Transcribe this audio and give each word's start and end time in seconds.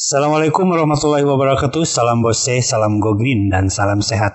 Assalamualaikum 0.00 0.64
warahmatullahi 0.64 1.28
wabarakatuh. 1.28 1.84
Salam 1.84 2.24
bose, 2.24 2.64
salam 2.64 3.04
go 3.04 3.12
green, 3.12 3.52
dan 3.52 3.68
salam 3.68 4.00
sehat. 4.00 4.32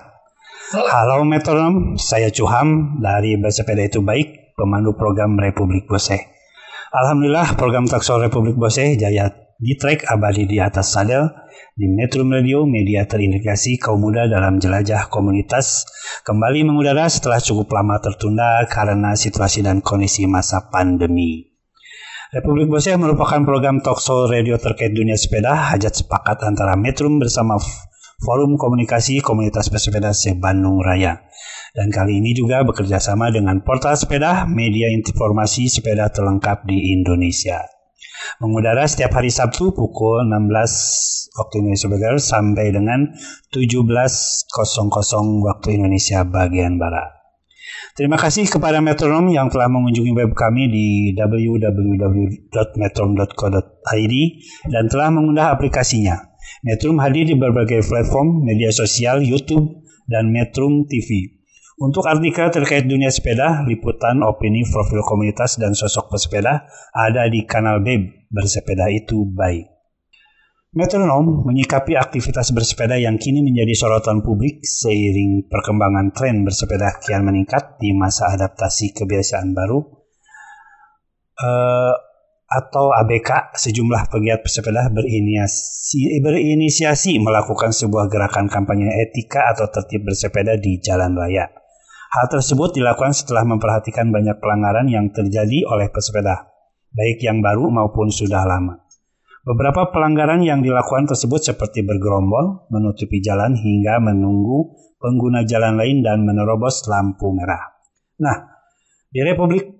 Halo 0.70 1.26
metronom, 1.26 1.98
saya 1.98 2.30
Cuham 2.30 3.02
dari 3.02 3.34
Bersepeda 3.34 3.82
Itu 3.82 3.98
Baik, 3.98 4.54
pemandu 4.54 4.94
program 4.94 5.34
Republik 5.34 5.90
Bose. 5.90 6.22
Alhamdulillah 6.94 7.58
program 7.58 7.90
Taksol 7.90 8.30
Republik 8.30 8.54
Bose 8.54 8.94
jaya 8.94 9.26
di 9.58 9.74
track 9.74 10.06
abadi 10.06 10.46
di 10.46 10.62
atas 10.62 10.94
sadel 10.94 11.34
di 11.74 11.90
Metro 11.90 12.22
Radio, 12.22 12.62
media 12.62 13.02
terintegrasi 13.02 13.82
kaum 13.82 14.06
muda 14.06 14.30
dalam 14.30 14.62
jelajah 14.62 15.10
komunitas, 15.10 15.82
kembali 16.22 16.62
mengudara 16.62 17.10
setelah 17.10 17.42
cukup 17.42 17.74
lama 17.74 17.98
tertunda 17.98 18.62
karena 18.70 19.18
situasi 19.18 19.66
dan 19.66 19.82
kondisi 19.82 20.30
masa 20.30 20.70
pandemi. 20.70 21.55
Republik 22.34 22.66
Bose 22.66 22.90
merupakan 22.98 23.38
program 23.46 23.78
talkshow 23.78 24.26
radio 24.26 24.58
terkait 24.58 24.90
dunia 24.90 25.14
sepeda 25.14 25.70
hajat 25.70 26.02
sepakat 26.02 26.42
antara 26.42 26.74
Metrum 26.74 27.22
bersama 27.22 27.54
Forum 28.18 28.58
Komunikasi 28.58 29.22
Komunitas 29.22 29.70
Pesepeda 29.70 30.10
se-Bandung 30.10 30.82
Raya. 30.82 31.22
Dan 31.70 31.94
kali 31.94 32.18
ini 32.18 32.34
juga 32.34 32.66
bekerja 32.66 32.98
sama 32.98 33.30
dengan 33.30 33.62
Portal 33.62 33.94
Sepeda, 33.94 34.42
media 34.42 34.90
informasi 34.90 35.70
sepeda 35.70 36.10
terlengkap 36.10 36.66
di 36.66 36.98
Indonesia. 36.98 37.62
Mengudara 38.42 38.82
setiap 38.90 39.22
hari 39.22 39.30
Sabtu 39.30 39.70
pukul 39.70 40.26
16 40.26 41.30
waktu 41.38 41.54
Indonesia 41.62 41.88
Bagian 41.94 42.18
sampai 42.18 42.66
dengan 42.74 43.00
17.00 43.54 45.46
waktu 45.46 45.68
Indonesia 45.78 46.26
bagian 46.26 46.74
Barat. 46.74 47.25
Terima 47.96 48.20
kasih 48.20 48.44
kepada 48.48 48.80
Metronom 48.84 49.28
yang 49.32 49.48
telah 49.48 49.68
mengunjungi 49.72 50.12
web 50.12 50.34
kami 50.36 50.68
di 50.68 51.16
www.metrom.co.id 51.16 54.14
dan 54.68 54.88
telah 54.92 55.10
mengundah 55.12 55.50
aplikasinya. 55.52 56.16
Metrum 56.62 56.98
hadir 57.02 57.26
di 57.26 57.34
berbagai 57.34 57.82
platform 57.84 58.44
media 58.46 58.70
sosial, 58.72 59.22
YouTube, 59.22 59.82
dan 60.06 60.30
Metrum 60.32 60.86
TV. 60.86 61.34
Untuk 61.76 62.08
artikel 62.08 62.48
terkait 62.48 62.88
dunia 62.88 63.12
sepeda, 63.12 63.60
liputan, 63.68 64.24
opini, 64.24 64.64
profil 64.64 65.04
komunitas, 65.04 65.60
dan 65.60 65.76
sosok 65.76 66.08
pesepeda 66.08 66.64
ada 66.96 67.28
di 67.28 67.44
kanal 67.44 67.84
BEB 67.84 68.32
Bersepeda 68.32 68.88
Itu 68.88 69.28
Baik. 69.28 69.75
Metronom 70.74 71.46
menyikapi 71.46 71.94
aktivitas 71.94 72.50
bersepeda 72.50 72.98
yang 72.98 73.20
kini 73.22 73.44
menjadi 73.44 73.72
sorotan 73.78 74.24
publik 74.24 74.66
seiring 74.66 75.46
perkembangan 75.46 76.10
tren 76.10 76.42
bersepeda 76.42 76.98
kian 77.04 77.22
meningkat 77.22 77.78
di 77.78 77.94
masa 77.94 78.34
adaptasi 78.34 78.90
kebiasaan 78.90 79.54
baru 79.54 79.78
uh, 81.38 81.94
atau 82.46 82.94
ABK 82.94 83.58
sejumlah 83.58 84.06
pegiat 84.06 84.46
bersepeda 84.46 84.86
berinisiasi, 84.94 86.22
berinisiasi 86.22 87.18
melakukan 87.18 87.74
sebuah 87.74 88.06
gerakan 88.06 88.46
kampanye 88.46 88.86
etika 89.02 89.50
atau 89.50 89.66
tertib 89.66 90.06
bersepeda 90.06 90.54
di 90.54 90.78
jalan 90.78 91.18
raya. 91.18 91.50
Hal 92.06 92.26
tersebut 92.30 92.78
dilakukan 92.78 93.12
setelah 93.12 93.42
memperhatikan 93.42 94.14
banyak 94.14 94.38
pelanggaran 94.38 94.86
yang 94.86 95.10
terjadi 95.10 95.66
oleh 95.66 95.90
pesepeda, 95.90 96.46
baik 96.94 97.18
yang 97.18 97.42
baru 97.42 97.66
maupun 97.66 98.14
sudah 98.14 98.46
lama. 98.46 98.85
Beberapa 99.46 99.94
pelanggaran 99.94 100.42
yang 100.42 100.58
dilakukan 100.58 101.06
tersebut 101.06 101.38
seperti 101.38 101.86
bergerombol, 101.86 102.66
menutupi 102.66 103.22
jalan 103.22 103.54
hingga 103.54 104.02
menunggu 104.02 104.74
pengguna 104.98 105.46
jalan 105.46 105.78
lain 105.78 106.02
dan 106.02 106.26
menerobos 106.26 106.82
lampu 106.90 107.30
merah. 107.30 107.78
Nah, 108.18 108.42
di 109.06 109.22
Republik 109.22 109.70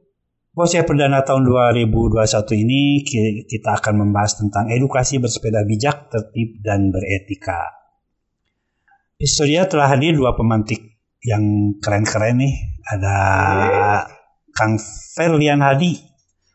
Bosya 0.54 0.86
Perdana 0.86 1.26
tahun 1.26 1.50
2021 1.82 2.14
ini 2.62 3.02
kita 3.42 3.82
akan 3.82 4.06
membahas 4.06 4.38
tentang 4.38 4.70
edukasi 4.70 5.18
bersepeda 5.18 5.66
bijak, 5.66 6.14
tertib, 6.14 6.62
dan 6.62 6.94
beretika. 6.94 7.74
Historia 9.18 9.66
telah 9.66 9.90
hadir 9.90 10.14
dua 10.14 10.38
pemantik 10.38 10.94
yang 11.26 11.74
keren-keren 11.82 12.38
nih. 12.38 12.54
Ada 12.86 13.16
Kang 14.54 14.78
Ferlian 15.18 15.58
Hadi 15.58 15.98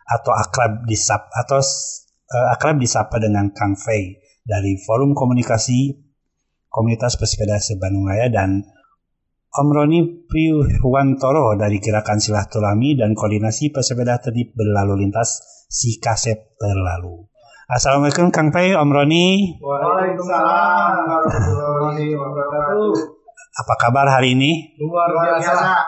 atau 0.08 0.32
akrab 0.32 0.88
disap 0.88 1.28
atau 1.36 1.60
uh, 2.32 2.56
akrab 2.56 2.80
disapa 2.80 3.20
dengan 3.20 3.52
Kang 3.52 3.76
Fei 3.76 4.16
dari 4.42 4.80
Forum 4.80 5.12
Komunikasi 5.12 5.92
Komunitas 6.72 7.20
Pesepeda 7.20 7.60
Sebandung 7.60 8.08
Raya 8.08 8.32
dan 8.32 8.64
Om 9.52 9.68
Roni 9.68 10.24
Priwantoro 10.24 11.60
dari 11.60 11.84
Gerakan 11.84 12.24
Silaturahmi 12.24 12.96
dan 12.96 13.12
Koordinasi 13.12 13.76
Pesepeda 13.76 14.16
Tertib 14.24 14.56
Berlalu 14.56 15.04
Lintas 15.04 15.44
Si 15.68 16.00
Kasep 16.00 16.56
Terlalu. 16.56 17.28
Assalamualaikum 17.68 18.32
Kang 18.32 18.52
Fei, 18.56 18.72
Om 18.76 18.88
Roni. 18.88 19.60
Waalaikumsalam 19.60 20.92
warahmatullahi 21.08 22.16
wabarakatuh. 22.16 22.92
Apa 23.52 23.74
kabar 23.76 24.08
hari 24.08 24.40
ini? 24.40 24.76
Luar 24.80 25.12
biasa. 25.12 25.84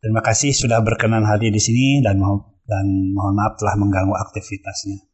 Terima 0.00 0.24
kasih 0.24 0.56
sudah 0.56 0.80
berkenan 0.80 1.28
hadir 1.28 1.52
di 1.52 1.60
sini 1.60 2.00
dan 2.00 2.16
mohon 2.16 2.44
dan 2.64 3.12
mohon 3.12 3.36
maaf 3.36 3.56
telah 3.60 3.76
mengganggu 3.76 4.16
aktivitasnya. 4.16 5.07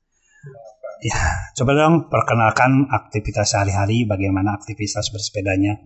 Ya, 1.04 1.52
coba 1.52 1.76
dong 1.76 2.08
perkenalkan 2.08 2.88
aktivitas 2.88 3.52
sehari-hari, 3.52 4.08
bagaimana 4.08 4.56
aktivitas 4.56 5.12
bersepedanya. 5.12 5.76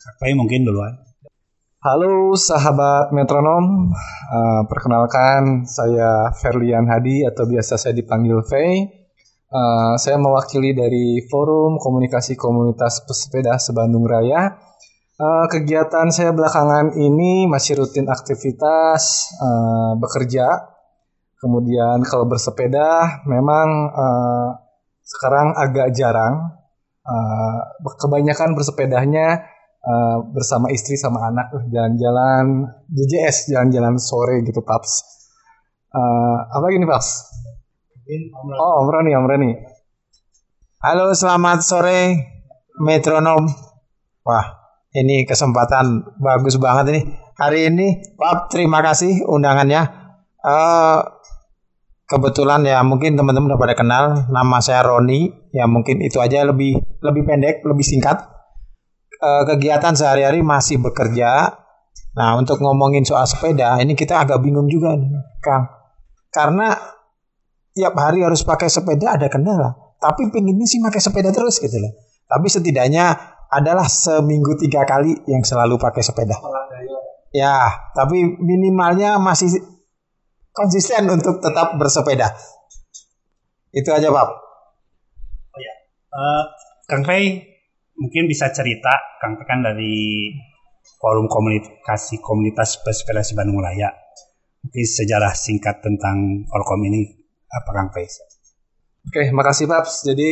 Kapai 0.00 0.32
mungkin 0.32 0.64
duluan. 0.64 0.96
Halo 1.84 2.32
sahabat 2.32 3.12
metronom, 3.12 3.92
uh, 4.32 4.64
perkenalkan 4.64 5.68
saya 5.68 6.32
Ferlian 6.40 6.88
Hadi 6.88 7.28
atau 7.28 7.44
biasa 7.44 7.76
saya 7.76 7.92
dipanggil 7.92 8.40
V. 8.48 8.52
Uh, 9.52 9.92
saya 10.00 10.16
mewakili 10.16 10.72
dari 10.72 11.20
Forum 11.28 11.76
Komunikasi 11.76 12.32
Komunitas 12.32 13.04
Pesepeda 13.04 13.60
Sebandung 13.60 14.08
Raya. 14.08 14.56
Uh, 15.20 15.44
kegiatan 15.52 16.08
saya 16.08 16.32
belakangan 16.32 16.96
ini 16.96 17.44
masih 17.44 17.84
rutin 17.84 18.08
aktivitas 18.08 19.36
uh, 19.36 20.00
bekerja 20.00 20.75
Kemudian 21.36 22.00
kalau 22.08 22.24
bersepeda 22.24 23.20
memang 23.28 23.92
uh, 23.92 24.48
sekarang 25.04 25.52
agak 25.56 25.92
jarang. 25.92 26.56
Uh, 27.06 27.62
kebanyakan 28.02 28.58
bersepedanya 28.58 29.46
uh, 29.86 30.18
bersama 30.34 30.74
istri 30.74 30.98
sama 30.98 31.30
anak 31.30 31.54
jalan-jalan 31.70 32.66
JJS 32.90 33.54
jalan-jalan 33.54 33.94
sore 33.94 34.42
gitu 34.42 34.58
paps. 34.66 35.06
Uh, 35.94 36.50
apa 36.50 36.66
gini 36.74 36.82
paps? 36.82 37.30
Oh 38.58 38.82
Om 38.82 38.90
Rani, 38.90 39.14
Om 39.14 39.26
Rani. 39.30 39.50
Halo 40.82 41.14
selamat 41.14 41.62
sore 41.62 41.98
metronom. 42.82 43.46
Wah 44.26 44.46
ini 44.90 45.22
kesempatan 45.22 46.18
bagus 46.18 46.58
banget 46.58 46.84
ini. 46.90 47.00
Hari 47.38 47.70
ini 47.70 47.86
Pak 48.18 48.50
terima 48.50 48.82
kasih 48.82 49.22
undangannya. 49.30 49.86
Uh, 50.42 51.15
kebetulan 52.06 52.62
ya 52.62 52.80
mungkin 52.86 53.18
teman-teman 53.18 53.54
udah 53.54 53.60
pada 53.60 53.74
kenal 53.74 54.04
nama 54.30 54.58
saya 54.62 54.86
Roni. 54.86 55.50
Ya 55.50 55.66
mungkin 55.66 56.00
itu 56.00 56.22
aja 56.22 56.46
lebih 56.46 56.78
lebih 57.02 57.22
pendek 57.26 57.66
lebih 57.66 57.82
singkat. 57.82 58.22
E, 59.16 59.28
kegiatan 59.50 59.92
sehari-hari 59.92 60.40
masih 60.40 60.78
bekerja. 60.80 61.58
Nah 62.16 62.38
untuk 62.40 62.62
ngomongin 62.64 63.04
soal 63.04 63.28
sepeda 63.28 63.76
ini 63.82 63.92
kita 63.92 64.24
agak 64.24 64.40
bingung 64.40 64.70
juga 64.70 64.96
nih 64.96 65.10
Kang. 65.42 65.68
Karena 66.32 66.72
tiap 67.76 67.92
hari 67.98 68.24
harus 68.24 68.40
pakai 68.46 68.70
sepeda 68.72 69.20
ada 69.20 69.28
kendala. 69.28 69.74
Tapi 70.00 70.30
pinginnya 70.32 70.64
sih 70.64 70.80
pakai 70.80 71.00
sepeda 71.02 71.34
terus 71.34 71.60
gitu 71.60 71.76
loh. 71.76 71.92
Tapi 72.26 72.46
setidaknya 72.48 73.36
adalah 73.46 73.86
seminggu 73.86 74.58
tiga 74.58 74.82
kali 74.82 75.14
yang 75.28 75.42
selalu 75.44 75.76
pakai 75.76 76.02
sepeda. 76.02 76.36
Ya 77.34 77.68
tapi 77.92 78.22
minimalnya 78.40 79.20
masih 79.20 79.75
konsisten 80.56 81.04
untuk 81.12 81.44
tetap 81.44 81.76
bersepeda. 81.76 82.32
Itu 83.76 83.92
aja, 83.92 84.08
Pak. 84.08 84.28
Oh 85.52 85.60
ya, 85.60 85.74
uh, 86.16 86.42
Kang 86.88 87.04
Fei 87.04 87.44
mungkin 88.00 88.24
bisa 88.24 88.48
cerita, 88.56 89.20
Kang 89.20 89.36
Fei 89.36 89.44
kan 89.44 89.60
dari 89.60 90.32
forum 90.96 91.28
komunikasi 91.28 92.24
komunitas 92.24 92.80
pesepeda 92.80 93.20
Bandung 93.36 93.60
Raya. 93.60 93.92
Mungkin 94.64 94.82
sejarah 94.82 95.36
singkat 95.36 95.84
tentang 95.84 96.48
Orkom 96.50 96.80
ini 96.88 97.04
apa 97.52 97.70
Kang 97.76 97.92
Fei? 97.92 98.08
Oke, 99.06 99.30
makasih 99.30 99.68
Pak. 99.68 99.86
Jadi 100.08 100.30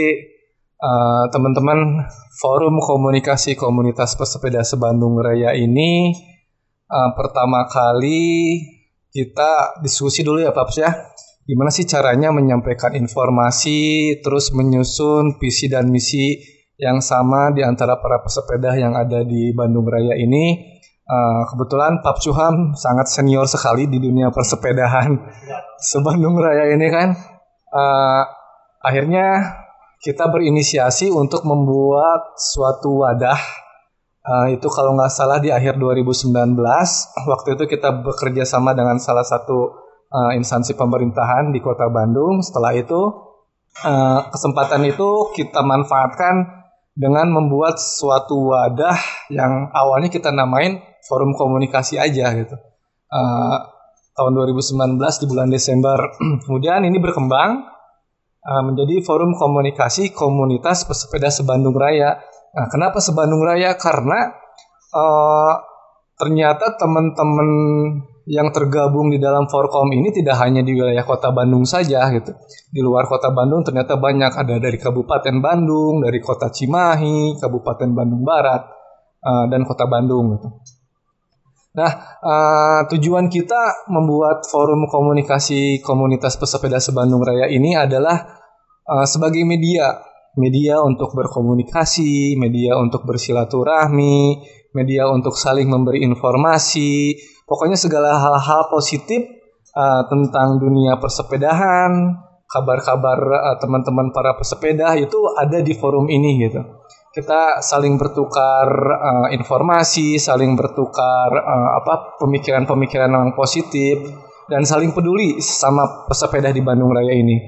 uh, 0.80 1.24
teman-teman 1.30 2.08
forum 2.40 2.80
komunikasi 2.82 3.54
komunitas 3.54 4.16
pesepeda 4.18 4.64
Sebandung 4.66 5.20
Raya 5.20 5.54
ini 5.54 6.16
uh, 6.90 7.10
pertama 7.14 7.70
kali 7.70 8.58
kita 9.14 9.78
diskusi 9.78 10.26
dulu 10.26 10.42
ya 10.42 10.50
Paps 10.50 10.76
ya. 10.82 10.90
Gimana 11.46 11.70
sih 11.70 11.86
caranya 11.86 12.34
menyampaikan 12.34 12.98
informasi, 12.98 14.10
terus 14.18 14.50
menyusun 14.50 15.38
visi 15.38 15.70
dan 15.70 15.86
misi 15.92 16.42
yang 16.74 16.98
sama 16.98 17.54
di 17.54 17.62
antara 17.62 18.02
para 18.02 18.18
pesepeda 18.26 18.74
yang 18.74 18.98
ada 18.98 19.22
di 19.22 19.54
Bandung 19.54 19.86
Raya 19.86 20.18
ini. 20.18 20.74
Uh, 21.04 21.44
kebetulan 21.52 22.00
Pak 22.00 22.16
Cuham 22.24 22.72
sangat 22.74 23.12
senior 23.12 23.44
sekali 23.44 23.84
di 23.86 24.00
dunia 24.00 24.32
persepedahan 24.32 25.12
sebandung 25.92 26.40
Raya 26.40 26.74
ini 26.74 26.88
kan. 26.90 27.12
Uh, 27.70 28.24
akhirnya 28.80 29.60
kita 30.00 30.32
berinisiasi 30.32 31.12
untuk 31.12 31.44
membuat 31.44 32.34
suatu 32.40 33.04
wadah 33.04 33.36
uh, 34.24 34.46
itu 34.50 34.66
kalau 34.72 34.96
nggak 34.96 35.12
salah 35.12 35.38
di 35.38 35.52
akhir 35.52 35.76
2019 35.76 36.32
waktu 37.28 37.48
itu 37.54 37.64
kita 37.68 38.02
bekerja 38.02 38.44
sama 38.48 38.72
dengan 38.72 38.96
salah 38.98 39.24
satu 39.24 39.84
uh, 40.10 40.32
instansi 40.34 40.74
pemerintahan 40.74 41.52
di 41.52 41.60
kota 41.60 41.86
Bandung. 41.92 42.40
Setelah 42.40 42.72
itu 42.74 43.00
uh, 43.84 44.20
kesempatan 44.32 44.82
itu 44.88 45.32
kita 45.36 45.60
manfaatkan 45.60 46.64
dengan 46.94 47.26
membuat 47.34 47.82
suatu 47.82 48.54
wadah 48.54 48.94
yang 49.28 49.68
awalnya 49.74 50.08
kita 50.08 50.30
namain 50.30 50.78
forum 51.04 51.34
komunikasi 51.34 51.98
aja 51.98 52.30
gitu. 52.38 52.54
Uh, 53.10 53.58
tahun 54.14 54.32
2019 54.38 54.98
di 54.98 55.26
bulan 55.26 55.48
Desember. 55.50 55.98
Kemudian 56.46 56.86
ini 56.86 57.02
berkembang 57.02 57.66
uh, 58.46 58.62
menjadi 58.62 59.02
forum 59.02 59.34
komunikasi 59.34 60.14
komunitas 60.14 60.86
pesepeda 60.86 61.34
sebandung 61.34 61.74
Raya. 61.74 62.22
Nah, 62.54 62.66
kenapa 62.70 63.02
sebandung 63.02 63.42
Raya? 63.42 63.74
Karena 63.74 64.30
uh, 64.94 65.54
ternyata 66.14 66.78
teman-teman 66.78 67.48
yang 68.30 68.48
tergabung 68.54 69.12
di 69.12 69.20
dalam 69.20 69.50
Forkom 69.50 69.92
ini 69.92 70.08
tidak 70.14 70.40
hanya 70.40 70.64
di 70.64 70.72
wilayah 70.72 71.04
kota 71.04 71.34
Bandung 71.34 71.66
saja 71.66 72.08
gitu. 72.14 72.32
Di 72.70 72.80
luar 72.80 73.04
kota 73.10 73.34
Bandung 73.34 73.66
ternyata 73.66 73.98
banyak 73.98 74.32
ada 74.32 74.56
dari 74.62 74.78
Kabupaten 74.78 75.42
Bandung, 75.42 76.00
dari 76.00 76.22
kota 76.22 76.48
Cimahi, 76.48 77.36
Kabupaten 77.42 77.90
Bandung 77.90 78.22
Barat, 78.22 78.62
uh, 79.20 79.44
dan 79.50 79.66
kota 79.66 79.90
Bandung 79.90 80.38
gitu. 80.38 80.48
Nah, 81.74 81.90
uh, 82.22 82.80
tujuan 82.86 83.26
kita 83.26 83.90
membuat 83.90 84.46
forum 84.46 84.86
komunikasi 84.86 85.82
komunitas 85.82 86.38
pesepeda 86.38 86.78
sebandung 86.78 87.18
Raya 87.18 87.50
ini 87.50 87.74
adalah 87.74 88.46
sebagai 89.08 89.40
media, 89.48 89.96
media 90.34 90.82
untuk 90.82 91.14
berkomunikasi, 91.14 92.34
media 92.38 92.78
untuk 92.78 93.06
bersilaturahmi, 93.06 94.42
media 94.74 95.06
untuk 95.10 95.38
saling 95.38 95.70
memberi 95.70 96.02
informasi, 96.02 97.14
pokoknya 97.46 97.78
segala 97.78 98.18
hal-hal 98.18 98.66
positif 98.70 99.22
uh, 99.74 100.02
tentang 100.10 100.58
dunia 100.58 100.98
persepedahan, 100.98 101.90
kabar-kabar 102.50 103.18
uh, 103.18 103.56
teman-teman 103.62 104.10
para 104.10 104.34
pesepeda 104.34 104.94
itu 104.98 105.18
ada 105.38 105.62
di 105.62 105.74
forum 105.78 106.10
ini 106.10 106.42
gitu 106.46 106.62
kita 107.14 107.62
saling 107.62 107.94
bertukar 107.94 108.66
uh, 108.90 109.28
informasi, 109.30 110.18
saling 110.18 110.58
bertukar 110.58 111.30
uh, 111.30 111.70
apa 111.78 112.18
pemikiran-pemikiran 112.18 113.06
yang 113.06 113.30
positif 113.38 114.02
dan 114.50 114.66
saling 114.66 114.90
peduli 114.90 115.38
sama 115.38 116.10
pesepeda 116.10 116.50
di 116.50 116.58
Bandung 116.58 116.90
Raya 116.90 117.14
ini. 117.14 117.38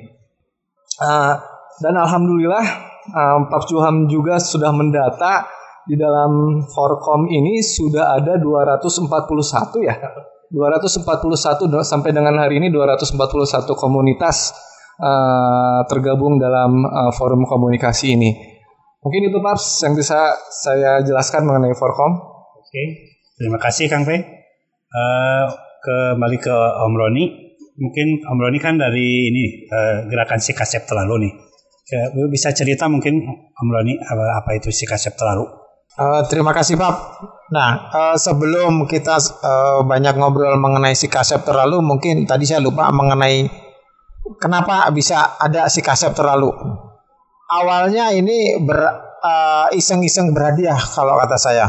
Uh, 1.02 1.34
dan 1.80 1.94
alhamdulillah 1.96 2.64
uh, 3.12 3.38
Pak 3.48 3.62
Cuham 3.68 4.08
juga 4.08 4.40
sudah 4.40 4.72
mendata 4.72 5.46
di 5.86 5.94
dalam 5.94 6.64
Forkom 6.66 7.30
ini 7.30 7.62
sudah 7.62 8.18
ada 8.18 8.40
241 8.42 9.86
ya. 9.86 9.96
241 10.46 11.66
sampai 11.82 12.10
dengan 12.14 12.38
hari 12.38 12.62
ini 12.62 12.70
241 12.70 13.66
komunitas 13.74 14.54
uh, 14.98 15.82
tergabung 15.90 16.38
dalam 16.38 16.86
uh, 16.86 17.10
forum 17.14 17.46
komunikasi 17.46 18.14
ini. 18.14 18.30
Mungkin 19.02 19.30
itu 19.30 19.38
Paps 19.38 19.86
yang 19.86 19.94
bisa 19.94 20.34
saya 20.50 21.02
jelaskan 21.02 21.46
mengenai 21.46 21.74
Forkom. 21.78 22.12
Oke, 22.62 22.82
terima 23.38 23.58
kasih 23.58 23.86
Kang 23.86 24.02
Pe. 24.02 24.18
Uh, 24.90 25.44
kembali 25.82 26.38
ke 26.42 26.54
Om 26.54 26.94
Roni. 26.94 27.24
Mungkin 27.76 28.26
Om 28.26 28.38
Roni 28.42 28.58
kan 28.58 28.74
dari 28.78 29.30
ini 29.30 29.66
uh, 29.70 30.10
gerakan 30.10 30.42
si 30.42 30.54
kasep 30.54 30.86
terlalu 30.90 31.26
nih. 31.26 31.32
Bisa 32.32 32.50
cerita 32.50 32.90
mungkin 32.90 33.22
Om 33.54 33.68
Roni 33.70 33.94
apa, 33.94 34.42
apa 34.42 34.50
itu 34.58 34.74
si 34.74 34.84
kasep 34.86 35.14
terlalu? 35.14 35.46
Uh, 35.96 36.26
terima 36.28 36.50
kasih 36.52 36.76
Pak. 36.76 36.94
Nah 37.54 37.70
uh, 37.94 38.16
sebelum 38.18 38.90
kita 38.90 39.16
uh, 39.16 39.80
banyak 39.86 40.18
ngobrol 40.18 40.58
mengenai 40.58 40.98
si 40.98 41.06
kasep 41.06 41.46
terlalu, 41.46 41.80
mungkin 41.80 42.26
tadi 42.26 42.44
saya 42.44 42.60
lupa 42.60 42.90
mengenai 42.90 43.46
kenapa 44.42 44.90
bisa 44.90 45.38
ada 45.38 45.70
si 45.70 45.80
kasep 45.80 46.12
terlalu 46.12 46.50
awalnya 47.50 48.10
ini 48.10 48.58
ber, 48.62 48.78
uh, 49.22 49.66
iseng-iseng 49.74 50.34
berhadiah 50.34 50.78
kalau 50.78 51.18
kata 51.22 51.38
saya. 51.38 51.66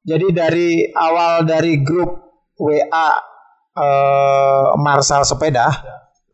Jadi 0.00 0.26
dari 0.32 0.70
awal 0.96 1.44
dari 1.44 1.84
grup 1.84 2.08
WA 2.56 2.80
uh, 2.88 3.12
eh, 3.76 4.66
Marsal 4.80 5.28
Sepeda, 5.28 5.68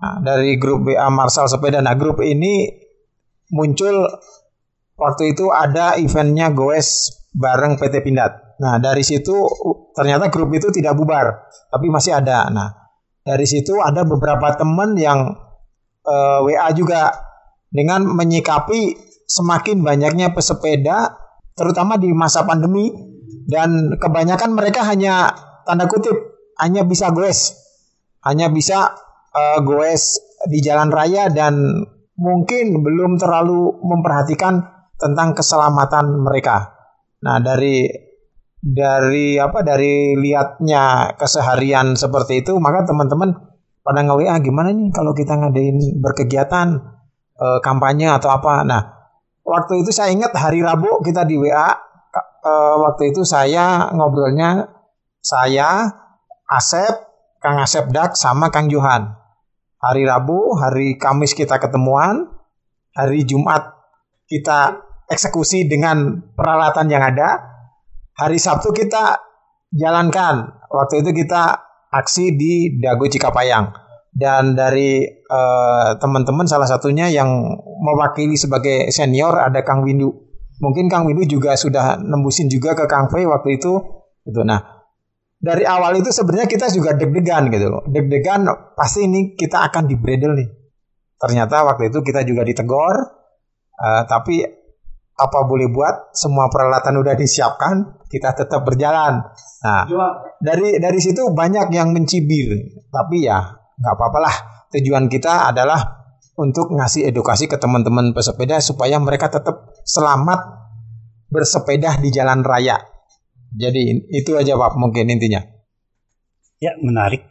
nah, 0.00 0.16
dari 0.20 0.56
grup 0.60 0.86
WA 0.86 1.08
Marsal 1.08 1.48
Sepeda, 1.50 1.80
nah 1.80 1.94
grup 1.94 2.20
ini 2.22 2.68
muncul 3.52 4.06
waktu 4.96 5.36
itu 5.36 5.52
ada 5.52 5.94
eventnya 6.00 6.50
Goes 6.50 7.12
bareng 7.36 7.76
PT 7.76 8.02
Pindad. 8.02 8.56
Nah 8.56 8.80
dari 8.80 9.04
situ 9.04 9.36
ternyata 9.92 10.32
grup 10.32 10.48
itu 10.56 10.72
tidak 10.72 10.96
bubar, 10.96 11.46
tapi 11.68 11.92
masih 11.92 12.16
ada. 12.16 12.48
Nah 12.48 12.68
dari 13.20 13.44
situ 13.44 13.76
ada 13.82 14.06
beberapa 14.06 14.54
teman 14.56 14.96
yang 14.96 15.34
uh, 16.06 16.40
eh, 16.40 16.54
WA 16.54 16.68
juga 16.72 17.12
dengan 17.68 18.06
menyikapi 18.08 18.94
semakin 19.26 19.82
banyaknya 19.82 20.30
pesepeda 20.32 21.18
terutama 21.58 21.98
di 21.98 22.14
masa 22.14 22.46
pandemi 22.46 22.94
dan 23.50 23.98
kebanyakan 23.98 24.54
mereka 24.54 24.86
hanya 24.86 25.34
tanda 25.66 25.90
kutip 25.90 26.14
hanya 26.62 26.86
bisa 26.86 27.10
goes 27.10 27.58
hanya 28.22 28.46
bisa 28.50 28.94
uh, 29.36 29.60
goes 29.60 30.16
di 30.48 30.64
jalan 30.64 30.88
raya 30.88 31.28
dan 31.28 31.84
mungkin 32.16 32.80
belum 32.80 33.20
terlalu 33.20 33.76
memperhatikan 33.84 34.64
tentang 34.96 35.36
keselamatan 35.36 36.16
mereka. 36.24 36.72
Nah, 37.20 37.36
dari 37.44 37.84
dari 38.56 39.36
apa 39.36 39.60
dari 39.60 40.16
lihatnya 40.16 41.14
keseharian 41.14 41.94
seperti 41.94 42.42
itu 42.42 42.56
maka 42.58 42.88
teman-teman 42.88 43.30
pada 43.86 44.02
nge 44.02 44.26
ah 44.26 44.38
gimana 44.42 44.74
nih 44.74 44.90
kalau 44.90 45.14
kita 45.14 45.38
ngadain 45.38 45.78
berkegiatan 46.02 46.74
uh, 47.38 47.58
kampanye 47.62 48.10
atau 48.10 48.32
apa. 48.32 48.66
Nah, 48.66 48.82
waktu 49.46 49.84
itu 49.84 49.94
saya 49.94 50.10
ingat 50.10 50.34
hari 50.34 50.64
Rabu 50.64 51.04
kita 51.04 51.22
di 51.22 51.38
WA. 51.38 51.70
Uh, 52.16 52.48
eh, 52.48 52.74
waktu 52.82 53.12
itu 53.14 53.22
saya 53.26 53.90
ngobrolnya 53.92 54.70
saya, 55.18 55.90
Asep, 56.46 56.94
Kang 57.42 57.58
Asep 57.58 57.90
Dak 57.90 58.14
sama 58.14 58.50
Kang 58.54 58.70
Johan. 58.70 59.25
Hari 59.86 60.02
Rabu, 60.02 60.58
hari 60.58 60.98
Kamis 60.98 61.30
kita 61.30 61.62
ketemuan, 61.62 62.26
hari 62.90 63.22
Jumat 63.22 63.70
kita 64.26 64.82
eksekusi 65.06 65.70
dengan 65.70 66.26
peralatan 66.34 66.90
yang 66.90 67.06
ada. 67.06 67.54
Hari 68.18 68.40
Sabtu 68.40 68.74
kita 68.74 69.20
jalankan. 69.70 70.66
Waktu 70.66 71.06
itu 71.06 71.10
kita 71.22 71.62
aksi 71.94 72.34
di 72.34 72.82
Dago 72.82 73.06
Cikapayang 73.06 73.70
dan 74.16 74.56
dari 74.56 75.04
uh, 75.06 75.94
teman-teman 76.00 76.48
salah 76.48 76.66
satunya 76.66 77.06
yang 77.12 77.28
mewakili 77.84 78.34
sebagai 78.34 78.88
senior 78.88 79.38
ada 79.38 79.60
Kang 79.62 79.84
Windu. 79.84 80.10
Mungkin 80.56 80.88
Kang 80.88 81.04
Windu 81.04 81.28
juga 81.28 81.52
sudah 81.54 82.00
nembusin 82.00 82.48
juga 82.48 82.72
ke 82.72 82.88
Kang 82.88 83.12
Fei 83.12 83.28
waktu 83.28 83.60
itu. 83.60 83.76
Gitu. 84.24 84.40
Nah, 84.42 84.75
dari 85.36 85.68
awal 85.68 86.00
itu 86.00 86.08
sebenarnya 86.10 86.48
kita 86.48 86.72
juga 86.72 86.96
deg-degan 86.96 87.52
gitu 87.52 87.66
loh. 87.68 87.82
Deg-degan 87.86 88.48
pasti 88.74 89.04
ini 89.04 89.36
kita 89.36 89.68
akan 89.68 89.84
di 89.84 89.96
bredel 90.00 90.32
nih. 90.34 90.48
Ternyata 91.16 91.64
waktu 91.68 91.92
itu 91.92 92.00
kita 92.00 92.24
juga 92.24 92.42
ditegor. 92.42 92.96
Uh, 93.76 94.02
tapi 94.08 94.40
apa 95.16 95.38
boleh 95.48 95.68
buat 95.68 96.12
semua 96.16 96.48
peralatan 96.48 97.00
udah 97.00 97.16
disiapkan 97.16 98.04
kita 98.12 98.36
tetap 98.36 98.68
berjalan 98.68 99.24
nah 99.64 99.88
dari 100.44 100.76
dari 100.76 101.00
situ 101.00 101.32
banyak 101.32 101.72
yang 101.72 101.88
mencibir 101.96 102.52
tapi 102.92 103.24
ya 103.24 103.40
nggak 103.76 103.94
apa-apa 103.96 104.18
lah. 104.20 104.36
Tujuan 104.72 105.06
kita 105.06 105.52
adalah 105.52 105.78
untuk 106.36 106.72
ngasih 106.74 107.08
edukasi 107.08 107.48
ke 107.48 107.56
teman-teman 107.56 108.12
pesepeda 108.12 108.60
supaya 108.60 109.00
mereka 109.00 109.32
tetap 109.32 109.72
selamat 109.84 110.40
bersepeda 111.32 112.00
di 112.00 112.12
jalan 112.12 112.44
raya. 112.44 112.76
Jadi 113.56 114.12
itu 114.12 114.30
aja 114.36 114.52
Pak 114.60 114.76
mungkin 114.76 115.08
intinya. 115.08 115.40
Ya 116.60 116.76
menarik, 116.86 117.24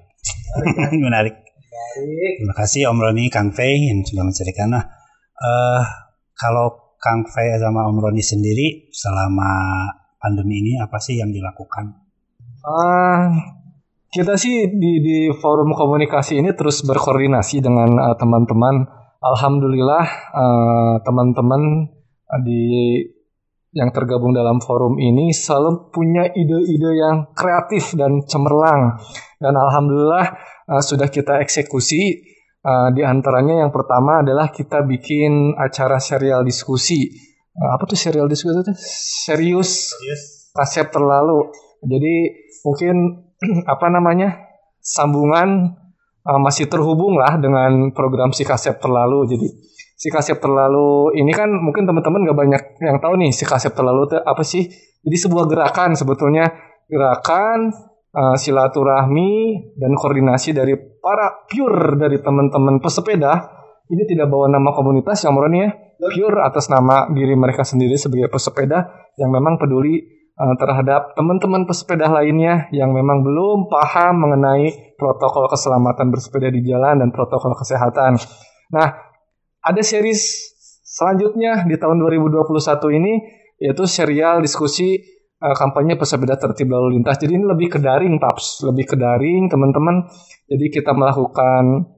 menarik. 0.98 1.46
Terima 1.96 2.56
kasih 2.58 2.92
Om 2.92 3.00
Roni, 3.00 3.32
Kang 3.32 3.56
Fei 3.56 3.88
yang 3.88 4.04
sudah 4.04 4.26
menceritakan. 4.28 4.70
Nah, 4.74 4.84
uh, 5.40 5.82
kalau 6.36 6.98
Kang 7.00 7.24
Fei 7.30 7.56
sama 7.62 7.88
Om 7.88 8.02
Roni 8.02 8.20
sendiri 8.20 8.92
selama 8.92 9.86
pandemi 10.20 10.60
ini 10.66 10.82
apa 10.82 11.00
sih 11.00 11.22
yang 11.22 11.32
dilakukan? 11.32 11.96
Uh, 12.66 13.32
kita 14.10 14.36
sih 14.36 14.74
di 14.74 14.92
di 15.00 15.18
forum 15.32 15.72
komunikasi 15.78 16.42
ini 16.42 16.52
terus 16.58 16.82
berkoordinasi 16.84 17.62
dengan 17.64 17.96
uh, 18.02 18.16
teman-teman. 18.18 18.90
Alhamdulillah 19.22 20.06
uh, 20.36 20.96
teman-teman 21.06 21.90
uh, 22.28 22.42
di 22.44 22.62
yang 23.76 23.92
tergabung 23.92 24.32
dalam 24.32 24.64
forum 24.64 24.96
ini 24.96 25.36
selalu 25.36 25.92
punya 25.92 26.32
ide-ide 26.32 26.92
yang 26.96 27.36
kreatif 27.36 27.92
dan 28.00 28.24
cemerlang. 28.24 28.96
Dan 29.36 29.52
alhamdulillah 29.52 30.26
uh, 30.72 30.82
sudah 30.82 31.12
kita 31.12 31.44
eksekusi 31.44 32.34
Uh, 32.66 32.90
di 32.98 33.06
antaranya 33.06 33.62
yang 33.62 33.70
pertama 33.70 34.26
adalah 34.26 34.50
kita 34.50 34.82
bikin 34.82 35.54
acara 35.54 36.02
serial 36.02 36.42
diskusi. 36.42 37.14
Uh, 37.54 37.78
apa 37.78 37.86
tuh 37.86 37.94
serial 37.94 38.26
diskusi 38.26 38.58
itu? 38.58 38.74
Serius, 39.30 39.94
Serius. 39.94 40.50
kasep 40.50 40.90
terlalu. 40.90 41.54
Jadi 41.86 42.34
mungkin 42.66 42.96
apa 43.70 43.86
namanya 43.94 44.50
sambungan 44.82 45.78
uh, 46.26 46.42
masih 46.42 46.66
terhubung 46.66 47.22
lah 47.22 47.38
dengan 47.38 47.94
program 47.94 48.34
si 48.34 48.42
kasep 48.42 48.82
terlalu. 48.82 49.30
Jadi 49.30 49.46
si 50.06 50.14
kasep 50.14 50.38
terlalu 50.38 51.18
ini 51.18 51.34
kan 51.34 51.50
mungkin 51.50 51.90
teman-teman 51.90 52.30
gak 52.30 52.38
banyak 52.38 52.64
yang 52.78 53.02
tahu 53.02 53.18
nih 53.18 53.34
si 53.34 53.42
kasep 53.42 53.74
terlalu 53.74 54.06
itu 54.06 54.22
apa 54.22 54.44
sih? 54.46 54.70
Jadi 55.02 55.18
sebuah 55.18 55.50
gerakan 55.50 55.98
sebetulnya 55.98 56.46
gerakan 56.86 57.74
uh, 58.14 58.38
silaturahmi 58.38 59.34
dan 59.82 59.98
koordinasi 59.98 60.54
dari 60.54 60.78
para 60.78 61.50
pure 61.50 61.98
dari 61.98 62.22
teman-teman 62.22 62.78
pesepeda 62.78 63.50
ini 63.90 64.06
tidak 64.06 64.30
bawa 64.30 64.46
nama 64.46 64.70
komunitas 64.78 65.26
yang 65.26 65.34
murni 65.34 65.66
ya 65.66 65.70
pure 65.98 66.38
atas 66.46 66.70
nama 66.70 67.10
diri 67.10 67.34
mereka 67.34 67.66
sendiri 67.66 67.98
sebagai 67.98 68.30
pesepeda 68.30 69.10
yang 69.18 69.34
memang 69.34 69.58
peduli 69.58 70.06
uh, 70.38 70.54
terhadap 70.62 71.18
teman-teman 71.18 71.66
pesepeda 71.66 72.14
lainnya 72.14 72.70
yang 72.70 72.94
memang 72.94 73.26
belum 73.26 73.66
paham 73.74 74.22
mengenai 74.22 74.94
protokol 75.02 75.50
keselamatan 75.50 76.14
bersepeda 76.14 76.54
di 76.54 76.62
jalan 76.62 77.02
dan 77.02 77.10
protokol 77.10 77.58
kesehatan. 77.58 78.22
Nah, 78.74 79.05
ada 79.66 79.82
series 79.82 80.54
selanjutnya 80.86 81.66
di 81.66 81.76
tahun 81.76 81.98
2021 81.98 82.46
ini 83.02 83.14
yaitu 83.58 83.84
serial 83.90 84.46
diskusi 84.46 85.02
uh, 85.42 85.56
kampanye 85.56 85.98
pesepeda 85.98 86.38
tertib 86.38 86.70
lalu 86.70 87.00
lintas. 87.00 87.18
Jadi 87.20 87.36
ini 87.36 87.46
lebih 87.48 87.74
ke 87.76 87.80
daring, 87.82 88.22
Paps, 88.22 88.64
lebih 88.68 88.94
ke 88.94 88.96
daring, 89.00 89.50
teman-teman. 89.50 90.06
Jadi 90.46 90.66
kita 90.70 90.94
melakukan 90.94 91.92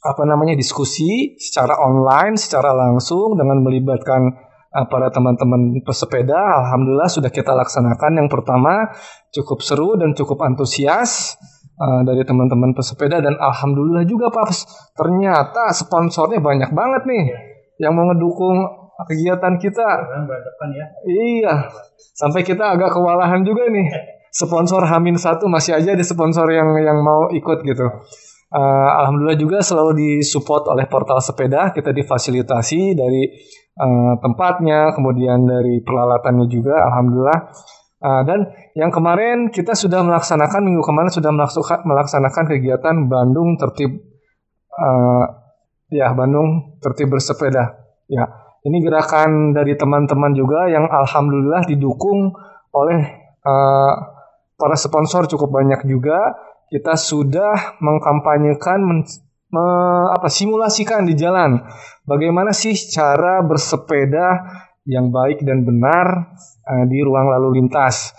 apa 0.00 0.22
namanya 0.24 0.56
diskusi 0.56 1.36
secara 1.36 1.76
online, 1.76 2.40
secara 2.40 2.72
langsung 2.72 3.36
dengan 3.36 3.60
melibatkan 3.60 4.32
uh, 4.72 4.86
para 4.88 5.12
teman-teman 5.12 5.82
pesepeda. 5.84 6.38
Alhamdulillah 6.64 7.10
sudah 7.10 7.30
kita 7.30 7.52
laksanakan. 7.52 8.24
Yang 8.24 8.28
pertama 8.32 8.88
cukup 9.34 9.60
seru 9.60 9.98
dan 10.00 10.16
cukup 10.16 10.40
antusias. 10.46 11.36
Uh, 11.80 12.04
dari 12.04 12.20
teman-teman 12.28 12.76
pesepeda 12.76 13.24
dan 13.24 13.40
alhamdulillah 13.40 14.04
juga 14.04 14.28
Paps 14.28 14.68
ternyata 14.92 15.72
sponsornya 15.72 16.36
banyak 16.36 16.76
banget 16.76 17.08
nih 17.08 17.24
yang 17.80 17.96
mau 17.96 18.04
ngedukung 18.12 18.60
kegiatan 19.08 19.56
kita. 19.56 19.88
Ya. 20.76 20.86
Iya. 21.08 21.54
Sampai 21.96 22.44
kita 22.44 22.76
agak 22.76 22.92
kewalahan 22.92 23.40
juga 23.40 23.64
nih. 23.72 23.88
Sponsor 24.28 24.84
Hamin 24.84 25.16
satu 25.16 25.48
masih 25.48 25.80
aja 25.80 25.96
ada 25.96 26.04
sponsor 26.04 26.46
yang 26.52 26.76
yang 26.78 27.00
mau 27.00 27.32
ikut 27.32 27.64
gitu. 27.64 27.86
Uh, 28.50 28.90
Alhamdulillah 29.00 29.38
juga 29.38 29.58
selalu 29.62 29.96
disupport 29.96 30.74
oleh 30.74 30.84
portal 30.84 31.18
sepeda. 31.22 31.72
Kita 31.72 31.96
difasilitasi 31.96 32.98
dari 32.98 33.24
uh, 33.78 34.14
tempatnya, 34.20 34.92
kemudian 34.94 35.48
dari 35.48 35.80
peralatannya 35.80 36.46
juga. 36.50 36.76
Alhamdulillah. 36.76 37.40
Uh, 38.00 38.24
dan 38.24 38.48
yang 38.72 38.88
kemarin 38.88 39.52
kita 39.52 39.76
sudah 39.76 40.00
melaksanakan 40.00 40.64
minggu 40.64 40.80
kemarin 40.80 41.12
sudah 41.12 41.28
melaksanakan 41.84 42.44
kegiatan 42.48 42.96
Bandung 43.12 43.60
tertib 43.60 43.92
uh, 44.72 45.24
ya 45.92 46.08
Bandung 46.16 46.80
tertib 46.80 47.12
bersepeda 47.12 47.76
ya 48.08 48.24
ini 48.60 48.84
gerakan 48.84 49.56
dari 49.56 49.72
teman-teman 49.72 50.36
juga 50.36 50.68
yang 50.68 50.84
alhamdulillah 50.84 51.64
didukung 51.64 52.32
oleh 52.76 53.00
uh, 53.40 53.92
para 54.60 54.76
sponsor 54.76 55.24
cukup 55.24 55.48
banyak 55.48 55.80
juga. 55.88 56.36
Kita 56.70 56.94
sudah 56.94 57.80
mengkampanyekan 57.82 58.78
men, 58.84 59.02
me, 59.50 59.66
apa 60.14 60.30
simulasikan 60.30 61.02
di 61.02 61.18
jalan 61.18 61.58
bagaimana 62.06 62.54
sih 62.54 62.78
cara 62.94 63.42
bersepeda 63.42 64.38
yang 64.90 65.14
baik 65.14 65.46
dan 65.46 65.62
benar 65.62 66.34
uh, 66.66 66.84
di 66.90 66.98
ruang 66.98 67.30
lalu 67.30 67.62
lintas 67.62 68.10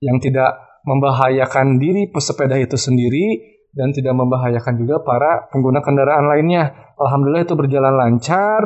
yang 0.00 0.16
tidak 0.16 0.80
membahayakan 0.88 1.76
diri 1.76 2.08
pesepeda 2.08 2.56
itu 2.56 2.80
sendiri 2.80 3.54
dan 3.76 3.92
tidak 3.92 4.16
membahayakan 4.16 4.80
juga 4.80 5.04
para 5.04 5.50
pengguna 5.52 5.84
kendaraan 5.84 6.30
lainnya. 6.30 6.94
Alhamdulillah 6.96 7.44
itu 7.44 7.56
berjalan 7.58 7.94
lancar 7.98 8.62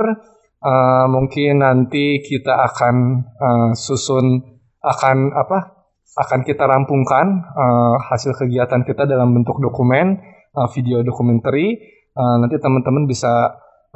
uh, 0.63 1.07
mungkin 1.11 1.65
nanti 1.65 2.23
kita 2.23 2.55
akan 2.55 2.95
uh, 3.27 3.71
susun 3.75 4.43
akan 4.79 5.35
apa 5.35 5.79
akan 6.19 6.41
kita 6.43 6.67
rampungkan 6.67 7.27
uh, 7.55 7.97
hasil 8.11 8.35
kegiatan 8.35 8.83
kita 8.83 9.07
dalam 9.07 9.35
bentuk 9.35 9.63
dokumen 9.63 10.19
uh, 10.55 10.69
video 10.75 11.07
dokumenter 11.07 11.55
uh, 11.55 12.37
nanti 12.43 12.59
teman-teman 12.59 13.07
bisa 13.07 13.31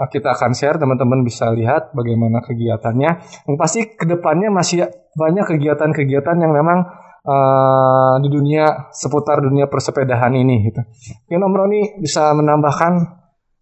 kita 0.09 0.35
akan 0.35 0.57
share 0.57 0.81
teman-teman 0.81 1.23
bisa 1.23 1.53
lihat 1.53 1.93
bagaimana 1.93 2.43
kegiatannya 2.43 3.11
yang 3.47 3.57
pasti 3.61 3.93
ke 3.93 4.09
depannya 4.09 4.49
masih 4.51 4.89
banyak 5.15 5.45
kegiatan-kegiatan 5.47 6.37
yang 6.41 6.53
memang 6.55 6.89
uh, 7.27 8.17
di 8.19 8.29
dunia 8.33 8.91
seputar 8.91 9.45
dunia 9.45 9.69
persepedahan 9.69 10.33
ini 10.35 10.73
gitu. 10.73 10.81
Mungkin 11.29 11.41
Om 11.47 11.55
Roni 11.55 11.83
bisa 12.01 12.33
menambahkan 12.33 12.93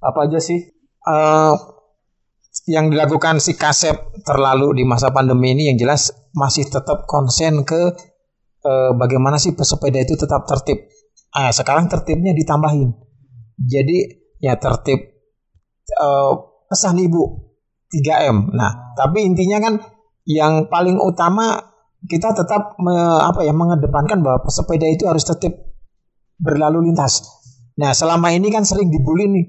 apa 0.00 0.18
aja 0.24 0.40
sih? 0.40 0.60
Uh, 1.00 1.56
yang 2.66 2.90
dilakukan 2.90 3.38
si 3.38 3.54
Kasep 3.54 4.26
terlalu 4.26 4.82
di 4.82 4.84
masa 4.84 5.14
pandemi 5.14 5.54
ini 5.54 5.70
yang 5.70 5.78
jelas 5.78 6.10
masih 6.34 6.66
tetap 6.66 7.06
konsen 7.06 7.62
ke 7.62 7.94
eh, 8.66 8.90
bagaimana 8.94 9.38
sih 9.38 9.54
pesepeda 9.54 10.02
itu 10.02 10.18
tetap 10.18 10.44
tertib. 10.50 10.90
Ah, 11.30 11.54
sekarang 11.54 11.86
tertibnya 11.86 12.34
ditambahin. 12.34 12.90
Jadi 13.54 13.98
ya 14.42 14.58
tertib 14.58 15.09
eh, 15.90 16.32
pesan 16.70 16.96
ibu 17.02 17.50
3M. 17.90 18.54
Nah, 18.54 18.94
tapi 18.94 19.26
intinya 19.26 19.58
kan 19.58 19.74
yang 20.28 20.70
paling 20.70 20.96
utama 21.02 21.58
kita 22.06 22.32
tetap 22.32 22.78
me, 22.80 22.94
apa 23.20 23.44
ya 23.44 23.52
mengedepankan 23.52 24.24
bahwa 24.24 24.46
pesepeda 24.46 24.86
itu 24.88 25.04
harus 25.04 25.26
tetap 25.26 25.52
berlalu 26.40 26.88
lintas. 26.88 27.26
Nah, 27.76 27.92
selama 27.92 28.32
ini 28.32 28.48
kan 28.48 28.64
sering 28.64 28.88
dibully 28.88 29.28
nih 29.28 29.46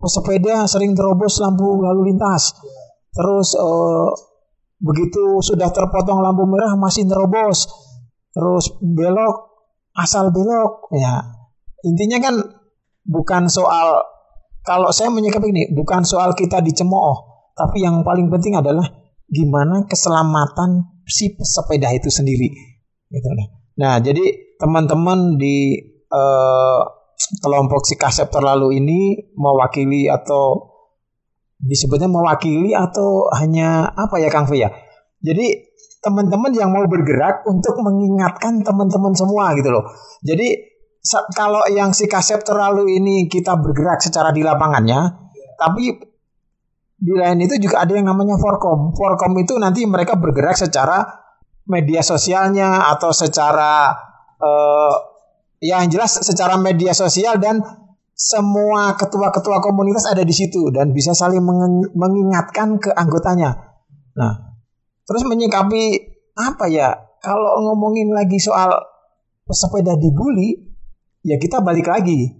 pesepeda 0.00 0.64
sering 0.64 0.96
terobos 0.96 1.42
lampu 1.44 1.84
lalu 1.84 2.14
lintas. 2.14 2.56
Terus 3.12 3.52
uh, 3.58 4.08
begitu 4.80 5.44
sudah 5.44 5.68
terpotong 5.68 6.24
lampu 6.24 6.48
merah 6.48 6.72
masih 6.80 7.04
terobos. 7.04 7.68
Terus 8.32 8.72
belok 8.80 9.50
asal 9.98 10.32
belok 10.32 10.88
ya. 10.96 11.20
Intinya 11.84 12.18
kan 12.22 12.34
bukan 13.04 13.50
soal 13.52 14.00
kalau 14.70 14.94
saya 14.94 15.10
menyikapi 15.10 15.50
ini 15.50 15.74
bukan 15.74 16.06
soal 16.06 16.30
kita 16.38 16.62
dicemooh, 16.62 17.50
tapi 17.58 17.82
yang 17.82 18.06
paling 18.06 18.30
penting 18.30 18.54
adalah 18.54 18.86
gimana 19.26 19.90
keselamatan 19.90 21.02
si 21.06 21.34
pesepeda 21.34 21.90
itu 21.90 22.06
sendiri 22.10 22.50
gitu 23.10 23.26
nah 23.78 23.98
jadi 23.98 24.54
teman-teman 24.58 25.34
di 25.34 25.74
uh, 26.10 26.82
kelompok 27.42 27.86
si 27.86 27.98
kasep 27.98 28.30
terlalu 28.30 28.78
ini 28.78 29.30
mewakili 29.34 30.06
atau 30.06 30.70
disebutnya 31.60 32.08
mewakili 32.08 32.72
atau 32.72 33.28
hanya 33.36 33.92
apa 33.92 34.16
ya 34.16 34.32
Kang 34.32 34.48
Fia? 34.48 34.72
Jadi 35.20 35.68
teman-teman 36.00 36.48
yang 36.56 36.72
mau 36.72 36.88
bergerak 36.88 37.44
untuk 37.44 37.76
mengingatkan 37.84 38.64
teman-teman 38.64 39.12
semua 39.12 39.52
gitu 39.52 39.68
loh. 39.68 39.84
Jadi 40.24 40.69
kalau 41.32 41.64
yang 41.72 41.96
si 41.96 42.04
kasep 42.04 42.44
terlalu 42.44 43.00
ini 43.00 43.24
kita 43.24 43.56
bergerak 43.56 44.04
secara 44.04 44.30
di 44.36 44.44
lapangannya, 44.44 45.00
tapi 45.56 45.96
di 47.00 47.12
lain 47.16 47.40
itu 47.40 47.56
juga 47.56 47.80
ada 47.88 47.96
yang 47.96 48.12
namanya 48.12 48.36
forkom. 48.36 48.92
Forkom 48.92 49.32
itu 49.40 49.56
nanti 49.56 49.88
mereka 49.88 50.20
bergerak 50.20 50.60
secara 50.60 51.00
media 51.64 52.04
sosialnya 52.04 52.92
atau 52.92 53.08
secara 53.16 53.96
uh, 54.36 54.92
yang 55.64 55.88
jelas 55.88 56.20
secara 56.20 56.60
media 56.60 56.92
sosial 56.92 57.40
dan 57.40 57.64
semua 58.12 59.00
ketua-ketua 59.00 59.64
komunitas 59.64 60.04
ada 60.04 60.20
di 60.20 60.36
situ 60.36 60.68
dan 60.68 60.92
bisa 60.92 61.16
saling 61.16 61.40
mengingatkan 61.96 62.76
ke 62.76 62.92
anggotanya. 62.92 63.80
Nah, 64.20 64.60
terus 65.08 65.24
menyikapi 65.24 65.96
apa 66.36 66.68
ya? 66.68 66.92
Kalau 67.20 67.64
ngomongin 67.64 68.12
lagi 68.12 68.36
soal 68.36 68.76
pesepeda 69.48 69.96
dibully, 69.96 70.69
ya 71.24 71.36
kita 71.36 71.60
balik 71.60 71.88
lagi. 71.88 72.30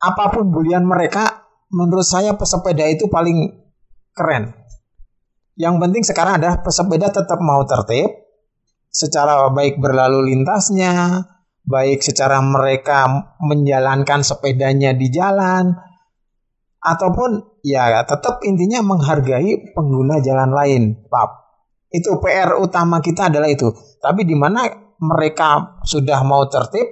Apa 0.00 0.34
pun 0.34 0.52
bulian 0.52 0.84
mereka, 0.84 1.48
menurut 1.72 2.04
saya 2.04 2.36
pesepeda 2.36 2.84
itu 2.90 3.08
paling 3.08 3.50
keren. 4.12 4.52
Yang 5.54 5.74
penting 5.80 6.02
sekarang 6.02 6.34
ada 6.42 6.60
pesepeda 6.60 7.08
tetap 7.14 7.38
mau 7.40 7.62
tertib, 7.64 8.10
secara 8.90 9.48
baik 9.50 9.78
berlalu 9.78 10.34
lintasnya, 10.34 11.24
baik 11.64 12.04
secara 12.04 12.38
mereka 12.44 13.08
menjalankan 13.40 14.20
sepedanya 14.20 14.92
di 14.92 15.08
jalan 15.08 15.72
ataupun 16.84 17.64
ya 17.64 18.04
tetap 18.04 18.44
intinya 18.44 18.84
menghargai 18.84 19.72
pengguna 19.72 20.20
jalan 20.20 20.52
lain, 20.52 20.82
Pak. 21.08 21.30
Itu 21.88 22.20
PR 22.20 22.60
utama 22.60 23.00
kita 23.00 23.32
adalah 23.32 23.48
itu. 23.48 23.70
Tapi 24.02 24.26
di 24.26 24.36
mana 24.36 24.66
mereka 25.00 25.80
sudah 25.86 26.20
mau 26.26 26.44
tertib, 26.50 26.84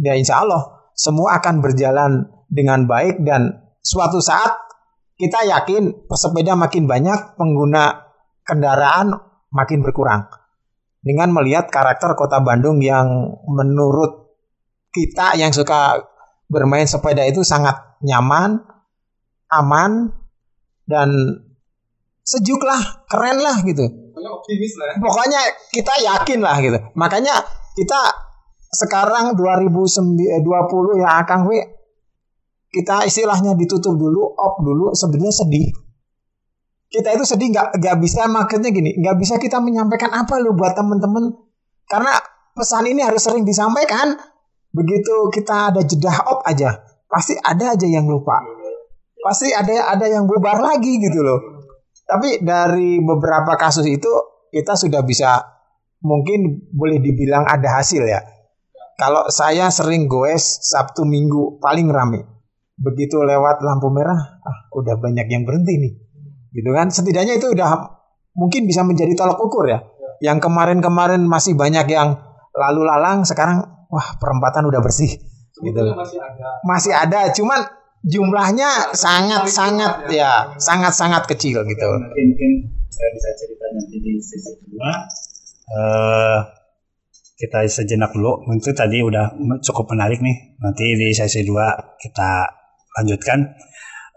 ya 0.00 0.16
insya 0.16 0.42
Allah 0.42 0.90
semua 0.96 1.40
akan 1.40 1.64
berjalan 1.64 2.28
dengan 2.50 2.84
baik 2.84 3.22
dan 3.24 3.70
suatu 3.80 4.20
saat 4.20 4.52
kita 5.20 5.44
yakin 5.44 6.08
pesepeda 6.08 6.56
makin 6.56 6.88
banyak, 6.88 7.36
pengguna 7.36 8.08
kendaraan 8.40 9.12
makin 9.52 9.84
berkurang. 9.84 10.24
Dengan 11.00 11.32
melihat 11.32 11.68
karakter 11.68 12.16
kota 12.16 12.40
Bandung 12.40 12.80
yang 12.80 13.08
menurut 13.48 14.36
kita 14.92 15.36
yang 15.36 15.52
suka 15.52 16.00
bermain 16.48 16.88
sepeda 16.88 17.24
itu 17.24 17.44
sangat 17.44 18.00
nyaman, 18.00 18.60
aman, 19.52 20.12
dan 20.84 21.08
sejuk 22.24 22.60
lah, 22.64 23.04
keren 23.08 23.40
lah 23.40 23.60
gitu. 23.64 23.86
optimis 24.20 24.72
lah. 24.76 24.86
ya. 24.92 24.94
Pokoknya 25.00 25.40
kita 25.72 25.94
yakin 26.04 26.40
lah 26.44 26.56
gitu. 26.60 26.78
Makanya 26.96 27.40
kita 27.76 28.29
sekarang 28.70 29.34
2020 29.34 31.02
ya 31.02 31.26
Kang 31.26 31.50
W 31.50 31.58
kita 32.70 33.02
istilahnya 33.02 33.58
ditutup 33.58 33.98
dulu, 33.98 34.30
op 34.30 34.62
dulu 34.62 34.94
sebenarnya 34.94 35.34
sedih. 35.42 35.74
Kita 36.90 37.14
itu 37.14 37.26
sedih 37.26 37.50
nggak 37.50 37.82
nggak 37.82 37.96
bisa 37.98 38.30
maksudnya 38.30 38.70
gini, 38.70 38.94
nggak 38.98 39.18
bisa 39.18 39.38
kita 39.42 39.58
menyampaikan 39.58 40.10
apa 40.10 40.38
lu 40.38 40.54
buat 40.54 40.74
temen-temen 40.74 41.34
karena 41.86 42.14
pesan 42.54 42.86
ini 42.86 43.02
harus 43.02 43.22
sering 43.22 43.42
disampaikan. 43.42 44.14
Begitu 44.70 45.34
kita 45.34 45.74
ada 45.74 45.82
jeda 45.82 46.14
op 46.30 46.46
aja, 46.46 46.78
pasti 47.10 47.34
ada 47.42 47.74
aja 47.74 47.86
yang 47.90 48.06
lupa. 48.06 48.38
Pasti 49.18 49.50
ada 49.50 49.90
ada 49.90 50.06
yang 50.06 50.30
bubar 50.30 50.62
lagi 50.62 50.98
gitu 51.02 51.26
loh. 51.26 51.66
Tapi 52.06 52.42
dari 52.42 53.02
beberapa 53.02 53.54
kasus 53.58 53.86
itu 53.86 54.10
kita 54.50 54.78
sudah 54.78 55.02
bisa 55.02 55.42
mungkin 56.02 56.70
boleh 56.70 57.02
dibilang 57.02 57.46
ada 57.46 57.82
hasil 57.82 58.02
ya. 58.06 58.22
Kalau 59.00 59.32
saya 59.32 59.72
sering 59.72 60.12
goes 60.12 60.60
Sabtu 60.60 61.08
Minggu 61.08 61.56
paling 61.56 61.88
rame. 61.88 62.20
Begitu 62.76 63.16
lewat 63.16 63.64
lampu 63.64 63.88
merah, 63.88 64.44
ah 64.44 64.58
udah 64.76 65.00
banyak 65.00 65.24
yang 65.32 65.48
berhenti 65.48 65.80
nih. 65.80 65.92
Gitu 66.52 66.68
kan? 66.76 66.92
Setidaknya 66.92 67.40
itu 67.40 67.48
udah 67.48 67.96
mungkin 68.36 68.68
bisa 68.68 68.84
menjadi 68.84 69.16
tolak 69.16 69.40
ukur 69.40 69.72
ya. 69.72 69.80
Yang 70.20 70.44
kemarin-kemarin 70.44 71.24
masih 71.24 71.56
banyak 71.56 71.88
yang 71.88 72.20
lalu 72.52 72.84
lalang, 72.84 73.24
sekarang 73.24 73.64
wah 73.88 74.20
perempatan 74.20 74.68
udah 74.68 74.84
bersih. 74.84 75.16
Gitu. 75.60 75.80
Masih 75.96 76.20
ada. 76.20 76.48
Masih 76.60 76.92
ada, 76.92 77.20
cuman 77.32 77.60
jumlahnya 78.04 78.92
sangat-sangat 78.92 80.12
ya, 80.12 80.56
sangat-sangat 80.60 81.24
kecil 81.24 81.64
gitu. 81.64 81.88
Nanti 81.88 82.20
mungkin 82.20 82.50
saya 82.92 83.08
bisa 83.16 83.28
cerita 83.32 83.64
nanti 83.72 83.96
di 83.96 84.12
sesi 84.20 84.52
kedua. 84.60 84.92
Eh 85.72 86.59
kita 87.40 87.64
sejenak 87.64 88.12
dulu. 88.12 88.44
Itu 88.52 88.76
tadi 88.76 89.00
udah 89.00 89.32
cukup 89.64 89.96
menarik 89.96 90.20
nih. 90.20 90.60
Nanti 90.60 90.92
di 90.92 91.08
sesi 91.16 91.40
2 91.40 91.96
kita 91.96 92.30
lanjutkan. 93.00 93.40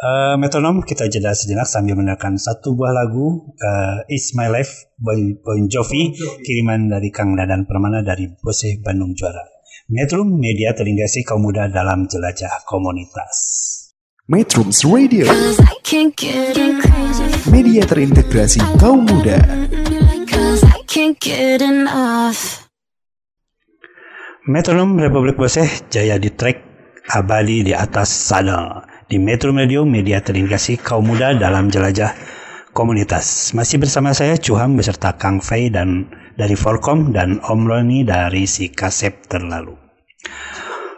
Eh 0.03 0.35
metronom 0.35 0.83
kita 0.83 1.07
jeda 1.07 1.31
sejenak 1.31 1.63
sambil 1.63 1.95
mendengarkan 1.95 2.35
satu 2.35 2.75
buah 2.75 2.91
lagu 2.91 3.55
eh, 3.55 4.03
It's 4.11 4.35
My 4.35 4.51
Life 4.51 4.91
Bon, 4.99 5.15
bon 5.39 5.71
Jovi 5.71 6.11
kiriman 6.43 6.91
dari 6.91 7.07
Kang 7.07 7.39
Dadan 7.39 7.63
Permana 7.63 8.03
dari 8.03 8.27
Bose 8.27 8.83
Bandung 8.83 9.15
Juara. 9.15 9.39
Metro 9.87 10.27
Media 10.27 10.75
terintegrasi 10.75 11.23
kaum 11.23 11.47
muda 11.47 11.71
dalam 11.71 12.03
jelajah 12.11 12.67
komunitas. 12.67 13.35
Metrums 14.27 14.83
Radio, 14.87 15.27
Cause 15.27 15.59
I 15.59 15.75
can't 15.83 16.15
get 16.15 16.55
crazy. 16.55 17.27
media 17.51 17.83
terintegrasi 17.83 18.59
kaum 18.79 19.03
muda. 19.03 19.39
Cause 20.27 20.63
I 20.63 20.83
can't 20.87 21.19
get 21.19 21.59
enough. 21.59 22.63
Metronom 24.43 24.99
Republik 24.99 25.39
Boseh 25.39 25.87
jaya 25.87 26.19
di 26.19 26.27
track 26.27 26.59
abadi 27.15 27.63
di 27.63 27.71
atas 27.71 28.11
sana. 28.11 28.83
Di 29.07 29.15
Metro 29.15 29.55
Radio, 29.55 29.87
media 29.87 30.19
terintegrasi 30.19 30.83
kaum 30.83 31.07
muda 31.07 31.31
dalam 31.31 31.71
jelajah 31.71 32.11
komunitas. 32.75 33.55
Masih 33.55 33.79
bersama 33.79 34.11
saya 34.11 34.35
Cuham 34.35 34.75
beserta 34.75 35.15
Kang 35.15 35.39
Fei 35.39 35.71
dan 35.71 36.11
dari 36.35 36.59
Forkom 36.59 37.15
dan 37.15 37.39
Om 37.39 37.61
Roni 37.63 38.03
dari 38.03 38.43
si 38.43 38.67
Kasep 38.67 39.31
terlalu. 39.31 39.79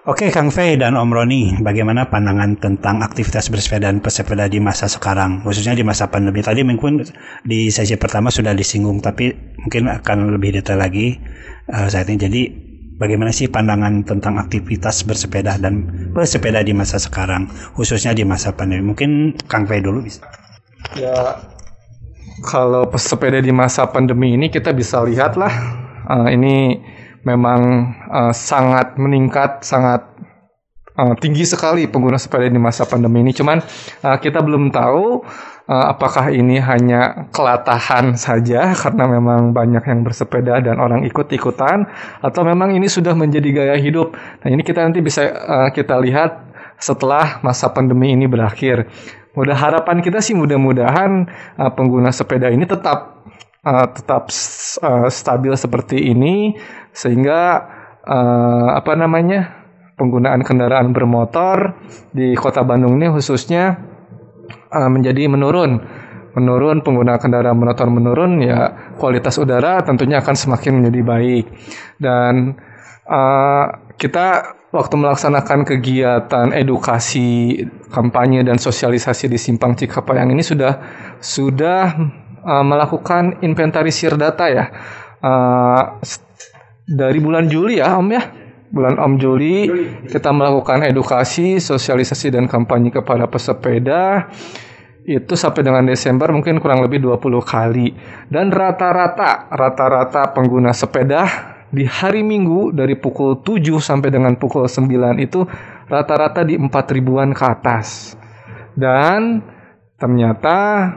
Oke 0.10 0.34
Kang 0.34 0.50
Fei 0.50 0.74
dan 0.82 0.98
Om 0.98 1.14
Roni, 1.14 1.62
bagaimana 1.62 2.10
pandangan 2.10 2.58
tentang 2.58 3.06
aktivitas 3.06 3.54
bersepeda 3.54 3.94
dan 3.94 4.02
pesepeda 4.02 4.50
di 4.50 4.58
masa 4.58 4.90
sekarang, 4.90 5.46
khususnya 5.46 5.78
di 5.78 5.86
masa 5.86 6.10
pandemi? 6.10 6.42
Tadi 6.42 6.66
mungkin 6.66 7.06
di 7.46 7.70
sesi 7.70 7.94
pertama 8.02 8.34
sudah 8.34 8.58
disinggung, 8.58 9.06
tapi 9.06 9.30
mungkin 9.62 9.86
akan 9.86 10.34
lebih 10.34 10.58
detail 10.58 10.82
lagi 10.82 11.22
eh, 11.70 11.88
saat 11.94 12.10
ini. 12.10 12.18
Jadi 12.18 12.44
bagaimana 12.96 13.32
sih 13.32 13.52
pandangan 13.52 14.04
tentang 14.08 14.40
aktivitas 14.40 15.04
bersepeda 15.04 15.60
dan 15.60 15.88
bersepeda 16.16 16.64
di 16.64 16.72
masa 16.72 17.00
sekarang, 17.00 17.48
khususnya 17.76 18.16
di 18.16 18.24
masa 18.24 18.56
pandemi? 18.56 18.84
Mungkin 18.92 19.36
Kang 19.48 19.68
Fei 19.68 19.84
dulu 19.84 20.04
bisa. 20.04 20.24
Ya, 20.96 21.40
kalau 22.46 22.88
pesepeda 22.88 23.40
di 23.40 23.52
masa 23.52 23.88
pandemi 23.90 24.36
ini 24.36 24.48
kita 24.48 24.72
bisa 24.72 25.04
lihat 25.04 25.36
lah, 25.36 25.52
eh, 26.08 26.28
ini 26.36 26.80
memang 27.26 27.62
eh, 28.06 28.34
sangat 28.34 28.96
meningkat, 28.96 29.66
sangat 29.66 30.06
eh, 30.96 31.14
tinggi 31.20 31.44
sekali 31.44 31.90
pengguna 31.90 32.22
sepeda 32.22 32.48
di 32.48 32.62
masa 32.62 32.86
pandemi 32.86 33.26
ini. 33.26 33.34
Cuman 33.34 33.60
eh, 34.04 34.18
kita 34.22 34.40
belum 34.46 34.72
tahu 34.72 35.26
apakah 35.66 36.30
ini 36.30 36.62
hanya 36.62 37.30
kelatahan 37.34 38.14
saja 38.14 38.70
karena 38.82 39.10
memang 39.10 39.50
banyak 39.50 39.82
yang 39.86 40.06
bersepeda 40.06 40.62
dan 40.62 40.78
orang 40.78 41.02
ikut-ikutan, 41.10 41.90
atau 42.22 42.42
memang 42.46 42.78
ini 42.78 42.86
sudah 42.86 43.18
menjadi 43.18 43.50
gaya 43.50 43.76
hidup. 43.82 44.14
Nah 44.14 44.50
ini 44.54 44.62
kita 44.62 44.86
nanti 44.86 45.02
bisa 45.02 45.26
eh, 45.26 45.70
kita 45.74 45.98
lihat 46.02 46.46
setelah 46.78 47.40
masa 47.42 47.72
pandemi 47.72 48.14
ini 48.14 48.28
berakhir. 48.30 48.88
Mudah 49.36 49.56
harapan 49.56 50.00
kita 50.00 50.24
sih 50.24 50.32
mudah-mudahan 50.32 51.28
uh, 51.60 51.72
pengguna 51.76 52.08
sepeda 52.16 52.48
ini 52.48 52.64
tetap 52.64 53.28
uh, 53.68 53.88
tetap 53.92 54.32
uh, 54.80 55.12
stabil 55.12 55.52
seperti 55.60 56.16
ini 56.16 56.56
sehingga 56.96 57.68
uh, 58.08 58.80
apa 58.80 58.96
namanya 58.96 59.68
penggunaan 60.00 60.40
kendaraan 60.40 60.96
bermotor 60.96 61.76
di 62.16 62.32
kota 62.40 62.64
Bandung 62.64 62.96
ini 62.96 63.12
khususnya 63.12 63.95
uh, 64.76 64.90
menjadi 64.92 65.32
menurun. 65.32 65.80
Menurun 66.36 66.84
pengguna 66.84 67.16
kendaraan 67.16 67.56
bermotor 67.56 67.88
menurun 67.88 68.44
ya 68.44 68.92
kualitas 69.00 69.40
udara 69.40 69.80
tentunya 69.88 70.20
akan 70.20 70.36
semakin 70.36 70.84
menjadi 70.84 71.02
baik. 71.08 71.46
Dan 71.96 72.60
uh, 73.08 73.66
kita 73.96 74.60
waktu 74.76 74.96
melaksanakan 75.00 75.64
kegiatan 75.64 76.52
edukasi 76.52 77.64
kampanye 77.88 78.44
dan 78.44 78.60
sosialisasi 78.60 79.32
di 79.32 79.40
Simpang 79.40 79.80
Cikapayang 79.80 80.36
ini 80.36 80.44
sudah 80.44 80.76
sudah 81.24 81.96
uh, 82.44 82.66
melakukan 82.68 83.40
inventarisir 83.40 84.20
data 84.20 84.52
ya. 84.52 84.66
Uh, 85.24 86.04
dari 86.86 87.18
bulan 87.18 87.50
Juli 87.50 87.82
ya 87.82 87.98
Om 87.98 88.10
ya 88.14 88.45
bulan 88.70 88.98
Om 88.98 89.14
Juli 89.22 89.70
kita 90.10 90.34
melakukan 90.34 90.86
edukasi 90.86 91.62
sosialisasi 91.62 92.34
dan 92.34 92.46
kampanye 92.50 92.90
kepada 92.90 93.30
pesepeda. 93.30 94.30
Itu 95.06 95.38
sampai 95.38 95.62
dengan 95.62 95.86
Desember 95.86 96.34
mungkin 96.34 96.58
kurang 96.58 96.82
lebih 96.82 96.98
20 96.98 97.22
kali. 97.46 97.94
Dan 98.26 98.50
rata-rata 98.50 99.54
rata-rata 99.54 100.34
pengguna 100.34 100.74
sepeda 100.74 101.54
di 101.70 101.86
hari 101.86 102.26
Minggu 102.26 102.74
dari 102.74 102.98
pukul 102.98 103.46
7 103.46 103.78
sampai 103.78 104.10
dengan 104.10 104.34
pukul 104.34 104.66
9 104.66 104.90
itu 105.22 105.46
rata-rata 105.86 106.42
di 106.42 106.58
4 106.58 106.72
ribuan 106.98 107.38
ke 107.38 107.46
atas. 107.46 108.18
Dan 108.74 109.46
ternyata 110.02 110.90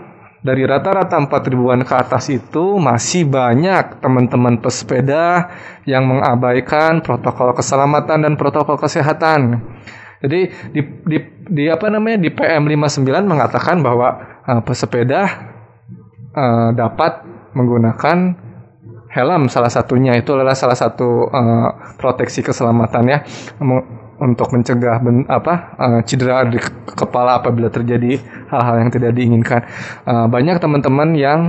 dari 0.49 0.65
rata-rata 0.65 1.21
4 1.21 1.29
ribuan 1.53 1.85
ke 1.85 1.93
atas 1.93 2.33
itu 2.33 2.81
masih 2.81 3.29
banyak 3.29 4.01
teman-teman 4.01 4.57
pesepeda 4.57 5.53
yang 5.85 6.09
mengabaikan 6.09 7.05
protokol 7.05 7.53
keselamatan 7.53 8.25
dan 8.25 8.33
protokol 8.41 8.81
kesehatan. 8.81 9.61
Jadi 10.25 10.41
di, 10.73 10.81
di, 11.05 11.19
di 11.47 11.65
apa 11.69 11.93
namanya 11.93 12.19
di 12.19 12.33
PM 12.33 12.65
59 12.65 13.05
mengatakan 13.29 13.85
bahwa 13.85 14.41
eh, 14.49 14.61
pesepeda 14.65 15.21
eh, 16.33 16.69
dapat 16.73 17.23
menggunakan 17.53 18.49
helm 19.09 19.49
salah 19.49 19.73
satunya 19.73 20.17
itu 20.17 20.33
adalah 20.33 20.57
salah 20.57 20.75
satu 20.75 21.29
eh, 21.29 21.69
proteksi 22.01 22.41
keselamatan 22.41 23.05
ya 23.07 23.19
untuk 24.19 24.51
mencegah 24.51 24.99
ben- 24.99 25.27
apa 25.31 25.55
eh, 25.79 26.01
cedera 26.05 26.43
di 26.47 26.59
ke- 26.59 26.95
kepala 26.95 27.39
apabila 27.39 27.71
terjadi 27.71 28.19
hal-hal 28.51 28.77
yang 28.83 28.91
tidak 28.91 29.13
diinginkan. 29.15 29.61
Eh, 30.05 30.27
banyak 30.27 30.59
teman-teman 30.59 31.15
yang 31.15 31.41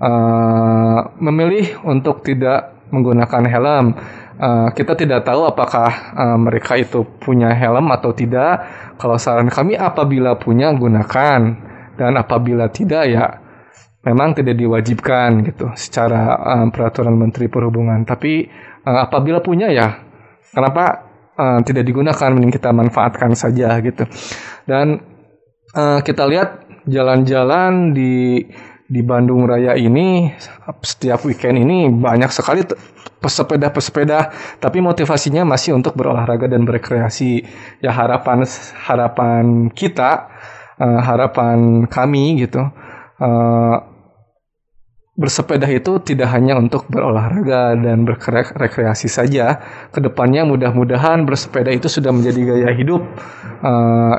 eh, 0.00 1.00
memilih 1.20 1.80
untuk 1.84 2.24
tidak 2.24 2.88
menggunakan 2.88 3.44
helm. 3.44 3.86
Eh, 4.38 4.68
kita 4.72 4.96
tidak 4.96 5.28
tahu 5.28 5.44
apakah 5.44 5.90
eh, 6.16 6.38
mereka 6.40 6.80
itu 6.80 7.04
punya 7.20 7.52
helm 7.52 7.92
atau 7.92 8.16
tidak. 8.16 8.64
Kalau 8.96 9.16
saran 9.20 9.52
kami 9.52 9.76
apabila 9.76 10.34
punya 10.40 10.72
gunakan 10.72 11.40
dan 11.98 12.12
apabila 12.16 12.70
tidak 12.70 13.04
ya 13.10 13.26
memang 14.06 14.32
tidak 14.32 14.56
diwajibkan 14.56 15.44
gitu 15.44 15.68
secara 15.76 16.40
eh, 16.56 16.66
peraturan 16.72 17.18
Menteri 17.18 17.52
Perhubungan. 17.52 18.08
Tapi 18.08 18.48
eh, 18.86 18.98
apabila 19.04 19.44
punya 19.44 19.68
ya 19.68 20.00
kenapa 20.54 21.07
eh, 21.38 21.60
tidak 21.62 21.84
digunakan 21.86 22.28
mending 22.34 22.52
kita 22.52 22.74
manfaatkan 22.74 23.32
saja 23.38 23.78
gitu. 23.78 24.04
Dan 24.66 24.98
eh, 25.72 26.00
kita 26.02 26.26
lihat 26.26 26.66
jalan-jalan 26.90 27.94
di 27.94 28.42
di 28.88 29.04
Bandung 29.04 29.44
Raya 29.44 29.76
ini 29.76 30.32
setiap 30.80 31.20
weekend 31.28 31.60
ini 31.60 31.92
banyak 31.92 32.32
sekali 32.32 32.64
pesepeda-pesepeda 33.20 34.32
tapi 34.56 34.80
motivasinya 34.80 35.44
masih 35.44 35.76
untuk 35.76 35.92
berolahraga 35.92 36.48
dan 36.48 36.64
berkreasi 36.64 37.44
ya 37.84 37.92
harapan 37.92 38.48
harapan 38.88 39.68
kita 39.76 40.32
eh, 40.80 41.00
harapan 41.04 41.84
kami 41.84 42.40
gitu 42.40 42.64
eh, 43.20 43.76
bersepeda 45.18 45.66
itu 45.66 45.98
tidak 45.98 46.30
hanya 46.30 46.54
untuk 46.54 46.86
berolahraga 46.86 47.74
dan 47.74 48.06
berrekreasi 48.06 49.10
saja. 49.10 49.58
Ke 49.90 49.98
depannya 49.98 50.46
mudah-mudahan 50.46 51.26
bersepeda 51.26 51.74
itu 51.74 51.90
sudah 51.90 52.14
menjadi 52.14 52.40
gaya 52.54 52.70
hidup. 52.70 53.02
Eh, 53.58 54.16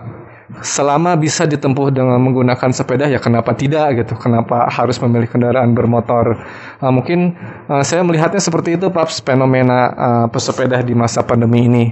selama 0.60 1.14
bisa 1.14 1.46
ditempuh 1.46 1.94
dengan 1.94 2.18
menggunakan 2.20 2.74
sepeda 2.74 3.06
ya 3.06 3.22
kenapa 3.22 3.54
tidak 3.54 4.02
gitu? 4.02 4.18
Kenapa 4.18 4.66
harus 4.68 4.98
memilih 4.98 5.30
kendaraan 5.30 5.78
bermotor? 5.78 6.42
Uh, 6.82 6.90
mungkin 6.90 7.38
uh, 7.70 7.86
saya 7.86 8.02
melihatnya 8.02 8.42
seperti 8.42 8.76
itu 8.76 8.90
Paps 8.90 9.22
fenomena 9.22 9.80
uh, 9.94 10.28
pesepeda 10.28 10.82
di 10.82 10.98
masa 10.98 11.22
pandemi 11.22 11.70
ini. 11.70 11.86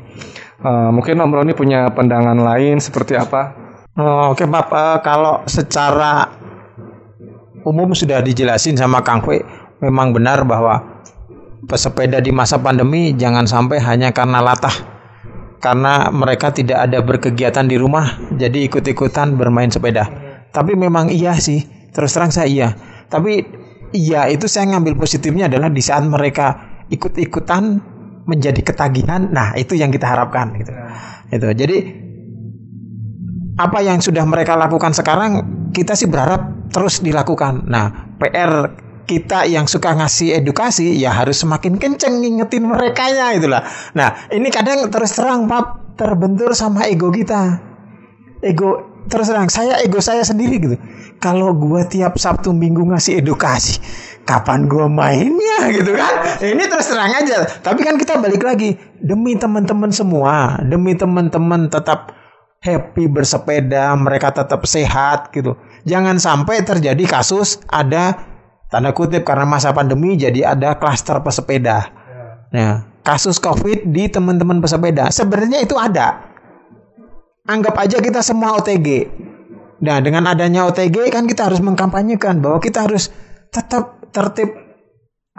Uh, 0.57 0.89
mungkin 0.89 1.21
Om 1.21 1.31
Roni 1.31 1.53
punya 1.53 1.93
pandangan 1.93 2.33
lain 2.33 2.81
seperti 2.81 3.13
apa? 3.13 3.53
Oh, 3.97 4.33
Oke 4.33 4.45
Pak, 4.45 4.69
Eh, 4.73 4.97
kalau 5.01 5.41
secara 5.49 6.29
umum 7.67 7.91
sudah 7.91 8.23
dijelasin 8.23 8.79
sama 8.79 9.03
Kang 9.03 9.19
Kwe, 9.19 9.43
memang 9.83 10.15
benar 10.15 10.47
bahwa 10.47 11.03
pesepeda 11.67 12.23
di 12.23 12.31
masa 12.31 12.55
pandemi 12.63 13.11
jangan 13.11 13.43
sampai 13.43 13.83
hanya 13.83 14.15
karena 14.15 14.39
latah, 14.39 14.71
karena 15.59 16.07
mereka 16.15 16.55
tidak 16.55 16.87
ada 16.87 17.03
berkegiatan 17.03 17.67
di 17.67 17.75
rumah, 17.75 18.31
jadi 18.39 18.71
ikut-ikutan 18.71 19.35
bermain 19.35 19.67
sepeda. 19.67 20.07
Tapi 20.55 20.79
memang 20.79 21.11
iya 21.11 21.35
sih, 21.35 21.91
terus 21.91 22.15
terang 22.15 22.31
saya 22.31 22.47
iya. 22.47 22.69
Tapi 23.11 23.43
iya 23.91 24.31
itu 24.31 24.47
saya 24.47 24.71
ngambil 24.71 24.95
positifnya 24.95 25.51
adalah 25.51 25.67
di 25.67 25.83
saat 25.83 26.07
mereka 26.07 26.79
ikut-ikutan 26.87 27.83
menjadi 28.27 28.63
ketagihan, 28.63 29.27
nah 29.31 29.55
itu 29.59 29.75
yang 29.75 29.91
kita 29.91 30.07
harapkan 30.07 30.55
gitu. 30.55 30.71
Itu. 31.27 31.47
Jadi 31.51 31.77
apa 33.57 33.79
yang 33.81 33.99
sudah 33.99 34.23
mereka 34.23 34.55
lakukan 34.55 34.93
sekarang 34.93 35.31
kita 35.73 35.97
sih 35.97 36.07
berharap 36.07 36.56
terus 36.77 37.01
dilakukan. 37.01 37.65
Nah, 37.65 38.13
PR 38.21 38.69
kita 39.09 39.49
yang 39.49 39.65
suka 39.65 39.97
ngasih 39.97 40.37
edukasi 40.37 40.93
ya 40.93 41.09
harus 41.09 41.41
semakin 41.41 41.81
kenceng 41.81 42.21
ngingetin 42.21 42.69
mereka 42.69 43.09
nya 43.09 43.33
itulah. 43.33 43.65
Nah, 43.97 44.29
ini 44.29 44.53
kadang 44.53 44.93
terus 44.93 45.17
terang 45.17 45.49
Pak 45.49 45.97
terbentur 45.97 46.53
sama 46.53 46.85
ego 46.85 47.09
kita. 47.09 47.57
Ego 48.45 49.01
terus 49.09 49.33
terang 49.33 49.49
saya 49.49 49.81
ego 49.81 49.97
saya 49.97 50.21
sendiri 50.21 50.61
gitu. 50.61 50.77
Kalau 51.17 51.49
gua 51.57 51.81
tiap 51.89 52.21
Sabtu 52.21 52.53
Minggu 52.53 52.85
ngasih 52.93 53.25
edukasi, 53.25 53.81
kapan 54.21 54.69
gua 54.69 54.85
mainnya 54.85 55.73
gitu 55.73 55.97
kan? 55.97 56.13
Ini 56.37 56.63
terus 56.69 56.93
terang 56.93 57.09
aja. 57.09 57.41
Tapi 57.65 57.81
kan 57.81 57.97
kita 57.97 58.21
balik 58.21 58.45
lagi 58.45 58.77
demi 59.01 59.33
teman-teman 59.33 59.89
semua, 59.89 60.61
demi 60.61 60.93
teman-teman 60.93 61.73
tetap 61.73 62.13
happy 62.61 63.09
bersepeda, 63.09 63.95
mereka 63.97 64.29
tetap 64.29 64.61
sehat 64.69 65.33
gitu. 65.33 65.57
Jangan 65.87 66.19
sampai 66.19 66.67
terjadi 66.67 66.99
kasus 67.07 67.63
ada 67.71 68.19
tanda 68.67 68.91
kutip 68.91 69.23
karena 69.23 69.47
masa 69.47 69.71
pandemi 69.71 70.19
jadi 70.19 70.51
ada 70.51 70.75
klaster 70.75 71.23
pesepeda. 71.23 71.87
Nah, 72.51 72.99
kasus 73.07 73.39
Covid 73.39 73.87
di 73.87 74.11
teman-teman 74.11 74.59
pesepeda. 74.59 75.07
Sebenarnya 75.07 75.63
itu 75.63 75.79
ada. 75.79 76.27
Anggap 77.47 77.79
aja 77.79 78.03
kita 78.03 78.19
semua 78.19 78.59
OTG. 78.59 79.07
Nah, 79.79 80.03
dengan 80.03 80.27
adanya 80.27 80.67
OTG 80.67 81.07
kan 81.07 81.23
kita 81.23 81.47
harus 81.47 81.63
mengkampanyekan 81.63 82.43
bahwa 82.43 82.59
kita 82.59 82.83
harus 82.83 83.07
tetap 83.47 84.03
tertib 84.11 84.51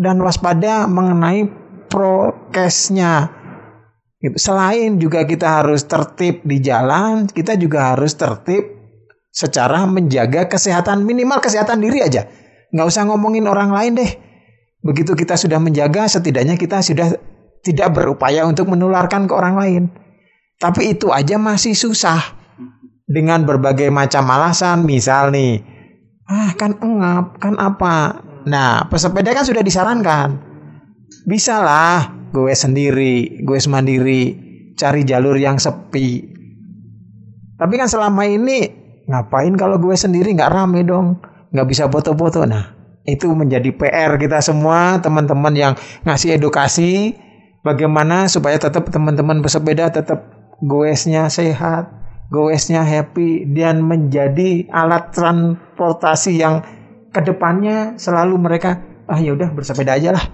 dan 0.01 0.17
waspada 0.25 0.89
mengenai 0.89 1.45
prokesnya. 1.93 3.37
Gitu. 4.17 4.41
Selain 4.41 4.97
juga 4.97 5.29
kita 5.29 5.61
harus 5.61 5.85
tertib 5.85 6.41
di 6.49 6.65
jalan, 6.65 7.29
kita 7.29 7.61
juga 7.61 7.93
harus 7.93 8.17
tertib 8.17 8.78
secara 9.33 9.85
menjaga 9.85 10.49
kesehatan 10.49 11.05
minimal 11.05 11.39
kesehatan 11.39 11.79
diri 11.85 12.03
aja. 12.03 12.27
Nggak 12.73 12.87
usah 12.89 13.03
ngomongin 13.09 13.49
orang 13.49 13.73
lain 13.73 13.93
deh. 13.97 14.11
Begitu 14.85 15.13
kita 15.19 15.35
sudah 15.35 15.59
menjaga, 15.59 16.07
setidaknya 16.07 16.55
kita 16.55 16.81
sudah 16.81 17.17
tidak 17.65 17.89
berupaya 17.93 18.47
untuk 18.47 18.71
menularkan 18.71 19.27
ke 19.27 19.33
orang 19.35 19.55
lain. 19.59 19.83
Tapi 20.59 20.95
itu 20.97 21.11
aja 21.11 21.39
masih 21.39 21.75
susah. 21.75 22.39
Dengan 23.09 23.49
berbagai 23.49 23.89
macam 23.89 24.29
alasan, 24.29 24.85
misal 24.85 25.33
nih, 25.33 25.65
ah 26.29 26.53
kan 26.61 26.77
engap, 26.85 27.41
kan 27.41 27.57
apa. 27.57 28.21
Nah, 28.45 28.85
pesepeda 28.93 29.33
kan 29.33 29.49
sudah 29.49 29.65
disarankan. 29.65 30.45
Bisa 31.25 31.57
lah, 31.65 32.13
gue 32.29 32.53
sendiri, 32.53 33.41
gue 33.41 33.59
mandiri, 33.65 34.25
cari 34.77 35.09
jalur 35.09 35.41
yang 35.41 35.57
sepi. 35.57 36.37
Tapi 37.59 37.75
kan 37.75 37.89
selama 37.89 38.29
ini 38.29 38.78
ngapain 39.09 39.57
kalau 39.57 39.81
gue 39.81 39.97
sendiri? 39.97 40.37
Nggak 40.37 40.53
rame 40.53 40.85
dong, 40.85 41.19
nggak 41.51 41.67
bisa 41.67 41.89
foto-foto. 41.89 42.45
Nah, 42.45 42.77
itu 43.09 43.27
menjadi 43.33 43.73
PR 43.73 44.21
kita 44.21 44.45
semua, 44.45 45.01
teman-teman 45.01 45.57
yang 45.57 45.73
ngasih 46.05 46.37
edukasi, 46.37 47.17
bagaimana 47.65 48.29
supaya 48.29 48.61
tetap 48.61 48.93
teman-teman 48.93 49.41
pesepeda 49.41 49.89
tetap 49.89 50.29
goesnya 50.61 51.33
sehat, 51.33 51.89
goesnya 52.29 52.85
happy, 52.85 53.49
dan 53.49 53.81
menjadi 53.81 54.69
alat 54.69 55.17
transportasi 55.17 56.37
yang 56.37 56.61
ke 57.09 57.25
depannya 57.25 57.97
selalu 57.97 58.37
mereka 58.37 58.85
ah 59.09 59.17
ya 59.17 59.33
udah 59.33 59.49
bersepeda 59.57 59.97
aja 59.97 60.13
lah, 60.13 60.25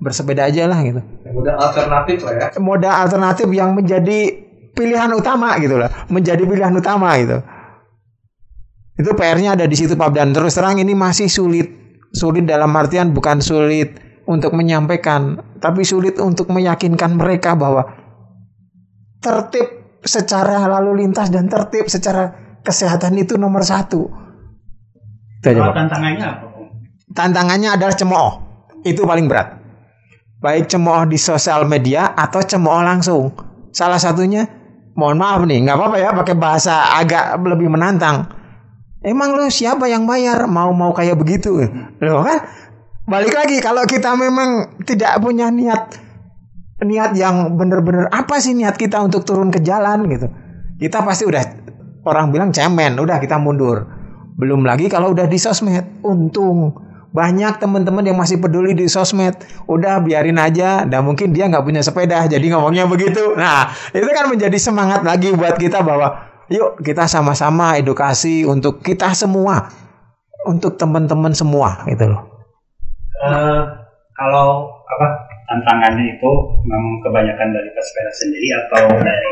bersepeda 0.00 0.48
aja 0.48 0.64
lah 0.64 0.80
gitu. 0.80 1.04
Udah 1.36 1.54
alternatif 1.60 2.24
lah 2.24 2.32
ya. 2.40 2.46
Moda 2.56 3.04
alternatif 3.04 3.52
yang 3.52 3.76
menjadi 3.76 4.32
pilihan 4.72 5.12
utama 5.12 5.52
gitu 5.60 5.76
lah, 5.76 5.92
menjadi 6.08 6.40
pilihan 6.48 6.72
utama 6.72 7.12
gitu. 7.20 7.44
Itu 9.02 9.18
PR-nya 9.18 9.58
ada 9.58 9.66
di 9.66 9.74
situ 9.74 9.98
Pak 9.98 10.14
dan 10.14 10.30
terus 10.30 10.54
terang 10.54 10.78
ini 10.78 10.94
masih 10.94 11.26
sulit. 11.26 11.66
Sulit 12.14 12.46
dalam 12.46 12.70
artian 12.78 13.10
bukan 13.10 13.42
sulit 13.42 13.98
untuk 14.30 14.54
menyampaikan, 14.54 15.42
tapi 15.58 15.82
sulit 15.82 16.22
untuk 16.22 16.54
meyakinkan 16.54 17.18
mereka 17.18 17.58
bahwa 17.58 17.82
tertib 19.18 19.98
secara 20.06 20.70
lalu 20.70 21.02
lintas 21.02 21.34
dan 21.34 21.50
tertib 21.50 21.90
secara 21.90 22.30
kesehatan 22.62 23.18
itu 23.18 23.34
nomor 23.34 23.66
satu. 23.66 24.06
Itu 25.42 25.46
aja, 25.50 25.58
Kalau 25.58 25.74
Pak. 25.74 25.78
tantangannya 25.82 26.26
apa? 26.30 26.46
Tantangannya 27.10 27.70
adalah 27.74 27.94
cemooh. 27.98 28.32
Itu 28.86 29.02
paling 29.02 29.26
berat. 29.26 29.58
Baik 30.38 30.70
cemooh 30.70 31.10
di 31.10 31.18
sosial 31.18 31.66
media 31.66 32.14
atau 32.14 32.38
cemooh 32.38 32.82
langsung. 32.86 33.34
Salah 33.74 33.98
satunya, 33.98 34.46
mohon 34.94 35.18
maaf 35.18 35.42
nih, 35.42 35.64
nggak 35.66 35.76
apa-apa 35.80 35.96
ya 35.98 36.10
pakai 36.14 36.36
bahasa 36.38 36.94
agak 36.94 37.40
lebih 37.42 37.66
menantang. 37.66 38.41
Emang 39.02 39.34
lu 39.34 39.50
siapa 39.50 39.90
yang 39.90 40.06
bayar 40.06 40.46
mau 40.46 40.70
mau 40.70 40.94
kayak 40.94 41.18
begitu? 41.18 41.58
Loh 41.98 42.22
kan? 42.22 42.38
Balik 43.02 43.34
lagi 43.34 43.58
kalau 43.58 43.82
kita 43.82 44.14
memang 44.14 44.78
tidak 44.86 45.18
punya 45.18 45.50
niat 45.50 45.98
niat 46.82 47.14
yang 47.18 47.58
bener-bener 47.58 48.10
apa 48.10 48.38
sih 48.38 48.54
niat 48.54 48.78
kita 48.78 49.02
untuk 49.02 49.26
turun 49.26 49.50
ke 49.50 49.58
jalan 49.58 50.06
gitu. 50.06 50.30
Kita 50.78 51.02
pasti 51.02 51.26
udah 51.26 51.42
orang 52.06 52.30
bilang 52.30 52.50
cemen, 52.54 52.94
udah 52.98 53.18
kita 53.18 53.42
mundur. 53.42 53.86
Belum 54.38 54.62
lagi 54.62 54.86
kalau 54.86 55.14
udah 55.14 55.26
di 55.26 55.38
sosmed. 55.38 56.02
Untung 56.06 56.74
banyak 57.12 57.60
teman-teman 57.60 58.02
yang 58.06 58.18
masih 58.18 58.38
peduli 58.38 58.74
di 58.74 58.86
sosmed. 58.86 59.34
Udah 59.66 59.98
biarin 60.02 60.38
aja. 60.38 60.86
Dan 60.86 61.06
mungkin 61.06 61.30
dia 61.34 61.46
nggak 61.46 61.62
punya 61.62 61.82
sepeda, 61.82 62.26
jadi 62.26 62.42
ngomongnya 62.54 62.86
begitu. 62.90 63.34
Nah, 63.38 63.70
itu 63.94 64.06
kan 64.10 64.26
menjadi 64.30 64.58
semangat 64.58 65.06
lagi 65.06 65.30
buat 65.34 65.58
kita 65.58 65.82
bahwa 65.84 66.31
yuk 66.52 66.84
kita 66.84 67.08
sama-sama 67.08 67.80
edukasi 67.80 68.44
untuk 68.44 68.84
kita 68.84 69.16
semua, 69.16 69.72
untuk 70.44 70.76
teman-teman 70.76 71.32
semua 71.32 71.82
gitu 71.88 72.12
loh. 72.12 72.22
Eh, 73.24 73.62
kalau 74.12 74.68
apa 74.84 75.06
tantangannya 75.48 76.20
itu 76.20 76.30
memang 76.68 77.00
kebanyakan 77.00 77.48
dari 77.56 77.70
pesepeda 77.72 78.12
sendiri 78.12 78.48
atau 78.66 78.82
dari 79.00 79.30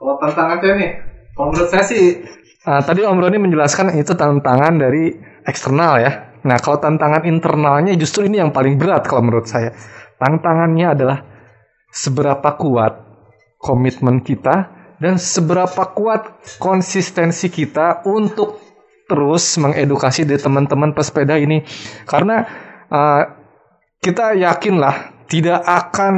Kalau 0.00 0.16
tantangannya 0.16 0.70
nih, 0.80 0.90
kalau 1.36 1.52
menurut 1.52 1.68
saya 1.68 1.84
sih 1.84 2.24
Ah, 2.60 2.84
tadi 2.84 3.00
Om 3.00 3.16
Roni 3.16 3.40
menjelaskan 3.40 3.96
itu 3.96 4.12
tantangan 4.12 4.76
dari 4.76 5.16
eksternal 5.48 5.96
ya. 5.96 6.12
Nah, 6.44 6.60
kalau 6.60 6.76
tantangan 6.76 7.24
internalnya 7.24 7.96
justru 7.96 8.28
ini 8.28 8.36
yang 8.36 8.52
paling 8.52 8.76
berat 8.76 9.08
kalau 9.08 9.24
menurut 9.24 9.48
saya. 9.48 9.72
Tantangannya 10.20 10.92
adalah 10.92 11.18
seberapa 11.88 12.60
kuat 12.60 13.00
komitmen 13.56 14.20
kita 14.20 14.79
dan 15.00 15.16
seberapa 15.16 15.90
kuat 15.96 16.44
konsistensi 16.60 17.48
kita 17.48 18.04
untuk 18.04 18.60
terus 19.08 19.58
mengedukasi 19.58 20.22
dari 20.28 20.38
teman-teman 20.38 20.94
pesepeda 20.94 21.34
ini. 21.40 21.64
Karena 22.06 22.46
ah, 22.92 23.24
kita 23.98 24.38
yakinlah 24.38 25.26
tidak 25.26 25.64
akan 25.64 26.14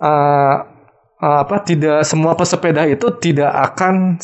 eh, 0.00 0.56
apa 1.20 1.56
tidak 1.68 2.00
semua 2.08 2.32
pesepeda 2.32 2.88
itu 2.88 3.12
tidak 3.20 3.52
akan 3.52 4.16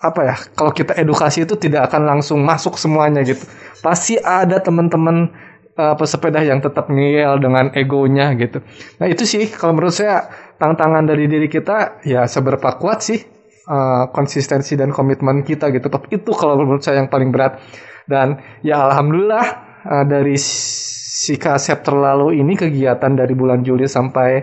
apa 0.00 0.20
ya 0.24 0.34
kalau 0.56 0.72
kita 0.72 0.96
edukasi 0.96 1.44
itu 1.44 1.60
tidak 1.60 1.92
akan 1.92 2.08
langsung 2.08 2.40
masuk 2.40 2.80
semuanya 2.80 3.20
gitu 3.20 3.44
pasti 3.84 4.16
ada 4.16 4.56
teman-teman 4.56 5.28
eh, 5.76 5.94
pesepeda 5.96 6.40
yang 6.44 6.60
tetap 6.60 6.88
ngeyel 6.92 7.40
dengan 7.40 7.72
egonya 7.72 8.32
gitu. 8.36 8.60
Nah 9.00 9.06
itu 9.08 9.24
sih 9.24 9.48
kalau 9.48 9.76
menurut 9.76 9.94
saya 9.94 10.28
tantangan 10.60 11.04
dari 11.08 11.26
diri 11.26 11.48
kita 11.48 12.04
ya 12.04 12.28
seberapa 12.28 12.76
kuat 12.76 13.00
sih 13.02 13.20
eh, 13.66 14.04
konsistensi 14.12 14.76
dan 14.76 14.92
komitmen 14.92 15.42
kita 15.44 15.72
gitu. 15.72 15.88
Tapi 15.88 16.20
itu 16.20 16.30
kalau 16.34 16.60
menurut 16.60 16.84
saya 16.84 17.00
yang 17.02 17.10
paling 17.10 17.32
berat. 17.32 17.60
Dan 18.02 18.34
ya 18.66 18.90
alhamdulillah 18.90 19.46
eh, 19.86 20.04
dari 20.06 20.36
si 20.38 21.38
kasep 21.38 21.86
terlalu 21.86 22.40
ini 22.40 22.58
kegiatan 22.58 23.12
dari 23.14 23.32
bulan 23.36 23.62
Juli 23.62 23.86
sampai 23.86 24.42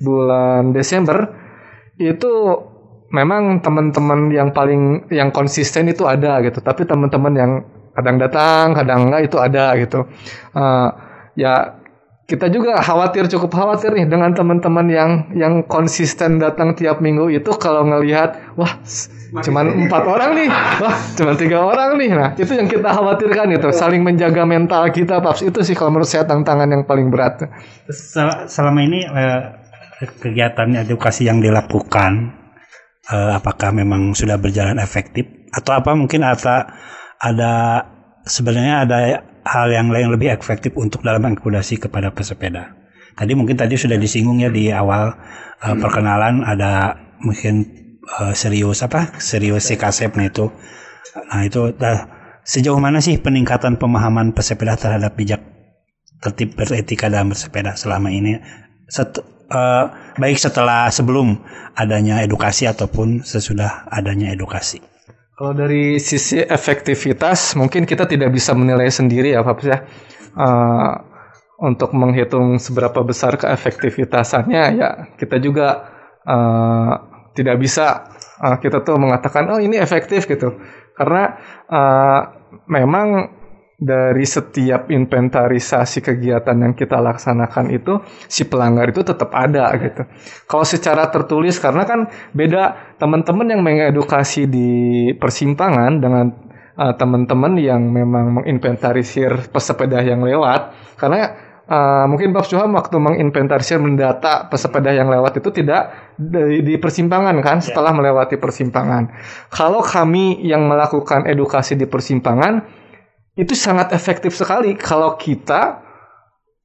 bulan 0.00 0.72
Desember 0.72 1.28
itu 2.00 2.32
memang 3.12 3.60
teman-teman 3.60 4.32
yang 4.32 4.54
paling 4.54 5.10
yang 5.12 5.34
konsisten 5.34 5.90
itu 5.90 6.06
ada 6.06 6.40
gitu. 6.40 6.62
Tapi 6.62 6.86
teman-teman 6.86 7.34
yang 7.36 7.52
kadang 7.96 8.16
datang 8.18 8.66
kadang 8.74 9.00
enggak 9.10 9.22
itu 9.28 9.36
ada 9.40 9.64
gitu. 9.78 10.06
Eh, 10.54 10.88
ya 11.38 11.54
kita 12.30 12.46
juga 12.46 12.78
khawatir 12.78 13.26
cukup 13.26 13.50
khawatir 13.50 13.90
nih 13.90 14.06
dengan 14.06 14.30
teman-teman 14.30 14.86
yang 14.86 15.10
yang 15.34 15.54
konsisten 15.66 16.38
datang 16.38 16.78
tiap 16.78 17.02
minggu 17.02 17.26
itu 17.26 17.50
kalau 17.58 17.82
ngelihat 17.82 18.54
wah 18.54 18.78
s- 18.86 19.10
cuman 19.34 19.66
empat 19.86 20.02
orang 20.06 20.30
nih 20.38 20.46
wah 20.78 20.94
cuman 21.18 21.34
tiga 21.34 21.58
orang 21.58 21.98
nih. 21.98 22.10
Nah 22.14 22.30
itu 22.38 22.54
yang 22.54 22.70
kita 22.70 22.86
khawatirkan 22.86 23.50
itu 23.50 23.68
saling 23.74 24.06
menjaga 24.06 24.46
mental 24.46 24.86
kita 24.94 25.18
paps. 25.18 25.42
Itu 25.42 25.66
sih 25.66 25.74
kalau 25.74 25.90
menurut 25.90 26.06
saya 26.06 26.22
tantangan 26.22 26.70
yang 26.70 26.86
paling 26.86 27.10
berat. 27.10 27.50
Sel- 27.90 28.46
Selama 28.46 28.78
ini 28.78 29.02
eh, 29.02 29.40
kegiatan 30.22 30.70
edukasi 30.86 31.26
yang 31.26 31.42
dilakukan 31.42 32.30
eh, 33.10 33.32
apakah 33.34 33.74
memang 33.74 34.14
sudah 34.14 34.38
berjalan 34.38 34.78
efektif? 34.78 35.26
Atau 35.50 35.74
apa 35.74 35.98
mungkin 35.98 36.22
ada 36.22 36.70
ada 37.20 37.84
sebenarnya 38.24 38.88
ada 38.88 38.98
hal 39.44 39.68
yang 39.72 39.92
lain 39.92 40.12
lebih 40.12 40.32
efektif 40.32 40.72
untuk 40.76 41.04
dalam 41.04 41.20
mengakudasi 41.20 41.76
kepada 41.76 42.12
pesepeda. 42.12 42.76
Tadi 43.16 43.32
mungkin 43.36 43.60
tadi 43.60 43.76
sudah 43.76 44.00
disinggung 44.00 44.40
ya 44.40 44.48
di 44.48 44.72
awal 44.72 45.12
eh, 45.60 45.76
perkenalan 45.76 46.40
ada 46.40 46.96
mungkin 47.20 47.68
eh, 48.00 48.32
serius 48.32 48.80
apa 48.80 49.20
serius 49.20 49.68
si 49.68 49.76
kasepnya 49.76 50.32
itu. 50.32 50.48
Nah 51.28 51.42
itu 51.44 51.76
dah, 51.76 52.08
sejauh 52.44 52.80
mana 52.80 53.04
sih 53.04 53.20
peningkatan 53.20 53.76
pemahaman 53.76 54.32
pesepeda 54.32 54.80
terhadap 54.80 55.12
bijak 55.16 55.42
tertib 56.20 56.52
beretika 56.56 57.08
dalam 57.08 57.32
bersepeda 57.32 57.76
selama 57.76 58.12
ini 58.12 58.40
Set- 58.90 59.22
eh, 59.52 59.84
baik 60.16 60.38
setelah 60.40 60.88
sebelum 60.88 61.40
adanya 61.76 62.24
edukasi 62.24 62.66
ataupun 62.66 63.22
sesudah 63.22 63.86
adanya 63.92 64.32
edukasi. 64.32 64.89
Kalau 65.40 65.56
dari 65.56 65.96
sisi 65.96 66.36
efektivitas, 66.36 67.56
mungkin 67.56 67.88
kita 67.88 68.04
tidak 68.04 68.28
bisa 68.28 68.52
menilai 68.52 68.92
sendiri 68.92 69.32
ya, 69.32 69.40
Pak 69.40 69.60
ya. 69.64 69.88
Eh, 70.36 70.92
untuk 71.64 71.96
menghitung 71.96 72.60
seberapa 72.60 73.00
besar 73.00 73.40
keefektivitasannya, 73.40 74.64
ya 74.76 74.88
kita 75.16 75.40
juga 75.40 75.88
eh, 76.28 76.92
tidak 77.32 77.56
bisa 77.56 78.04
eh, 78.36 78.56
kita 78.60 78.84
tuh 78.84 79.00
mengatakan 79.00 79.48
oh 79.48 79.60
ini 79.64 79.80
efektif 79.80 80.28
gitu, 80.28 80.60
karena 80.92 81.40
eh, 81.72 82.20
memang 82.68 83.39
dari 83.80 84.28
setiap 84.28 84.92
inventarisasi 84.92 86.04
kegiatan 86.04 86.52
yang 86.52 86.76
kita 86.76 87.00
laksanakan 87.00 87.72
itu 87.72 87.96
si 88.28 88.44
pelanggar 88.44 88.92
itu 88.92 89.00
tetap 89.00 89.32
ada 89.32 89.72
gitu. 89.80 90.04
Kalau 90.44 90.68
secara 90.68 91.08
tertulis 91.08 91.56
karena 91.56 91.88
kan 91.88 92.12
beda 92.36 92.94
teman-teman 93.00 93.48
yang 93.48 93.64
mengedukasi 93.64 94.44
di 94.44 94.70
persimpangan 95.16 95.96
dengan 95.96 96.28
uh, 96.76 96.92
teman-teman 96.92 97.56
yang 97.56 97.80
memang 97.88 98.44
menginventarisir 98.44 99.48
pesepeda 99.48 100.04
yang 100.04 100.20
lewat 100.28 100.76
karena 101.00 101.32
uh, 101.64 102.04
mungkin 102.04 102.36
Bapak 102.36 102.52
Suham 102.52 102.76
waktu 102.76 103.00
menginventarisir 103.00 103.80
mendata 103.80 104.44
pesepeda 104.52 104.92
yang 104.92 105.08
lewat 105.08 105.40
itu 105.40 105.48
tidak 105.56 106.12
di, 106.20 106.60
di 106.60 106.76
persimpangan 106.76 107.40
kan 107.40 107.64
setelah 107.64 107.96
melewati 107.96 108.36
persimpangan. 108.36 109.08
Kalau 109.48 109.80
kami 109.80 110.44
yang 110.44 110.68
melakukan 110.68 111.24
edukasi 111.24 111.80
di 111.80 111.88
persimpangan 111.88 112.79
itu 113.38 113.54
sangat 113.54 113.94
efektif 113.94 114.34
sekali 114.34 114.74
kalau 114.74 115.14
kita 115.14 115.82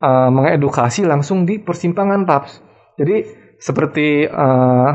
uh, 0.01 0.29
mengedukasi 0.33 1.05
langsung 1.05 1.45
di 1.45 1.61
persimpangan 1.61 2.25
paps. 2.25 2.61
Jadi 2.97 3.25
seperti 3.59 4.25
uh, 4.25 4.89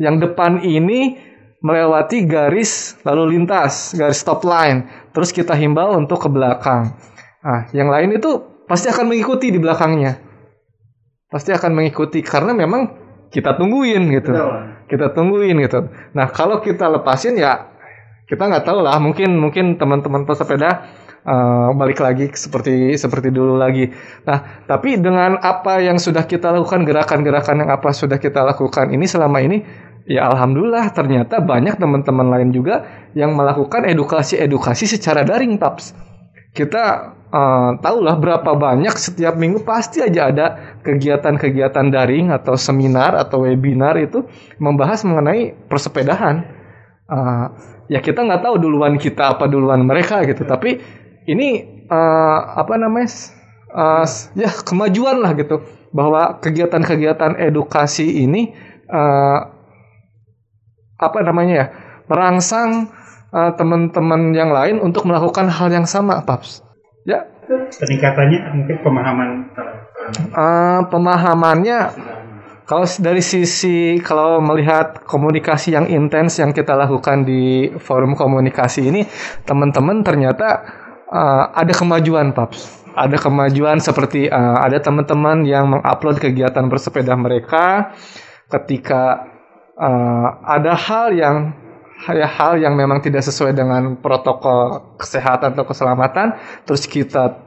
yang 0.00 0.20
depan 0.20 0.60
ini 0.64 1.16
melewati 1.64 2.28
garis 2.28 3.00
lalu 3.02 3.36
lintas, 3.38 3.96
garis 3.96 4.20
stop 4.20 4.44
line, 4.44 4.86
terus 5.10 5.32
kita 5.32 5.56
himbau 5.56 5.96
untuk 5.96 6.22
ke 6.22 6.28
belakang. 6.30 6.94
Nah, 7.42 7.66
yang 7.72 7.88
lain 7.90 8.14
itu 8.16 8.62
pasti 8.68 8.90
akan 8.90 9.10
mengikuti 9.10 9.50
di 9.50 9.58
belakangnya. 9.58 10.18
Pasti 11.26 11.50
akan 11.50 11.74
mengikuti 11.74 12.22
karena 12.22 12.54
memang 12.54 12.86
kita 13.34 13.58
tungguin 13.58 14.02
gitu. 14.14 14.30
Kita 14.86 15.10
tungguin 15.10 15.58
gitu. 15.66 15.90
Nah, 16.14 16.30
kalau 16.30 16.62
kita 16.62 16.86
lepasin 16.86 17.34
ya 17.34 17.75
kita 18.26 18.42
nggak 18.42 18.66
tahu 18.66 18.82
lah 18.82 18.98
mungkin 18.98 19.38
mungkin 19.38 19.78
teman-teman 19.78 20.26
pesepeda 20.26 20.82
uh, 21.26 21.70
balik 21.74 22.02
lagi 22.02 22.30
seperti 22.34 22.94
seperti 22.98 23.34
dulu 23.34 23.58
lagi. 23.58 23.90
Nah, 24.26 24.66
tapi 24.66 24.98
dengan 24.98 25.38
apa 25.38 25.82
yang 25.82 25.98
sudah 25.98 26.26
kita 26.26 26.54
lakukan 26.54 26.86
gerakan-gerakan 26.86 27.66
yang 27.66 27.70
apa 27.70 27.90
sudah 27.90 28.18
kita 28.18 28.46
lakukan 28.46 28.94
ini 28.94 29.06
selama 29.06 29.42
ini 29.42 29.62
ya 30.06 30.30
alhamdulillah 30.30 30.94
ternyata 30.94 31.42
banyak 31.42 31.78
teman-teman 31.82 32.30
lain 32.30 32.50
juga 32.54 32.86
yang 33.14 33.34
melakukan 33.34 33.86
edukasi-edukasi 33.90 34.86
secara 34.86 35.26
daring 35.26 35.58
paps. 35.58 35.94
Kita 36.56 37.12
uh, 37.28 37.70
tahulah 37.78 38.16
berapa 38.16 38.56
banyak 38.56 38.96
setiap 38.96 39.36
minggu 39.36 39.60
pasti 39.66 40.00
aja 40.00 40.32
ada 40.32 40.46
kegiatan-kegiatan 40.80 41.92
daring 41.92 42.32
atau 42.32 42.56
seminar 42.56 43.12
atau 43.12 43.44
webinar 43.44 44.00
itu 44.00 44.24
membahas 44.56 45.04
mengenai 45.04 45.52
persepedahan. 45.68 46.48
Uh, 47.06 47.75
ya 47.86 48.02
kita 48.02 48.22
nggak 48.22 48.42
tahu 48.42 48.54
duluan 48.58 48.96
kita 48.96 49.36
apa 49.36 49.46
duluan 49.50 49.82
mereka 49.82 50.22
gitu. 50.26 50.42
Tapi 50.46 50.78
ini 51.26 51.82
uh, 51.90 52.38
apa 52.58 52.74
namanya 52.78 53.08
uh, 53.74 54.06
ya 54.38 54.50
kemajuan 54.64 55.22
lah 55.22 55.32
gitu. 55.34 55.62
Bahwa 55.94 56.38
kegiatan-kegiatan 56.42 57.40
edukasi 57.40 58.26
ini 58.26 58.52
uh, 58.90 59.38
apa 60.96 61.18
namanya 61.24 61.54
ya 61.54 61.66
merangsang 62.06 62.92
uh, 63.32 63.52
teman-teman 63.56 64.32
yang 64.32 64.50
lain 64.52 64.80
untuk 64.80 65.04
melakukan 65.04 65.50
hal 65.50 65.68
yang 65.72 65.88
sama 65.88 66.22
paps. 66.22 66.62
Ya. 67.06 67.26
Peningkatannya 67.46 68.58
mungkin 68.58 68.76
pemahaman 68.82 69.28
uh, 70.34 70.80
pemahamannya 70.90 71.78
kalau 72.66 72.82
dari 72.98 73.22
sisi 73.22 74.02
kalau 74.02 74.42
melihat 74.42 75.06
komunikasi 75.06 75.78
yang 75.78 75.86
intens 75.86 76.42
yang 76.42 76.50
kita 76.50 76.74
lakukan 76.74 77.22
di 77.22 77.70
forum 77.78 78.18
komunikasi 78.18 78.90
ini, 78.90 79.06
teman-teman 79.46 80.02
ternyata 80.02 80.66
uh, 81.06 81.54
ada 81.54 81.70
kemajuan, 81.70 82.34
paps. 82.34 82.84
Ada 82.96 83.22
kemajuan 83.22 83.78
seperti 83.78 84.26
uh, 84.26 84.58
ada 84.58 84.82
teman-teman 84.82 85.46
yang 85.46 85.70
mengupload 85.70 86.18
kegiatan 86.18 86.66
bersepeda 86.66 87.14
mereka 87.14 87.94
ketika 88.50 89.30
uh, 89.78 90.42
ada 90.42 90.74
hal 90.74 91.14
yang 91.14 91.54
ya, 92.02 92.26
hal 92.26 92.58
yang 92.58 92.74
memang 92.74 92.98
tidak 92.98 93.22
sesuai 93.22 93.54
dengan 93.54 93.94
protokol 94.02 94.96
kesehatan 94.98 95.54
atau 95.54 95.64
keselamatan, 95.70 96.34
terus 96.66 96.82
kita 96.90 97.46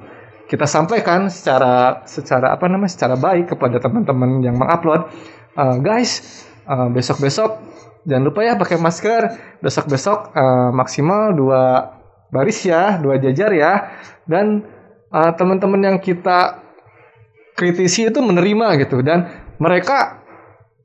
kita 0.50 0.66
sampaikan 0.66 1.30
secara 1.30 2.02
secara 2.10 2.58
apa 2.58 2.66
namanya 2.66 2.90
secara 2.90 3.14
baik 3.14 3.54
kepada 3.54 3.78
teman-teman 3.78 4.42
yang 4.42 4.58
mengupload. 4.58 5.14
Uh, 5.54 5.78
guys 5.78 6.42
uh, 6.66 6.90
besok-besok 6.90 7.62
jangan 8.10 8.26
lupa 8.26 8.42
ya 8.42 8.58
pakai 8.58 8.82
masker. 8.82 9.22
Besok-besok 9.62 10.34
uh, 10.34 10.74
maksimal 10.74 11.38
dua 11.38 11.94
baris 12.34 12.66
ya 12.66 12.98
dua 12.98 13.22
jajar 13.22 13.54
ya. 13.54 13.74
Dan 14.26 14.66
uh, 15.14 15.32
teman-teman 15.38 15.86
yang 15.86 15.98
kita 16.02 16.66
kritisi 17.54 18.10
itu 18.10 18.18
menerima 18.18 18.82
gitu. 18.82 19.06
Dan 19.06 19.30
mereka 19.62 20.26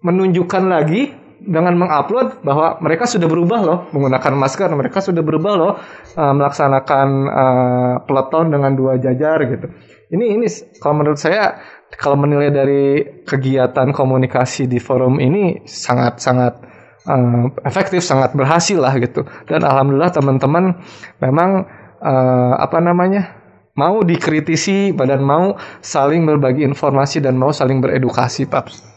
menunjukkan 0.04 0.64
lagi 0.68 1.23
dengan 1.44 1.76
mengupload 1.76 2.40
bahwa 2.42 2.80
mereka 2.80 3.04
sudah 3.04 3.28
berubah 3.28 3.60
loh 3.60 3.78
menggunakan 3.92 4.32
masker. 4.34 4.68
Mereka 4.72 4.98
sudah 5.04 5.20
berubah 5.20 5.52
loh 5.54 5.72
uh, 6.16 6.34
melaksanakan 6.34 7.08
uh, 7.28 7.94
peloton 8.08 8.50
dengan 8.50 8.72
dua 8.72 8.96
jajar 8.96 9.44
gitu. 9.46 9.68
Ini 10.10 10.40
ini 10.40 10.46
kalau 10.80 11.04
menurut 11.04 11.20
saya 11.20 11.60
kalau 11.94 12.18
menilai 12.18 12.50
dari 12.50 12.84
kegiatan 13.22 13.94
komunikasi 13.94 14.66
di 14.66 14.82
forum 14.82 15.22
ini 15.22 15.62
sangat 15.68 16.18
sangat 16.18 16.58
uh, 17.06 17.52
efektif 17.62 18.00
sangat 18.00 18.32
berhasil 18.32 18.80
lah 18.80 18.96
gitu. 18.98 19.22
Dan 19.46 19.62
alhamdulillah 19.62 20.12
teman-teman 20.12 20.80
memang 21.20 21.68
uh, 22.02 22.54
apa 22.58 22.78
namanya 22.80 23.44
mau 23.74 24.02
dikritisi 24.02 24.94
dan 24.94 25.20
mau 25.22 25.58
saling 25.82 26.22
berbagi 26.24 26.62
informasi 26.62 27.18
dan 27.18 27.34
mau 27.34 27.50
saling 27.50 27.82
beredukasi 27.82 28.46
paps 28.46 28.94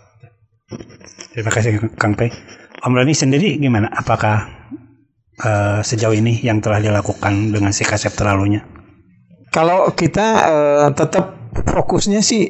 Terima 1.37 1.53
kasih 1.53 1.93
Kang 2.01 2.17
Pei. 2.17 2.33
Om 2.81 2.97
Roni 2.97 3.13
sendiri 3.13 3.61
gimana? 3.61 3.93
Apakah 3.93 4.49
eh, 5.37 5.85
sejauh 5.85 6.17
ini 6.17 6.41
yang 6.41 6.65
telah 6.65 6.81
dilakukan 6.81 7.53
dengan 7.53 7.69
si 7.69 7.85
kasep 7.85 8.17
terlalunya? 8.17 8.65
Kalau 9.53 9.85
kita 9.93 10.27
eh, 10.49 10.87
tetap 10.97 11.53
fokusnya 11.61 12.25
sih 12.25 12.49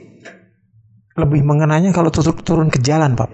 lebih 1.19 1.43
mengenanya 1.43 1.91
kalau 1.91 2.07
turun 2.15 2.71
ke 2.71 2.79
jalan, 2.79 3.11
Pak. 3.11 3.27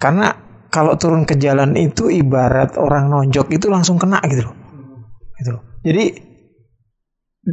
Karena 0.00 0.32
kalau 0.72 0.96
turun 0.96 1.28
ke 1.28 1.36
jalan 1.36 1.76
itu 1.76 2.08
ibarat 2.08 2.80
orang 2.80 3.12
nonjok 3.12 3.52
itu 3.52 3.68
langsung 3.68 4.00
kena 4.00 4.24
gitu 4.24 4.48
loh. 4.48 4.56
Gitu 5.36 5.50
loh. 5.52 5.62
Jadi 5.84 6.04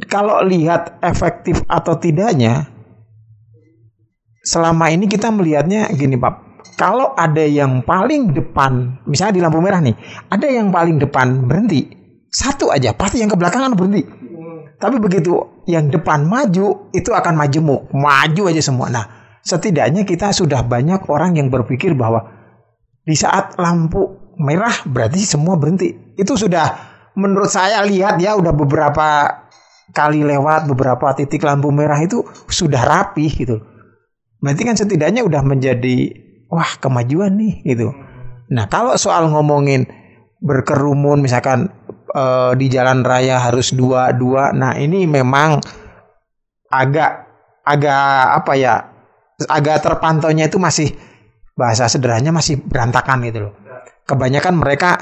kalau 0.08 0.40
lihat 0.48 1.04
efektif 1.04 1.68
atau 1.68 2.00
tidaknya 2.00 2.72
selama 4.40 4.88
ini 4.88 5.12
kita 5.12 5.28
melihatnya 5.36 5.92
gini, 5.92 6.16
Pak. 6.16 6.49
Kalau 6.80 7.12
ada 7.12 7.44
yang 7.44 7.84
paling 7.84 8.32
depan, 8.32 9.04
misalnya 9.04 9.36
di 9.36 9.42
lampu 9.44 9.60
merah 9.60 9.84
nih, 9.84 10.00
ada 10.32 10.48
yang 10.48 10.72
paling 10.72 10.96
depan 10.96 11.44
berhenti, 11.44 11.92
satu 12.32 12.72
aja 12.72 12.96
pasti 12.96 13.20
yang 13.20 13.28
ke 13.28 13.36
belakangan 13.36 13.76
berhenti. 13.76 14.08
Tapi 14.80 14.96
begitu 14.96 15.36
yang 15.68 15.92
depan 15.92 16.24
maju, 16.24 16.88
itu 16.96 17.12
akan 17.12 17.36
majemuk, 17.36 17.92
maju 17.92 18.48
aja 18.48 18.64
semua. 18.64 18.88
Nah, 18.88 19.06
setidaknya 19.44 20.08
kita 20.08 20.32
sudah 20.32 20.64
banyak 20.64 21.04
orang 21.12 21.36
yang 21.36 21.52
berpikir 21.52 21.92
bahwa 22.00 22.32
di 23.04 23.12
saat 23.12 23.60
lampu 23.60 24.32
merah 24.40 24.72
berarti 24.88 25.20
semua 25.20 25.60
berhenti. 25.60 26.16
Itu 26.16 26.40
sudah 26.40 26.80
menurut 27.20 27.52
saya 27.52 27.84
lihat 27.84 28.24
ya 28.24 28.40
udah 28.40 28.56
beberapa 28.56 29.08
kali 29.92 30.24
lewat 30.24 30.72
beberapa 30.72 31.12
titik 31.12 31.44
lampu 31.44 31.76
merah 31.76 32.00
itu 32.00 32.24
sudah 32.48 32.80
rapi 32.88 33.28
gitu. 33.28 33.60
Berarti 34.40 34.64
kan 34.64 34.80
setidaknya 34.80 35.28
udah 35.28 35.44
menjadi 35.44 36.29
wah 36.50 36.72
kemajuan 36.82 37.38
nih 37.38 37.62
gitu. 37.64 37.94
Nah, 38.50 38.66
kalau 38.66 38.98
soal 38.98 39.30
ngomongin 39.30 39.86
berkerumun 40.40 41.20
misalkan 41.20 41.70
eh, 42.16 42.52
di 42.56 42.68
jalan 42.72 43.04
raya 43.04 43.40
harus 43.40 43.76
dua 43.76 44.16
dua. 44.16 44.56
Nah 44.56 44.76
ini 44.80 45.06
memang 45.06 45.60
agak 46.72 47.28
agak 47.64 48.04
apa 48.44 48.54
ya 48.56 48.74
agak 49.48 49.84
terpantaunya 49.84 50.50
itu 50.50 50.58
masih 50.58 50.90
bahasa 51.54 51.92
sederhananya 51.92 52.32
masih 52.32 52.60
berantakan 52.60 53.24
gitu 53.28 53.52
loh. 53.52 53.54
Kebanyakan 54.08 54.58
mereka 54.58 54.98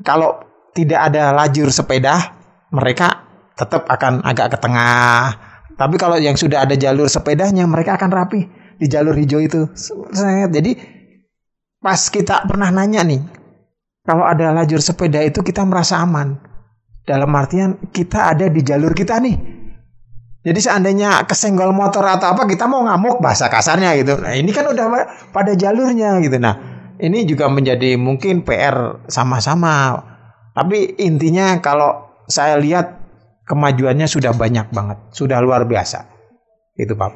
kalau 0.00 0.40
tidak 0.72 1.12
ada 1.12 1.34
lajur 1.34 1.68
sepeda 1.68 2.36
mereka 2.72 3.26
tetap 3.56 3.88
akan 3.88 4.22
agak 4.22 4.56
ke 4.56 4.58
tengah. 4.60 5.34
Tapi 5.76 5.96
kalau 6.00 6.16
yang 6.16 6.40
sudah 6.40 6.64
ada 6.64 6.72
jalur 6.72 7.04
sepedanya 7.04 7.68
mereka 7.68 8.00
akan 8.00 8.08
rapi 8.08 8.48
di 8.76 8.86
jalur 8.86 9.16
hijau 9.16 9.40
itu. 9.40 9.68
Jadi 10.52 10.72
pas 11.80 12.00
kita 12.08 12.44
pernah 12.48 12.72
nanya 12.72 13.04
nih 13.04 13.20
kalau 14.06 14.22
ada 14.22 14.54
lajur 14.54 14.78
sepeda 14.78 15.18
itu 15.24 15.42
kita 15.42 15.66
merasa 15.66 15.98
aman. 15.98 16.38
Dalam 17.06 17.30
artian 17.34 17.78
kita 17.90 18.34
ada 18.34 18.46
di 18.50 18.62
jalur 18.62 18.94
kita 18.94 19.18
nih. 19.22 19.36
Jadi 20.46 20.58
seandainya 20.62 21.26
kesenggol 21.26 21.74
motor 21.74 22.06
atau 22.06 22.34
apa 22.34 22.46
kita 22.46 22.70
mau 22.70 22.86
ngamuk 22.86 23.18
bahasa 23.18 23.50
kasarnya 23.50 23.98
gitu. 23.98 24.14
Nah 24.22 24.34
ini 24.34 24.54
kan 24.54 24.70
udah 24.70 24.86
pada 25.34 25.58
jalurnya 25.58 26.22
gitu. 26.22 26.38
Nah 26.38 26.54
ini 27.02 27.26
juga 27.26 27.50
menjadi 27.50 27.98
mungkin 27.98 28.46
PR 28.46 29.06
sama-sama. 29.10 30.02
Tapi 30.54 31.02
intinya 31.02 31.58
kalau 31.58 32.22
saya 32.30 32.58
lihat 32.62 32.94
kemajuannya 33.46 34.06
sudah 34.06 34.34
banyak 34.34 34.70
banget, 34.70 34.98
sudah 35.10 35.42
luar 35.42 35.66
biasa. 35.66 36.15
Itu 36.76 36.92
Pak. 36.92 37.12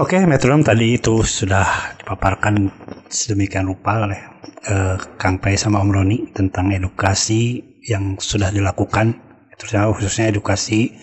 Oke, 0.00 0.16
metronom 0.24 0.64
tadi 0.64 0.96
itu 0.96 1.20
sudah 1.20 1.96
dipaparkan 2.00 2.72
sedemikian 3.12 3.68
rupa 3.68 4.08
oleh 4.08 4.20
eh, 4.64 4.96
Kang 5.20 5.40
Pei 5.42 5.60
sama 5.60 5.84
Om 5.84 5.90
Roni 5.92 6.18
tentang 6.32 6.72
edukasi 6.72 7.60
yang 7.84 8.16
sudah 8.16 8.48
dilakukan, 8.48 9.16
terutama 9.60 9.92
khususnya 9.92 10.32
edukasi 10.32 10.96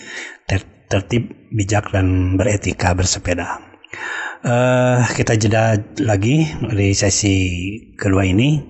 ter- 0.50 0.86
tertib, 0.89 1.30
bijak 1.54 1.93
dan 1.93 2.39
beretika 2.39 2.98
bersepeda. 2.98 3.62
Eh, 4.45 5.00
kita 5.17 5.38
jeda 5.38 5.78
lagi 6.02 6.45
di 6.50 6.89
sesi 6.93 7.36
kedua 7.98 8.26
ini 8.26 8.63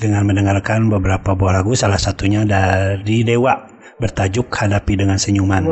dengan 0.00 0.24
mendengarkan 0.24 0.88
beberapa 0.88 1.36
buah 1.36 1.60
lagu, 1.62 1.76
salah 1.76 2.00
satunya 2.00 2.48
dari 2.48 3.22
Dewa 3.22 3.75
bertajuk 3.96 4.52
Hadapi 4.52 5.00
dengan 5.00 5.16
Senyuman. 5.16 5.64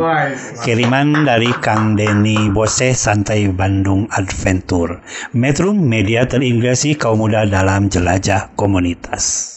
Kiriman 0.65 1.29
dari 1.29 1.53
Kang 1.61 1.93
Denny 1.97 2.49
Bose 2.49 2.97
Santai 2.97 3.53
Bandung 3.53 4.09
Adventure. 4.09 5.05
Metro 5.37 5.77
media 5.77 6.25
terintegrasi 6.25 6.97
kaum 6.97 7.21
muda 7.21 7.45
dalam 7.45 7.93
jelajah 7.93 8.57
komunitas. 8.57 9.53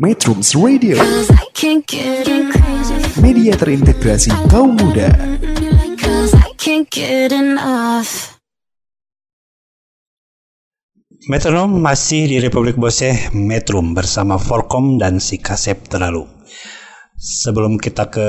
Metrums 0.00 0.56
Radio, 0.56 0.96
media 3.20 3.52
terintegrasi 3.52 4.32
kaum 4.48 4.72
muda. 4.72 5.12
Metronom 11.28 11.84
masih 11.84 12.32
di 12.32 12.40
Republik 12.40 12.80
Bose 12.80 13.28
Metrum 13.36 13.92
bersama 13.92 14.40
Forkom 14.40 14.96
dan 14.96 15.20
si 15.20 15.36
Kasep 15.36 15.84
terlalu. 15.92 16.24
Sebelum 17.20 17.76
kita 17.76 18.08
ke 18.08 18.28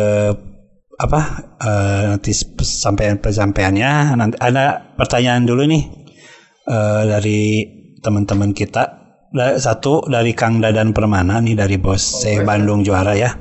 apa 0.99 1.21
eh, 1.63 2.01
nanti 2.11 2.35
sampai 2.61 3.15
penyampaiannya 3.17 4.19
nanti 4.19 4.35
ada 4.37 4.93
pertanyaan 4.99 5.47
dulu 5.47 5.63
nih 5.63 5.83
eh, 6.67 7.03
dari 7.07 7.39
teman-teman 8.03 8.51
kita. 8.51 8.99
Satu 9.31 10.11
dari 10.11 10.35
Kang 10.35 10.59
Dadan 10.59 10.91
Permana 10.91 11.39
nih 11.39 11.55
dari 11.55 11.79
Bose 11.79 12.43
Bandung 12.43 12.83
juara 12.83 13.15
ya. 13.15 13.31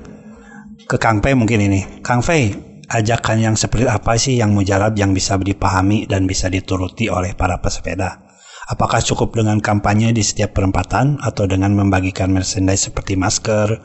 Ke 0.87 1.03
Kang 1.03 1.19
Fei 1.19 1.35
mungkin 1.35 1.67
ini. 1.67 1.99
Kang 1.99 2.23
Fei, 2.23 2.55
ajakan 2.87 3.43
yang 3.43 3.57
seperti 3.59 3.91
apa 3.91 4.15
sih 4.15 4.39
yang 4.39 4.55
mujarab 4.55 4.95
yang 4.95 5.11
bisa 5.11 5.35
dipahami 5.35 6.07
dan 6.07 6.31
bisa 6.31 6.47
dituruti 6.47 7.11
oleh 7.11 7.35
para 7.35 7.59
pesepeda? 7.59 8.23
Apakah 8.71 9.03
cukup 9.03 9.35
dengan 9.35 9.59
kampanye 9.59 10.15
di 10.15 10.23
setiap 10.23 10.55
perempatan 10.55 11.19
atau 11.19 11.51
dengan 11.51 11.75
membagikan 11.75 12.31
merchandise 12.31 12.87
seperti 12.87 13.19
masker, 13.19 13.83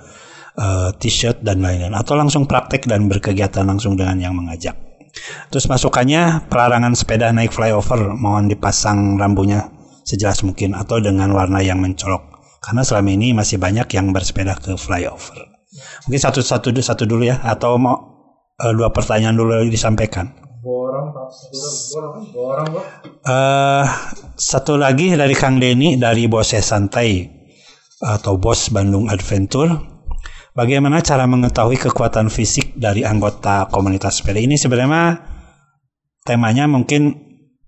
eh, 0.56 0.90
t-shirt 0.98 1.44
dan 1.44 1.62
lain-lain 1.62 1.94
atau 1.94 2.16
langsung 2.18 2.48
praktek 2.50 2.88
dan 2.88 3.08
berkegiatan 3.12 3.64
langsung 3.68 3.96
dengan 4.00 4.20
yang 4.20 4.34
mengajak. 4.36 4.76
Terus 5.48 5.72
masukannya 5.72 6.52
pelarangan 6.52 6.92
sepeda 6.92 7.32
naik 7.32 7.56
flyover 7.56 8.16
mohon 8.20 8.52
dipasang 8.52 9.16
rambunya 9.16 9.72
sejelas 10.04 10.44
mungkin 10.44 10.76
atau 10.76 11.00
dengan 11.00 11.32
warna 11.32 11.64
yang 11.64 11.80
mencolok 11.80 12.36
karena 12.66 12.82
selama 12.82 13.10
ini 13.14 13.28
masih 13.38 13.62
banyak 13.62 13.86
yang 13.94 14.10
bersepeda 14.10 14.58
ke 14.58 14.74
flyover. 14.74 15.46
Mungkin 16.10 16.22
satu 16.22 16.42
satu 16.42 16.74
satu 16.74 17.06
dulu 17.06 17.30
ya 17.30 17.38
atau 17.46 17.78
mau 17.78 17.96
eh, 18.58 18.74
dua 18.74 18.90
pertanyaan 18.90 19.38
dulu 19.38 19.70
disampaikan. 19.70 20.34
Eh, 23.22 23.86
satu 24.34 24.82
lagi 24.82 25.14
dari 25.14 25.36
Kang 25.38 25.62
Denny 25.62 25.94
dari 26.02 26.26
Bose 26.26 26.58
Santai 26.58 27.30
atau 28.02 28.42
Bos 28.42 28.74
Bandung 28.74 29.14
Adventure. 29.14 29.95
Bagaimana 30.56 31.04
cara 31.04 31.28
mengetahui 31.28 31.76
kekuatan 31.76 32.32
fisik 32.32 32.80
dari 32.80 33.04
anggota 33.04 33.68
komunitas 33.68 34.24
sepeda 34.24 34.40
ini 34.40 34.56
sebenarnya 34.56 35.20
temanya 36.24 36.64
mungkin 36.72 37.12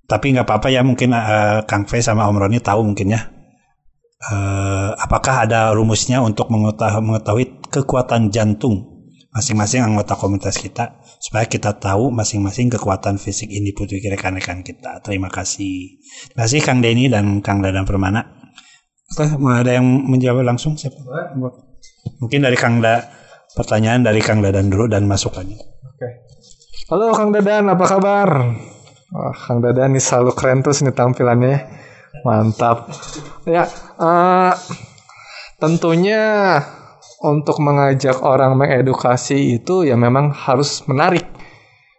tapi 0.07 0.31
nggak 0.31 0.47
apa-apa 0.47 0.71
ya 0.71 0.87
mungkin 0.87 1.11
eh, 1.11 1.67
Kang 1.67 1.83
Fe 1.83 1.99
sama 1.99 2.31
Om 2.31 2.39
Roni 2.39 2.63
tahu 2.63 2.87
mungkin 2.87 3.11
ya. 3.11 3.27
Eh, 4.31 4.91
apakah 5.03 5.43
ada 5.43 5.75
rumusnya 5.75 6.23
untuk 6.23 6.47
mengetahui, 6.47 7.03
mengetahui 7.03 7.45
kekuatan 7.67 8.31
jantung 8.31 8.97
masing-masing 9.35 9.83
anggota 9.83 10.15
komunitas 10.15 10.55
kita 10.55 11.03
supaya 11.19 11.43
kita 11.43 11.75
tahu 11.75 12.09
masing-masing 12.09 12.71
kekuatan 12.71 13.19
fisik 13.19 13.51
individu 13.51 13.99
rekan-rekan 13.99 14.63
kita. 14.63 15.03
Terima 15.03 15.27
kasih. 15.27 15.99
Terima 16.31 16.47
kasih 16.47 16.59
Kang 16.63 16.79
Denny 16.79 17.11
dan 17.11 17.43
Kang 17.43 17.59
Dadan 17.59 17.83
Permana. 17.83 18.23
Apa, 19.11 19.35
mau 19.35 19.51
ada 19.51 19.75
yang 19.75 19.83
menjawab 19.85 20.47
langsung 20.47 20.79
siapa? 20.79 21.03
Mungkin 22.21 22.39
dari 22.43 22.57
Kang 22.57 22.79
Da 22.79 23.03
pertanyaan 23.57 24.05
dari 24.05 24.21
Kang 24.23 24.39
Dadan 24.39 24.71
dulu 24.71 24.87
dan 24.87 25.03
masukannya. 25.09 25.59
Halo 26.87 27.11
Kang 27.11 27.35
Dadan, 27.35 27.67
apa 27.67 27.83
kabar? 27.83 28.29
Wah, 29.11 29.35
Kang 29.35 29.59
Dadan 29.59 29.91
nih 29.91 29.99
selalu 29.99 30.31
keren 30.31 30.63
terus 30.63 30.79
nih 30.79 30.95
tampilannya. 30.95 31.51
ya. 31.51 31.59
Mantap. 32.23 32.87
Ya, 33.43 33.67
eh, 33.99 34.53
tentunya 35.59 36.23
untuk 37.19 37.59
mengajak 37.59 38.23
orang 38.23 38.55
mengedukasi 38.55 39.59
itu 39.59 39.83
ya 39.83 39.99
memang 39.99 40.31
harus 40.31 40.79
menarik. 40.87 41.27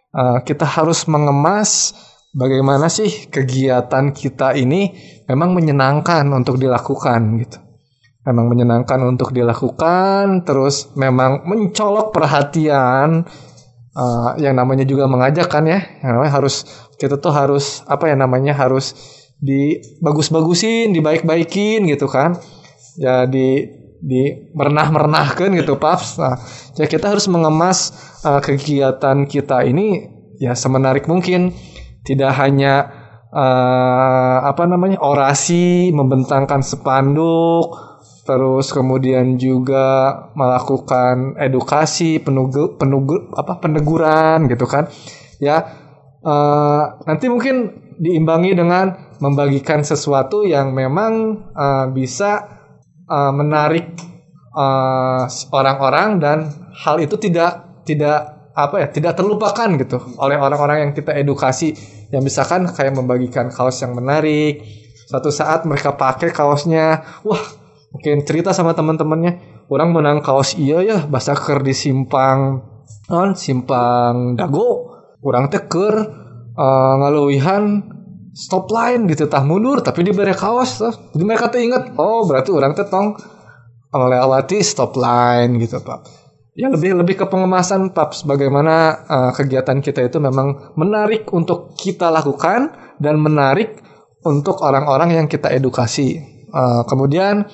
Eh, 0.09 0.37
kita 0.41 0.65
harus 0.65 1.05
mengemas 1.05 1.93
bagaimana 2.33 2.89
sih 2.89 3.29
kegiatan 3.29 4.09
kita 4.09 4.57
ini 4.57 4.89
memang 5.29 5.53
menyenangkan 5.53 6.25
untuk 6.33 6.57
dilakukan 6.57 7.45
gitu. 7.45 7.68
Memang 8.29 8.45
menyenangkan 8.45 9.01
untuk 9.09 9.33
dilakukan, 9.33 10.45
terus 10.45 10.93
memang 10.93 11.49
mencolok 11.49 12.13
perhatian 12.13 13.25
uh, 13.97 14.37
yang 14.37 14.53
namanya 14.53 14.85
juga 14.85 15.09
mengajak 15.09 15.49
kan 15.49 15.65
ya 15.65 15.81
yang 16.05 16.13
namanya 16.13 16.37
harus 16.37 16.61
kita 17.01 17.17
tuh 17.17 17.33
harus 17.33 17.81
apa 17.89 18.05
ya 18.05 18.15
namanya 18.19 18.53
harus 18.53 18.93
dibagus-bagusin, 19.41 20.93
dibaik-baikin 20.93 21.89
gitu 21.89 22.05
kan. 22.05 22.37
Ya 23.01 23.25
di 23.25 23.65
di 23.97 24.51
merenah-merenahkan 24.53 25.49
gitu 25.57 25.81
paps. 25.81 26.21
Nah, 26.21 26.37
ya 26.77 26.85
kita 26.85 27.09
harus 27.09 27.25
mengemas 27.27 27.97
uh, 28.21 28.39
kegiatan 28.39 29.25
kita 29.25 29.65
ini 29.65 30.05
ya 30.37 30.53
semenarik 30.53 31.09
mungkin. 31.09 31.49
Tidak 31.99 32.31
hanya 32.31 32.87
uh, 33.31 34.37
apa 34.47 34.63
namanya 34.67 35.03
orasi, 35.03 35.91
membentangkan 35.91 36.63
spanduk, 36.63 37.88
terus 38.29 38.69
kemudian 38.69 39.41
juga 39.41 40.13
melakukan 40.37 41.33
edukasi, 41.41 42.21
penugu, 42.21 42.77
penugu 42.77 43.33
apa 43.33 43.57
peneguran 43.57 44.45
gitu 44.45 44.69
kan. 44.69 44.85
Ya 45.41 45.65
uh, 46.21 47.01
nanti 47.09 47.25
mungkin 47.25 47.89
diimbangi 47.97 48.53
dengan 48.53 49.17
membagikan 49.17 49.81
sesuatu 49.81 50.45
yang 50.45 50.77
memang 50.77 51.41
uh, 51.57 51.89
bisa 51.89 52.45
uh, 53.09 53.33
menarik 53.33 53.97
orang-orang 55.49 56.17
uh, 56.17 56.19
dan 56.21 56.37
hal 56.85 57.01
itu 57.01 57.17
tidak 57.17 57.81
tidak 57.85 58.49
apa 58.53 58.75
ya 58.81 58.87
tidak 58.91 59.13
terlupakan 59.15 59.69
gitu 59.77 59.97
oleh 60.19 60.35
orang-orang 60.35 60.89
yang 60.89 60.91
kita 60.91 61.15
edukasi 61.15 61.73
yang 62.11 62.25
misalkan 62.25 62.67
kayak 62.67 62.91
membagikan 62.97 63.47
kaos 63.53 63.79
yang 63.79 63.95
menarik 63.95 64.65
suatu 65.07 65.31
saat 65.31 65.63
mereka 65.63 65.95
pakai 65.95 66.33
kaosnya 66.33 67.05
wah 67.23 67.58
mungkin 67.93 68.25
cerita 68.25 68.53
sama 68.55 68.73
teman-temannya. 68.73 69.65
Orang 69.69 69.93
menang 69.93 70.25
kaos 70.25 70.57
iya 70.57 70.81
ya 70.81 71.05
bahasa 71.05 71.37
ker 71.37 71.61
di 71.61 71.77
simpang 71.77 72.65
non 73.09 73.37
simpang 73.37 74.33
dago. 74.33 74.97
Orang 75.21 75.51
teker 75.53 75.93
uh, 76.55 76.93
ngaluihan 77.03 77.85
stop 78.33 78.71
line 78.71 79.09
gitu 79.09 79.27
tah 79.27 79.43
mundur 79.43 79.83
tapi 79.83 80.05
diberi 80.05 80.31
kaos 80.31 80.79
tuh. 80.79 80.93
jadi 81.11 81.23
mereka 81.27 81.51
tuh 81.51 81.59
inget 81.59 81.91
oh 81.97 82.23
berarti 82.23 82.49
orang 82.55 82.71
tetong 82.77 83.17
melewati 83.89 84.61
stop 84.61 84.95
line 84.95 85.59
gitu 85.59 85.81
pak 85.81 86.07
ya 86.59 86.67
lebih 86.67 86.99
lebih 86.99 87.19
ke 87.19 87.25
pengemasan 87.25 87.95
paps 87.95 88.27
bagaimana 88.27 89.05
uh, 89.07 89.31
kegiatan 89.31 89.79
kita 89.79 90.07
itu 90.07 90.19
memang 90.19 90.75
menarik 90.75 91.27
untuk 91.31 91.73
kita 91.79 92.11
lakukan 92.11 92.95
dan 92.99 93.15
menarik 93.15 93.79
untuk 94.27 94.59
orang-orang 94.59 95.15
yang 95.15 95.27
kita 95.31 95.47
edukasi. 95.55 96.19
Uh, 96.51 96.83
kemudian 96.83 97.47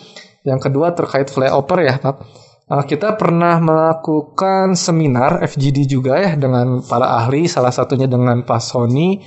yang 0.45 0.61
kedua 0.61 0.93
terkait 0.93 1.27
flyover 1.27 1.83
ya 1.83 1.97
pap 1.97 2.21
uh, 2.69 2.85
kita 2.85 3.17
pernah 3.17 3.57
melakukan 3.57 4.77
seminar 4.77 5.41
FGD 5.43 5.89
juga 5.89 6.21
ya 6.21 6.37
dengan 6.37 6.85
para 6.85 7.19
ahli 7.19 7.49
salah 7.49 7.73
satunya 7.73 8.05
dengan 8.05 8.45
Pak 8.45 8.61
Sony 8.61 9.19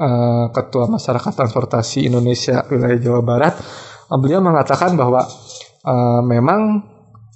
uh, 0.00 0.48
ketua 0.50 0.88
masyarakat 0.88 1.32
transportasi 1.36 2.08
Indonesia 2.08 2.64
wilayah 2.72 2.98
Jawa 2.98 3.20
Barat 3.20 3.54
beliau 4.12 4.44
mengatakan 4.44 4.92
bahwa 4.96 5.24
uh, 5.86 6.20
memang 6.24 6.84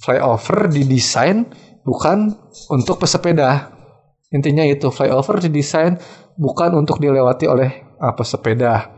flyover 0.01 0.68
didesain 0.68 1.49
bukan 1.87 2.34
untuk 2.68 3.01
pesepeda. 3.01 3.72
Intinya 4.34 4.66
itu 4.66 4.91
flyover 4.91 5.39
didesain 5.41 5.97
bukan 6.37 6.74
untuk 6.76 6.99
dilewati 7.01 7.47
oleh 7.49 7.97
uh, 8.03 8.12
pesepeda. 8.12 8.93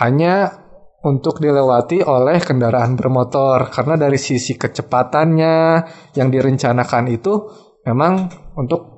Hanya 0.00 0.63
untuk 1.04 1.36
dilewati 1.36 2.00
oleh 2.00 2.40
kendaraan 2.40 2.96
bermotor 2.96 3.68
karena 3.68 4.00
dari 4.00 4.16
sisi 4.16 4.56
kecepatannya 4.56 5.56
yang 6.16 6.28
direncanakan 6.32 7.04
itu 7.12 7.32
memang 7.84 8.32
untuk 8.56 8.94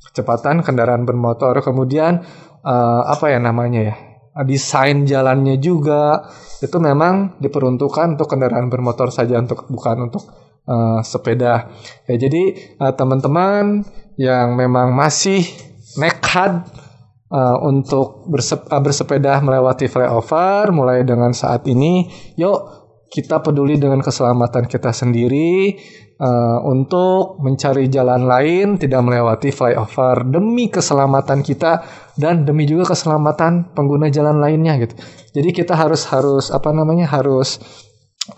kecepatan 0.00 0.64
kendaraan 0.64 1.04
bermotor. 1.04 1.60
Kemudian 1.60 2.24
uh, 2.64 3.02
apa 3.04 3.28
ya 3.28 3.38
namanya 3.38 3.82
ya? 3.92 3.96
desain 4.46 5.04
jalannya 5.04 5.60
juga 5.60 6.32
itu 6.64 6.78
memang 6.80 7.36
diperuntukkan 7.42 8.16
untuk 8.16 8.30
kendaraan 8.30 8.72
bermotor 8.72 9.12
saja 9.12 9.36
untuk 9.36 9.68
bukan 9.68 10.08
untuk 10.08 10.32
uh, 10.64 11.04
sepeda. 11.04 11.68
Ya 12.08 12.16
jadi 12.16 12.56
uh, 12.80 12.94
teman-teman 12.96 13.84
yang 14.16 14.56
memang 14.56 14.96
masih 14.96 15.44
nekat 15.98 16.64
uh, 17.30 17.56
untuk 17.62 18.26
bersep 18.26 18.66
uh, 18.68 18.82
bersepeda 18.82 19.40
melewati 19.40 19.86
flyover 19.86 20.74
mulai 20.74 21.06
dengan 21.06 21.30
saat 21.32 21.64
ini, 21.70 22.10
yuk 22.36 22.80
kita 23.10 23.42
peduli 23.42 23.74
dengan 23.74 23.98
keselamatan 23.98 24.70
kita 24.70 24.94
sendiri 24.94 25.74
uh, 26.22 26.58
untuk 26.62 27.42
mencari 27.42 27.90
jalan 27.90 28.22
lain 28.22 28.78
tidak 28.78 29.02
melewati 29.02 29.50
flyover 29.50 30.22
demi 30.30 30.70
keselamatan 30.70 31.42
kita 31.42 31.82
dan 32.14 32.46
demi 32.46 32.70
juga 32.70 32.94
keselamatan 32.94 33.74
pengguna 33.74 34.06
jalan 34.14 34.38
lainnya 34.38 34.78
gitu. 34.78 34.94
Jadi 35.34 35.50
kita 35.50 35.74
harus 35.74 36.06
harus 36.06 36.54
apa 36.54 36.70
namanya 36.70 37.10
harus 37.10 37.58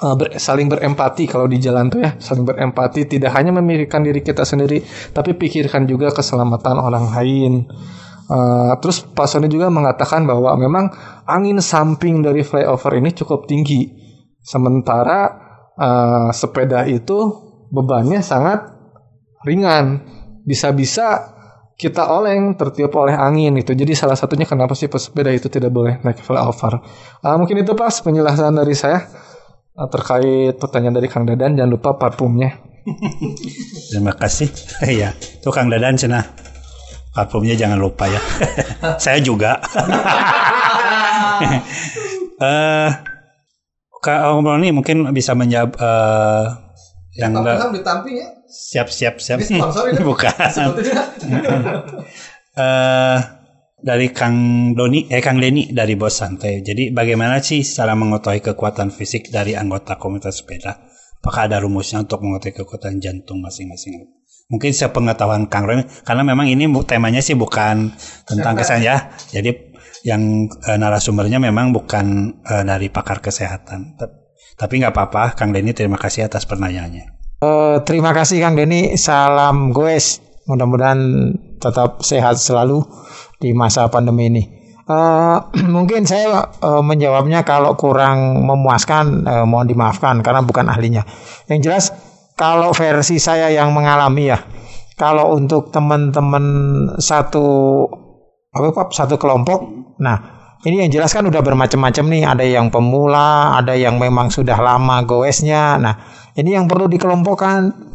uh, 0.00 0.14
ber, 0.16 0.40
saling 0.40 0.72
berempati 0.72 1.28
kalau 1.28 1.44
di 1.44 1.60
jalan 1.60 1.92
tuh 1.92 2.00
ya 2.00 2.16
saling 2.16 2.46
berempati 2.46 3.04
tidak 3.04 3.34
hanya 3.36 3.52
memikirkan 3.52 4.06
diri 4.06 4.24
kita 4.24 4.46
sendiri 4.46 4.80
tapi 5.12 5.36
pikirkan 5.36 5.84
juga 5.84 6.14
keselamatan 6.14 6.80
orang 6.80 7.12
lain 7.12 7.66
uh, 8.28 8.74
terus 8.78 9.02
Pak 9.02 9.26
Sony 9.26 9.48
juga 9.48 9.72
mengatakan 9.72 10.26
bahwa 10.28 10.54
memang 10.58 10.92
angin 11.26 11.58
samping 11.58 12.20
dari 12.20 12.44
flyover 12.46 12.98
ini 12.98 13.10
cukup 13.16 13.46
tinggi 13.48 13.88
sementara 14.42 15.20
uh, 15.78 16.30
sepeda 16.34 16.86
itu 16.86 17.18
bebannya 17.72 18.20
sangat 18.20 18.68
ringan 19.46 20.02
bisa-bisa 20.42 21.34
kita 21.78 22.10
oleng 22.12 22.54
tertiup 22.54 22.94
oleh 22.94 23.16
angin 23.16 23.58
itu 23.58 23.74
jadi 23.74 23.96
salah 23.96 24.14
satunya 24.14 24.46
kenapa 24.46 24.76
sih 24.76 24.86
pesepeda 24.86 25.32
itu 25.34 25.50
tidak 25.50 25.72
boleh 25.72 25.98
naik 26.04 26.22
flyover 26.22 26.78
uh, 27.24 27.36
mungkin 27.38 27.62
itu 27.62 27.74
pas 27.74 27.94
penjelasan 28.02 28.54
dari 28.54 28.76
saya 28.76 29.08
Ah, 29.72 29.88
terkait 29.88 30.60
pertanyaan 30.60 31.00
dari 31.00 31.08
Kang 31.08 31.24
Dadan 31.24 31.56
jangan 31.56 31.72
lupa 31.72 31.96
parfumnya. 31.96 32.60
Terima 33.88 34.12
kasih. 34.12 34.52
ya, 35.00 35.16
itu 35.16 35.48
Kang 35.48 35.72
Dadan 35.72 35.96
cina. 35.96 36.28
Parfumnya 37.12 37.52
jangan 37.52 37.76
lupa 37.76 38.08
ya. 38.08 38.20
Saya 39.04 39.20
juga. 39.20 39.60
eh 42.42 42.90
ngobrol 44.02 44.58
nih 44.58 44.74
mungkin 44.74 45.06
bisa 45.14 45.30
menjawab 45.38 45.78
uh, 45.78 46.46
yang 47.14 47.38
da- 47.38 47.70
ya. 48.10 48.28
Siap 48.48 48.88
siap 48.88 49.20
siap. 49.20 49.44
Bukan. 50.08 50.32
uh, 52.56 53.18
dari 53.82 54.08
Kang 54.14 54.70
Doni 54.72 55.10
eh 55.10 55.20
Kang 55.20 55.36
Deni 55.36 55.68
dari 55.70 55.94
Bos 55.94 56.16
Santai. 56.16 56.64
Jadi 56.64 56.90
bagaimana 56.90 57.44
sih 57.44 57.60
cara 57.60 57.92
mengetahui 57.92 58.40
kekuatan 58.40 58.88
fisik 58.88 59.28
dari 59.28 59.52
anggota 59.52 60.00
komunitas 60.00 60.40
sepeda? 60.40 60.80
Apakah 61.22 61.46
ada 61.46 61.62
rumusnya 61.62 62.02
untuk 62.02 62.24
mengetahui 62.24 62.64
kekuatan 62.64 62.98
jantung 62.98 63.44
masing-masing? 63.44 64.21
Mungkin 64.50 64.74
sepengetahuan 64.74 65.48
Kang 65.48 65.64
Roni 65.64 65.86
karena 66.04 66.22
memang 66.26 66.50
ini 66.50 66.68
temanya 66.84 67.20
sih 67.24 67.38
bukan 67.38 67.94
tentang 68.26 68.54
kesan 68.58 68.84
ya. 68.84 69.14
Jadi 69.32 69.72
yang 70.02 70.50
eh, 70.50 70.78
narasumbernya 70.78 71.38
memang 71.38 71.70
bukan 71.70 72.38
eh, 72.42 72.64
dari 72.66 72.90
pakar 72.90 73.22
kesehatan. 73.22 73.96
Tapi 74.58 74.72
nggak 74.78 74.92
apa-apa, 74.94 75.34
Kang 75.34 75.50
Deni 75.50 75.72
terima 75.72 75.96
kasih 75.96 76.28
atas 76.28 76.44
pertanyaannya. 76.44 77.22
Uh, 77.42 77.82
terima 77.82 78.14
kasih 78.14 78.38
Kang 78.38 78.54
Deni, 78.54 78.94
salam 78.94 79.74
goes. 79.74 80.22
Mudah-mudahan 80.46 81.34
tetap 81.58 82.02
sehat 82.06 82.38
selalu 82.38 82.86
di 83.42 83.50
masa 83.50 83.90
pandemi 83.90 84.30
ini. 84.30 84.42
Uh, 84.86 85.42
mungkin 85.74 86.06
saya 86.06 86.54
uh, 86.62 86.82
menjawabnya 86.82 87.42
kalau 87.42 87.74
kurang 87.74 88.46
memuaskan 88.46 89.26
uh, 89.26 89.46
mohon 89.46 89.66
dimaafkan 89.66 90.22
karena 90.22 90.46
bukan 90.46 90.70
ahlinya. 90.70 91.02
Yang 91.50 91.58
jelas 91.66 91.84
kalau 92.34 92.72
versi 92.72 93.20
saya 93.20 93.52
yang 93.52 93.72
mengalami 93.76 94.32
ya, 94.32 94.38
kalau 94.96 95.36
untuk 95.36 95.72
teman-teman 95.72 96.44
satu 96.98 97.46
apa 98.52 98.92
satu 98.92 99.16
kelompok, 99.16 99.64
nah 99.98 100.42
ini 100.62 100.86
yang 100.86 100.90
jelas 100.94 101.10
kan 101.10 101.26
udah 101.26 101.42
bermacam-macam 101.42 102.04
nih. 102.06 102.22
Ada 102.22 102.44
yang 102.46 102.70
pemula, 102.70 103.58
ada 103.58 103.74
yang 103.74 103.98
memang 103.98 104.30
sudah 104.30 104.54
lama 104.62 105.02
goesnya. 105.02 105.74
Nah 105.80 105.94
ini 106.38 106.54
yang 106.54 106.70
perlu 106.70 106.86
dikelompokkan. 106.86 107.90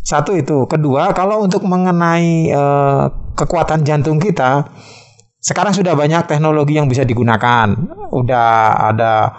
Satu 0.00 0.32
itu, 0.32 0.64
kedua 0.64 1.12
kalau 1.12 1.44
untuk 1.44 1.60
mengenai 1.68 2.48
uh, 2.50 3.04
kekuatan 3.36 3.84
jantung 3.84 4.16
kita, 4.16 4.64
sekarang 5.40 5.76
sudah 5.76 5.92
banyak 5.92 6.24
teknologi 6.24 6.76
yang 6.76 6.88
bisa 6.88 7.04
digunakan. 7.04 7.72
Udah 8.12 8.76
ada 8.90 9.32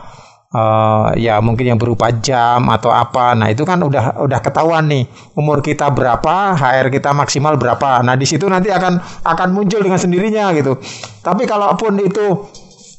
uh, 0.51 1.15
ya 1.15 1.39
mungkin 1.39 1.75
yang 1.75 1.79
berupa 1.79 2.11
jam 2.19 2.67
atau 2.69 2.91
apa. 2.91 3.33
Nah, 3.35 3.47
itu 3.49 3.63
kan 3.63 3.79
udah 3.81 4.21
udah 4.21 4.39
ketahuan 4.43 4.87
nih 4.87 5.07
umur 5.35 5.63
kita 5.63 5.89
berapa, 5.91 6.55
HR 6.55 6.91
kita 6.91 7.15
maksimal 7.15 7.55
berapa. 7.55 8.03
Nah, 8.03 8.15
di 8.19 8.27
situ 8.27 8.45
nanti 8.47 8.69
akan 8.69 8.99
akan 9.23 9.49
muncul 9.55 9.81
dengan 9.81 9.99
sendirinya 9.99 10.51
gitu. 10.55 10.77
Tapi 11.23 11.47
kalaupun 11.47 11.99
itu 12.03 12.25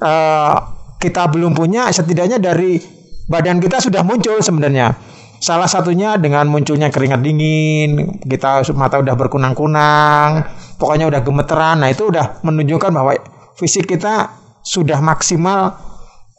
uh, 0.03 0.55
kita 0.99 1.29
belum 1.31 1.53
punya, 1.53 1.91
setidaknya 1.93 2.39
dari 2.41 2.81
badan 3.29 3.61
kita 3.61 3.81
sudah 3.81 4.03
muncul 4.03 4.41
sebenarnya. 4.41 4.95
Salah 5.43 5.67
satunya 5.67 6.15
dengan 6.23 6.47
munculnya 6.47 6.87
keringat 6.87 7.19
dingin, 7.19 8.23
kita 8.23 8.63
mata 8.79 9.03
udah 9.03 9.19
berkunang-kunang, 9.19 10.47
pokoknya 10.79 11.11
udah 11.11 11.21
gemeteran. 11.27 11.83
Nah, 11.83 11.91
itu 11.91 12.07
udah 12.15 12.39
menunjukkan 12.47 12.95
bahwa 12.95 13.19
fisik 13.59 13.91
kita 13.91 14.39
sudah 14.63 15.03
maksimal 15.03 15.92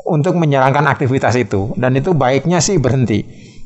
untuk 0.03 0.35
menjalankan 0.35 0.83
aktivitas 0.87 1.35
itu 1.39 1.71
dan 1.79 1.95
itu 1.95 2.11
baiknya 2.11 2.59
sih 2.59 2.79
berhenti. 2.79 3.23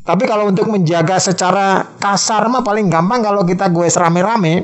Tapi 0.07 0.23
kalau 0.23 0.47
untuk 0.47 0.71
menjaga 0.71 1.19
secara 1.19 1.83
kasar 1.99 2.47
mah 2.47 2.63
paling 2.63 2.87
gampang 2.87 3.19
kalau 3.19 3.43
kita 3.43 3.67
gue 3.67 3.91
rame-rame 3.91 4.63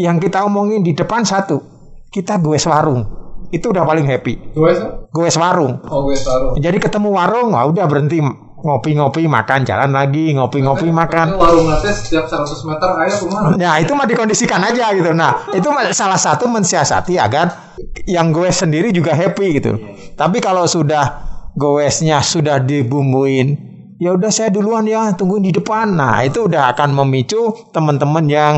yang 0.00 0.16
kita 0.16 0.40
omongin 0.48 0.80
di 0.80 0.96
depan 0.96 1.28
satu, 1.28 1.60
kita 2.08 2.40
gue 2.40 2.56
warung. 2.64 3.04
Itu 3.52 3.74
udah 3.74 3.84
paling 3.84 4.06
happy. 4.08 4.56
Gue 4.56 4.72
Gue 5.12 5.28
warung. 5.36 5.84
Oh 5.90 6.08
gue 6.08 6.16
taruh. 6.16 6.56
Jadi 6.56 6.78
ketemu 6.80 7.08
warung, 7.12 7.52
wah 7.52 7.68
udah 7.68 7.84
berhenti 7.84 8.22
ngopi-ngopi 8.60 9.24
makan 9.24 9.64
jalan 9.64 9.90
lagi 9.92 10.36
ngopi-ngopi 10.36 10.88
makan. 10.92 11.36
warung 11.36 11.68
nanti 11.68 11.88
setiap 11.88 12.28
100 12.28 12.68
meter 12.68 12.88
ayo 13.04 13.14
ke 13.16 13.26
mana? 13.32 13.48
Nah 13.56 13.74
itu 13.80 13.92
mah 13.96 14.06
dikondisikan 14.06 14.60
aja 14.60 14.92
gitu. 14.92 15.10
Nah 15.16 15.48
itu 15.52 15.68
salah 15.96 16.20
satu 16.20 16.46
mensiasati 16.48 17.16
agar 17.16 17.76
yang 18.04 18.30
gue 18.30 18.48
sendiri 18.52 18.92
juga 18.92 19.16
happy 19.16 19.46
gitu. 19.60 19.72
Tapi 20.14 20.38
kalau 20.44 20.68
sudah 20.68 21.24
goesnya 21.56 22.20
sudah 22.20 22.60
dibumbuin, 22.60 23.56
ya 23.96 24.12
udah 24.14 24.30
saya 24.32 24.52
duluan 24.52 24.84
ya 24.84 25.12
tungguin 25.16 25.48
di 25.48 25.52
depan. 25.56 25.96
Nah 25.96 26.24
itu 26.24 26.46
udah 26.46 26.72
akan 26.76 26.92
memicu 26.92 27.72
teman-teman 27.72 28.24
yang 28.28 28.54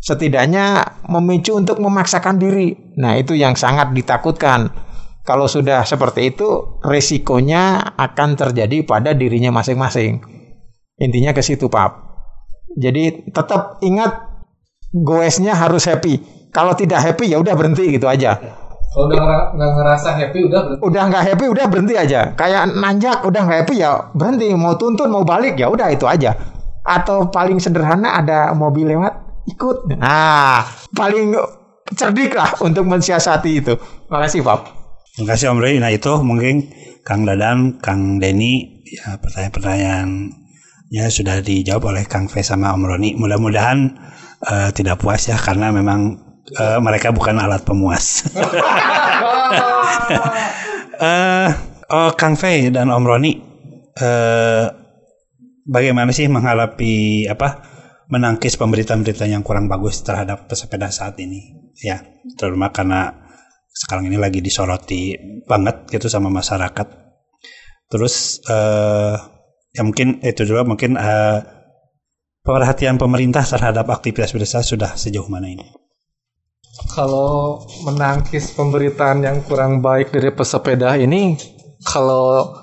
setidaknya 0.00 0.96
memicu 1.08 1.56
untuk 1.56 1.80
memaksakan 1.80 2.40
diri. 2.40 2.96
Nah 2.96 3.16
itu 3.16 3.36
yang 3.36 3.56
sangat 3.56 3.92
ditakutkan. 3.92 4.89
Kalau 5.20 5.46
sudah 5.46 5.84
seperti 5.84 6.32
itu, 6.32 6.80
resikonya 6.80 7.92
akan 7.94 8.34
terjadi 8.40 8.82
pada 8.88 9.12
dirinya 9.12 9.52
masing-masing. 9.52 10.20
Intinya 10.96 11.36
ke 11.36 11.44
situ, 11.44 11.68
Pak. 11.68 11.90
Jadi 12.76 13.28
tetap 13.28 13.82
ingat 13.84 14.30
goesnya 14.94 15.54
harus 15.54 15.86
happy. 15.86 16.48
Kalau 16.50 16.74
tidak 16.74 17.02
happy 17.02 17.30
ya 17.30 17.38
udah 17.38 17.54
berhenti 17.54 17.94
gitu 17.94 18.10
aja. 18.10 18.38
Kalau 18.90 19.06
udah 19.06 19.18
nggak 19.54 19.70
ngerasa 19.78 20.08
happy 20.18 20.50
udah 20.50 20.60
berarti. 20.66 20.82
Udah 20.82 21.02
nggak 21.06 21.24
happy 21.30 21.44
udah 21.46 21.66
berhenti 21.70 21.94
aja. 21.94 22.20
Kayak 22.34 22.74
nanjak 22.74 23.22
udah 23.22 23.40
nggak 23.46 23.58
happy 23.66 23.76
ya 23.78 24.10
berhenti. 24.14 24.50
Mau 24.54 24.74
tuntun 24.74 25.14
mau 25.14 25.22
balik 25.22 25.54
ya 25.54 25.70
udah 25.70 25.94
itu 25.94 26.10
aja. 26.10 26.34
Atau 26.82 27.30
paling 27.30 27.62
sederhana 27.62 28.18
ada 28.18 28.50
mobil 28.50 28.90
lewat 28.90 29.14
ikut. 29.46 29.94
Nah 29.94 30.66
paling 30.90 31.38
cerdik 31.94 32.34
lah 32.34 32.50
untuk 32.66 32.82
mensiasati 32.82 33.50
itu. 33.62 33.78
Makasih 34.10 34.42
Pak. 34.42 34.79
Terima 35.20 35.36
kasih 35.36 35.52
Om 35.52 35.60
Roy. 35.60 35.76
Nah 35.76 35.92
itu 35.92 36.16
mungkin 36.24 36.72
Kang 37.04 37.28
Dadan, 37.28 37.76
Kang 37.76 38.16
Denny, 38.16 38.80
ya 38.88 39.20
pertanyaan-pertanyaannya 39.20 41.04
sudah 41.12 41.44
dijawab 41.44 41.92
oleh 41.92 42.08
Kang 42.08 42.24
V 42.24 42.40
sama 42.40 42.72
Om 42.72 42.88
Roni. 42.88 43.20
Mudah-mudahan 43.20 44.00
eh, 44.48 44.72
tidak 44.72 44.96
puas 44.96 45.28
ya 45.28 45.36
karena 45.36 45.76
memang 45.76 46.16
eh, 46.56 46.80
mereka 46.80 47.12
bukan 47.12 47.36
alat 47.36 47.68
pemuas. 47.68 48.04
Eh, 51.00 51.50
oh, 51.92 52.12
Kang 52.16 52.36
V 52.36 52.72
dan 52.72 52.88
Om 52.88 53.04
Roni, 53.04 53.32
eh, 54.00 54.64
bagaimana 55.68 56.12
sih 56.16 56.28
menghadapi 56.28 57.24
apa 57.28 57.64
menangkis 58.08 58.56
pemberitaan-pemberitaan 58.60 59.36
yang 59.36 59.44
kurang 59.44 59.68
bagus 59.68 60.00
terhadap 60.00 60.48
pesepeda 60.48 60.92
saat 60.92 61.16
ini? 61.20 61.72
Ya, 61.80 62.04
terutama 62.36 62.68
karena 62.68 63.29
sekarang 63.70 64.10
ini 64.10 64.18
lagi 64.18 64.42
disoroti 64.42 65.14
banget 65.46 65.86
gitu 65.88 66.10
sama 66.10 66.28
masyarakat. 66.28 66.86
Terus 67.90 68.42
eh, 68.46 69.14
ya 69.74 69.82
mungkin 69.86 70.22
itu 70.22 70.42
juga 70.46 70.66
mungkin 70.66 70.98
eh, 70.98 71.38
perhatian 72.44 72.98
pemerintah 72.98 73.46
terhadap 73.46 73.86
aktivitas 73.90 74.34
desa 74.34 74.60
sudah 74.62 74.94
sejauh 74.98 75.26
mana 75.30 75.50
ini? 75.50 75.66
Kalau 76.90 77.60
menangkis 77.84 78.56
pemberitaan 78.56 79.20
yang 79.20 79.44
kurang 79.44 79.84
baik 79.84 80.16
dari 80.16 80.32
pesepeda 80.32 80.96
ini, 80.96 81.36
kalau 81.84 82.56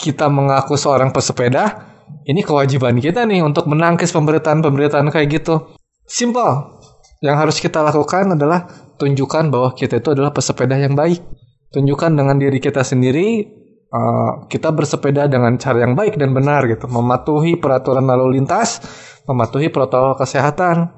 kita 0.00 0.32
mengaku 0.32 0.74
seorang 0.80 1.12
pesepeda, 1.12 1.92
ini 2.24 2.40
kewajiban 2.40 2.96
kita 2.98 3.28
nih 3.28 3.44
untuk 3.44 3.68
menangkis 3.68 4.10
pemberitaan-pemberitaan 4.16 5.12
kayak 5.12 5.28
gitu. 5.42 5.76
Simple. 6.08 6.80
Yang 7.20 7.36
harus 7.36 7.56
kita 7.60 7.80
lakukan 7.84 8.36
adalah 8.36 8.68
tunjukkan 9.00 9.50
bahwa 9.50 9.74
kita 9.74 10.00
itu 10.00 10.14
adalah 10.14 10.30
pesepeda 10.30 10.78
yang 10.78 10.94
baik. 10.94 11.20
Tunjukkan 11.74 12.14
dengan 12.14 12.38
diri 12.38 12.62
kita 12.62 12.86
sendiri 12.86 13.42
eh, 13.90 14.32
kita 14.46 14.70
bersepeda 14.70 15.26
dengan 15.26 15.58
cara 15.58 15.82
yang 15.82 15.98
baik 15.98 16.18
dan 16.18 16.30
benar 16.30 16.66
gitu, 16.70 16.86
mematuhi 16.86 17.58
peraturan 17.58 18.06
lalu 18.06 18.38
lintas, 18.38 18.78
mematuhi 19.26 19.70
protokol 19.70 20.14
kesehatan. 20.18 20.90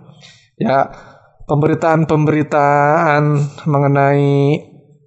Ya, 0.57 0.89
pemberitaan-pemberitaan 1.47 3.23
mengenai 3.71 4.31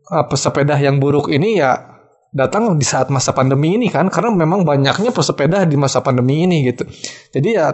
uh, 0.10 0.26
pesepeda 0.26 0.80
yang 0.80 0.98
buruk 0.98 1.30
ini 1.30 1.60
ya 1.60 2.00
datang 2.32 2.78
di 2.80 2.86
saat 2.86 3.10
masa 3.12 3.34
pandemi 3.34 3.76
ini 3.76 3.90
kan 3.90 4.08
karena 4.08 4.32
memang 4.34 4.64
banyaknya 4.64 5.12
pesepeda 5.12 5.66
di 5.68 5.76
masa 5.76 6.00
pandemi 6.00 6.48
ini 6.48 6.72
gitu. 6.72 6.88
Jadi 7.36 7.50
ya 7.60 7.74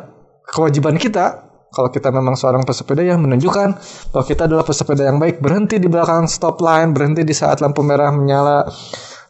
kewajiban 0.49 0.97
kita 0.97 1.45
kalau 1.76 1.92
kita 1.92 2.08
memang 2.08 2.40
seorang 2.40 2.64
pesepeda 2.64 3.04
yang 3.04 3.20
menunjukkan 3.20 3.70
bahwa 4.16 4.24
kita 4.24 4.48
adalah 4.48 4.64
pesepeda 4.64 5.12
yang 5.12 5.20
baik 5.20 5.44
berhenti 5.44 5.76
di 5.76 5.92
belakang 5.92 6.24
stop 6.32 6.64
line, 6.64 6.96
berhenti 6.96 7.28
di 7.28 7.36
saat 7.36 7.60
lampu 7.60 7.84
merah 7.84 8.16
menyala. 8.16 8.64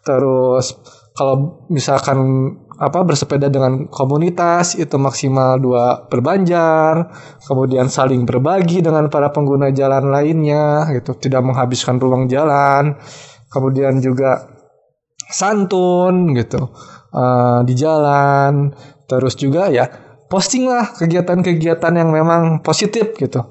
Terus 0.06 0.78
kalau 1.18 1.66
misalkan 1.74 2.22
apa 2.78 3.02
bersepeda 3.02 3.50
dengan 3.50 3.90
komunitas 3.90 4.78
itu 4.78 4.94
maksimal 5.02 5.58
dua 5.58 6.06
berbanjar, 6.06 7.10
kemudian 7.50 7.90
saling 7.90 8.30
berbagi 8.30 8.86
dengan 8.86 9.10
para 9.10 9.34
pengguna 9.34 9.74
jalan 9.74 10.14
lainnya 10.14 10.86
gitu, 10.94 11.18
tidak 11.18 11.42
menghabiskan 11.42 11.98
ruang 11.98 12.30
jalan. 12.30 12.94
Kemudian 13.50 14.04
juga 14.06 14.46
santun 15.34 16.38
gitu 16.38 16.70
eh, 17.10 17.60
di 17.66 17.74
jalan. 17.74 18.70
Terus 19.10 19.34
juga 19.34 19.74
ya 19.74 20.05
posting 20.28 20.70
lah 20.70 20.94
kegiatan-kegiatan 20.96 21.94
yang 21.96 22.10
memang 22.10 22.66
positif 22.66 23.14
gitu. 23.18 23.46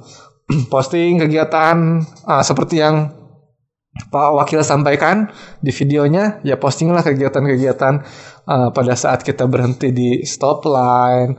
posting 0.72 1.16
kegiatan 1.20 2.05
ah, 2.29 2.43
seperti 2.45 2.83
yang 2.83 3.25
Pak 3.95 4.31
Wakil 4.35 4.66
sampaikan 4.66 5.31
di 5.62 5.70
videonya 5.70 6.43
ya 6.43 6.59
postinglah 6.59 7.07
kegiatan-kegiatan 7.07 7.95
uh, 8.43 8.68
pada 8.75 8.99
saat 8.99 9.22
kita 9.22 9.47
berhenti 9.47 9.95
di 9.95 10.27
stop 10.27 10.66
line, 10.66 11.39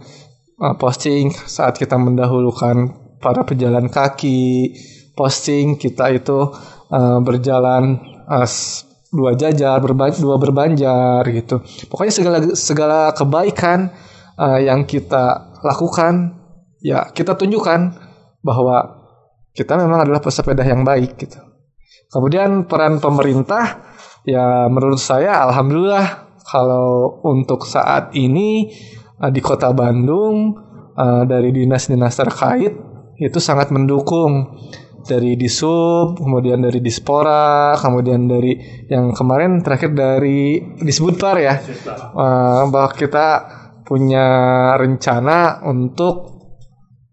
uh, 0.63 0.75
posting 0.79 1.35
saat 1.35 1.75
kita 1.75 1.99
mendahulukan 1.99 2.95
para 3.19 3.43
pejalan 3.43 3.91
kaki, 3.91 4.71
posting 5.19 5.75
kita 5.75 6.15
itu 6.15 6.55
uh, 6.95 7.19
berjalan 7.19 7.99
uh, 8.23 8.47
dua 9.11 9.35
jajar, 9.35 9.83
berba- 9.83 10.15
dua 10.15 10.39
berbanjar 10.39 11.27
gitu. 11.35 11.59
Pokoknya 11.91 12.13
segala 12.15 12.37
segala 12.55 12.99
kebaikan 13.11 13.91
uh, 14.39 14.59
yang 14.59 14.83
kita 14.87 15.55
lakukan 15.63 16.37
ya 16.83 17.09
kita 17.11 17.33
tunjukkan 17.33 17.97
bahwa 18.45 19.05
kita 19.55 19.79
memang 19.79 20.05
adalah 20.05 20.21
pesepeda 20.21 20.61
yang 20.61 20.83
baik 20.83 21.17
gitu. 21.17 21.39
Kemudian 22.11 22.69
peran 22.69 23.01
pemerintah 23.01 23.81
ya 24.27 24.69
menurut 24.69 25.01
saya 25.01 25.41
alhamdulillah 25.49 26.37
kalau 26.45 27.19
untuk 27.25 27.65
saat 27.65 28.13
ini 28.13 28.69
eh, 29.17 29.31
di 29.33 29.41
Kota 29.41 29.73
Bandung 29.73 30.53
eh, 30.93 31.23
dari 31.25 31.49
dinas-dinas 31.49 32.13
terkait 32.13 32.73
itu 33.15 33.39
sangat 33.39 33.71
mendukung 33.71 34.59
dari 35.05 35.37
Disub, 35.37 36.17
kemudian 36.17 36.65
dari 36.65 36.81
Dispora, 36.81 37.77
kemudian 37.77 38.25
dari 38.25 38.57
yang 38.89 39.13
kemarin 39.13 39.61
terakhir 39.61 39.93
dari 39.93 40.57
Disbudpar 40.81 41.37
ya. 41.37 41.61
Bahwa 42.65 42.89
kita 42.89 43.27
punya 43.85 44.27
rencana 44.75 45.61
untuk 45.63 46.35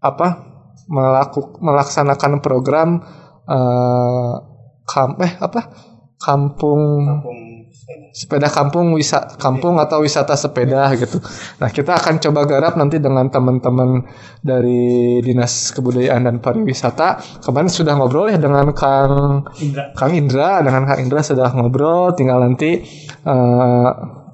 apa? 0.03 0.53
melaku, 0.87 1.63
melaksanakan 1.63 2.43
program 2.43 2.99
eh, 3.47 4.33
kam 4.83 5.15
eh 5.23 5.33
apa 5.39 5.61
kampung 6.19 7.07
sepeda 8.13 8.45
kampung 8.45 8.93
wisata 8.93 9.35
kampung 9.41 9.81
atau 9.81 10.05
wisata 10.05 10.37
sepeda 10.37 10.93
gitu. 10.93 11.17
Nah 11.57 11.69
kita 11.73 11.97
akan 11.97 12.21
coba 12.21 12.45
garap 12.45 12.77
nanti 12.77 13.01
dengan 13.01 13.25
teman-teman 13.27 14.05
dari 14.45 15.17
dinas 15.25 15.73
kebudayaan 15.73 16.29
dan 16.29 16.37
pariwisata. 16.37 17.41
Kemarin 17.41 17.71
sudah 17.73 17.97
ngobrol 17.97 18.29
ya 18.29 18.37
dengan 18.37 18.69
Kang 18.77 19.43
Kang 19.97 20.13
Indra 20.13 20.61
dengan 20.61 20.85
Kang 20.85 21.01
Indra 21.01 21.25
sudah 21.25 21.49
ngobrol. 21.57 22.13
Tinggal 22.13 22.39
nanti 22.45 22.85
eh, 23.25 23.89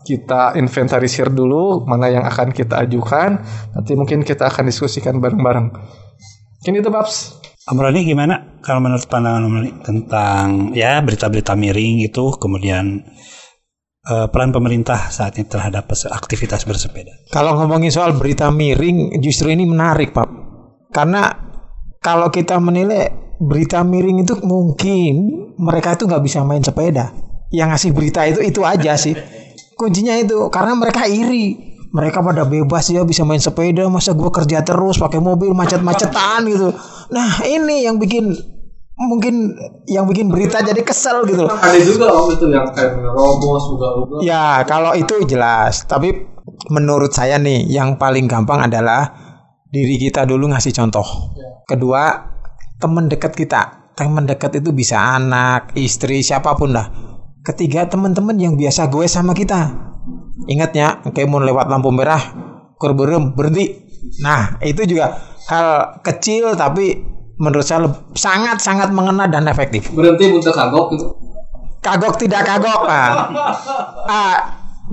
kita 0.09 0.57
inventarisir 0.57 1.29
dulu 1.29 1.85
mana 1.85 2.09
yang 2.09 2.25
akan 2.25 2.49
kita 2.49 2.81
ajukan. 2.89 3.45
Nanti 3.77 3.93
mungkin 3.93 4.25
kita 4.25 4.49
akan 4.49 4.65
diskusikan 4.65 5.21
bareng-bareng. 5.21 5.69
Mungkin 6.57 6.73
itu 6.81 6.89
Babs. 6.89 7.37
Om 7.69 7.77
Roni 7.77 8.01
gimana 8.01 8.57
kalau 8.65 8.81
menurut 8.81 9.05
pandangan 9.05 9.45
Om 9.45 9.53
Roni 9.53 9.71
tentang 9.85 10.45
ya 10.73 10.97
berita-berita 11.05 11.53
miring 11.53 12.01
itu 12.01 12.33
kemudian 12.41 13.05
eh, 14.09 14.27
peran 14.33 14.49
pemerintah 14.49 15.13
saat 15.13 15.37
ini 15.37 15.45
terhadap 15.45 15.85
aktivitas 15.93 16.65
bersepeda? 16.65 17.29
Kalau 17.29 17.53
ngomongin 17.61 17.93
soal 17.93 18.17
berita 18.17 18.49
miring, 18.49 19.21
justru 19.21 19.53
ini 19.53 19.69
menarik, 19.69 20.09
Pak. 20.09 20.29
Karena 20.89 21.29
kalau 22.01 22.33
kita 22.33 22.57
menilai 22.57 23.37
berita 23.37 23.85
miring 23.85 24.25
itu 24.25 24.33
mungkin 24.41 25.13
mereka 25.61 25.93
itu 25.93 26.09
nggak 26.09 26.23
bisa 26.25 26.41
main 26.41 26.65
sepeda. 26.65 27.13
yang 27.49 27.73
ngasih 27.73 27.97
berita 27.97 28.29
itu 28.29 28.45
itu 28.45 28.61
aja 28.61 28.93
sih. 28.93 29.17
Kuncinya 29.79 30.11
itu 30.19 30.51
karena 30.51 30.75
mereka 30.75 31.07
iri. 31.07 31.71
Mereka 31.95 32.19
pada 32.19 32.43
bebas 32.43 32.91
ya 32.91 33.07
bisa 33.07 33.23
main 33.23 33.39
sepeda, 33.39 33.87
masa 33.87 34.11
gua 34.11 34.29
kerja 34.29 34.61
terus 34.61 34.99
pakai 34.99 35.23
mobil 35.23 35.55
macet-macetan 35.55 36.45
gitu. 36.51 36.69
Nah, 37.09 37.41
ini 37.47 37.87
yang 37.87 37.97
bikin 37.97 38.29
mungkin 38.99 39.55
yang 39.87 40.03
bikin 40.05 40.27
berita 40.27 40.59
jadi 40.59 40.83
kesel 40.83 41.23
gitu 41.25 41.47
loh. 41.47 41.55
Ada 41.55 41.79
juga 41.79 42.11
om 42.11 42.27
itu 42.29 42.45
yang 42.51 42.67
kayak 42.75 42.99
nerobos, 42.99 43.63
ugal-ugal. 43.73 44.19
Ya, 44.21 44.61
kalau 44.67 44.93
itu 44.93 45.23
jelas. 45.25 45.87
Tapi 45.87 46.13
menurut 46.69 47.15
saya 47.15 47.39
nih, 47.39 47.65
yang 47.71 47.95
paling 47.95 48.27
gampang 48.27 48.67
adalah 48.67 49.09
diri 49.71 49.95
kita 49.97 50.27
dulu 50.27 50.51
ngasih 50.51 50.75
contoh. 50.75 51.33
Kedua, 51.65 52.21
teman 52.77 53.07
dekat 53.07 53.33
kita. 53.33 53.95
Teman 53.95 54.29
dekat 54.29 54.61
itu 54.61 54.75
bisa 54.75 54.99
anak, 55.17 55.73
istri, 55.73 56.21
siapa 56.21 56.53
pun 56.53 56.75
lah. 56.75 57.08
Ketiga, 57.49 57.89
teman-teman 57.89 58.37
yang 58.37 58.53
biasa 58.53 58.93
gue 58.93 59.09
sama 59.09 59.33
kita. 59.33 59.73
Ingat 60.45 60.71
ya, 60.77 61.01
kayak 61.01 61.25
mau 61.25 61.41
lewat 61.41 61.65
lampu 61.65 61.89
merah, 61.89 62.21
kurberem, 62.77 63.33
berhenti. 63.33 63.89
Nah, 64.21 64.61
itu 64.61 64.85
juga 64.85 65.17
hal 65.49 65.97
kecil 66.05 66.53
tapi 66.53 67.01
menurut 67.41 67.65
saya 67.65 67.89
sangat-sangat 68.13 68.93
mengena 68.93 69.25
dan 69.25 69.49
efektif 69.49 69.89
Berhenti 69.89 70.29
untuk 70.29 70.53
kagok 70.53 70.93
gitu. 70.93 71.07
kagok 71.81 72.19
tidak 72.19 72.45
kagok 72.45 72.83
ah. 72.85 73.31
Ah, 74.05 74.37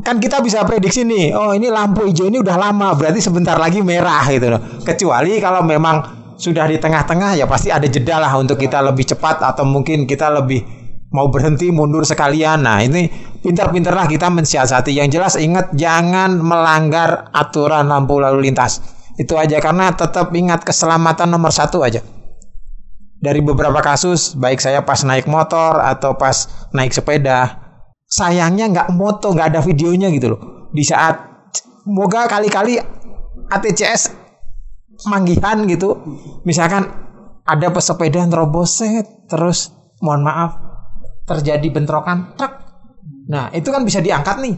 kan 0.00 0.16
kita 0.22 0.40
bisa 0.40 0.62
prediksi 0.62 1.02
nih 1.02 1.34
oh 1.34 1.52
ini 1.52 1.68
lampu 1.68 2.06
hijau 2.06 2.30
ini 2.30 2.38
udah 2.38 2.56
lama 2.56 2.94
berarti 2.94 3.18
sebentar 3.18 3.58
lagi 3.58 3.82
merah 3.82 4.22
gitu 4.30 4.46
loh 4.48 4.62
kecuali 4.86 5.42
kalau 5.42 5.66
memang 5.66 6.16
sudah 6.38 6.68
di 6.70 6.78
tengah-tengah 6.78 7.34
ya 7.34 7.48
pasti 7.48 7.72
ada 7.72 7.88
jeda 7.88 8.20
lah 8.22 8.32
untuk 8.38 8.60
kita 8.60 8.78
lebih 8.84 9.08
cepat 9.08 9.42
atau 9.42 9.64
mungkin 9.66 10.06
kita 10.06 10.30
lebih 10.30 10.62
mau 11.10 11.30
berhenti 11.30 11.70
mundur 11.70 12.02
sekalian. 12.02 12.66
Nah 12.66 12.82
ini 12.82 13.06
pintar-pintarlah 13.42 14.10
kita 14.10 14.30
mensiasati. 14.32 14.94
Yang 14.94 15.08
jelas 15.18 15.34
ingat 15.38 15.66
jangan 15.76 16.40
melanggar 16.40 17.30
aturan 17.30 17.86
lampu 17.86 18.18
lalu 18.18 18.50
lintas. 18.50 18.82
Itu 19.16 19.38
aja 19.38 19.62
karena 19.62 19.94
tetap 19.94 20.32
ingat 20.34 20.66
keselamatan 20.66 21.30
nomor 21.30 21.54
satu 21.54 21.82
aja. 21.86 22.02
Dari 23.16 23.40
beberapa 23.40 23.80
kasus 23.80 24.36
baik 24.36 24.60
saya 24.60 24.84
pas 24.84 25.00
naik 25.00 25.24
motor 25.24 25.80
atau 25.80 26.20
pas 26.20 26.68
naik 26.76 26.92
sepeda 26.92 27.64
sayangnya 28.06 28.70
nggak 28.70 28.88
moto 28.92 29.32
nggak 29.32 29.56
ada 29.56 29.60
videonya 29.64 30.12
gitu 30.12 30.36
loh. 30.36 30.40
Di 30.70 30.84
saat 30.84 31.16
moga 31.88 32.28
kali-kali 32.28 32.76
ATCS 33.48 34.12
manggihan 35.08 35.64
gitu. 35.64 35.96
Misalkan 36.44 36.84
ada 37.46 37.68
pesepeda 37.72 38.20
yang 38.20 38.28
terobos 38.28 38.84
set 38.84 39.06
terus 39.30 39.72
mohon 40.04 40.26
maaf 40.26 40.65
terjadi 41.26 41.66
bentrokan 41.68 42.38
truk 42.38 42.54
nah 43.26 43.50
itu 43.50 43.68
kan 43.74 43.82
bisa 43.82 43.98
diangkat 43.98 44.38
nih 44.40 44.56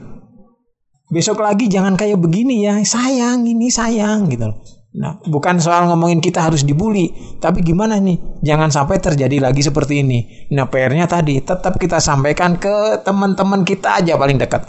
besok 1.09 1.41
lagi 1.41 1.66
jangan 1.73 1.97
kayak 1.97 2.21
begini 2.21 2.69
ya 2.69 2.77
sayang 2.85 3.49
ini 3.49 3.73
sayang 3.73 4.29
gitu 4.29 4.53
loh 4.53 4.61
Nah, 4.99 5.21
bukan 5.21 5.61
soal 5.61 5.85
ngomongin 5.87 6.19
kita 6.19 6.43
harus 6.43 6.64
dibully, 6.64 7.12
tapi 7.39 7.61
gimana 7.61 8.01
nih? 8.01 8.41
Jangan 8.41 8.73
sampai 8.73 8.97
terjadi 8.97 9.37
lagi 9.37 9.61
seperti 9.61 10.01
ini. 10.01 10.49
Nah, 10.57 10.64
PR-nya 10.66 11.05
tadi 11.05 11.39
tetap 11.39 11.77
kita 11.77 12.01
sampaikan 12.01 12.57
ke 12.57 13.05
teman-teman 13.05 13.69
kita 13.69 14.01
aja 14.01 14.16
paling 14.16 14.41
dekat. 14.41 14.64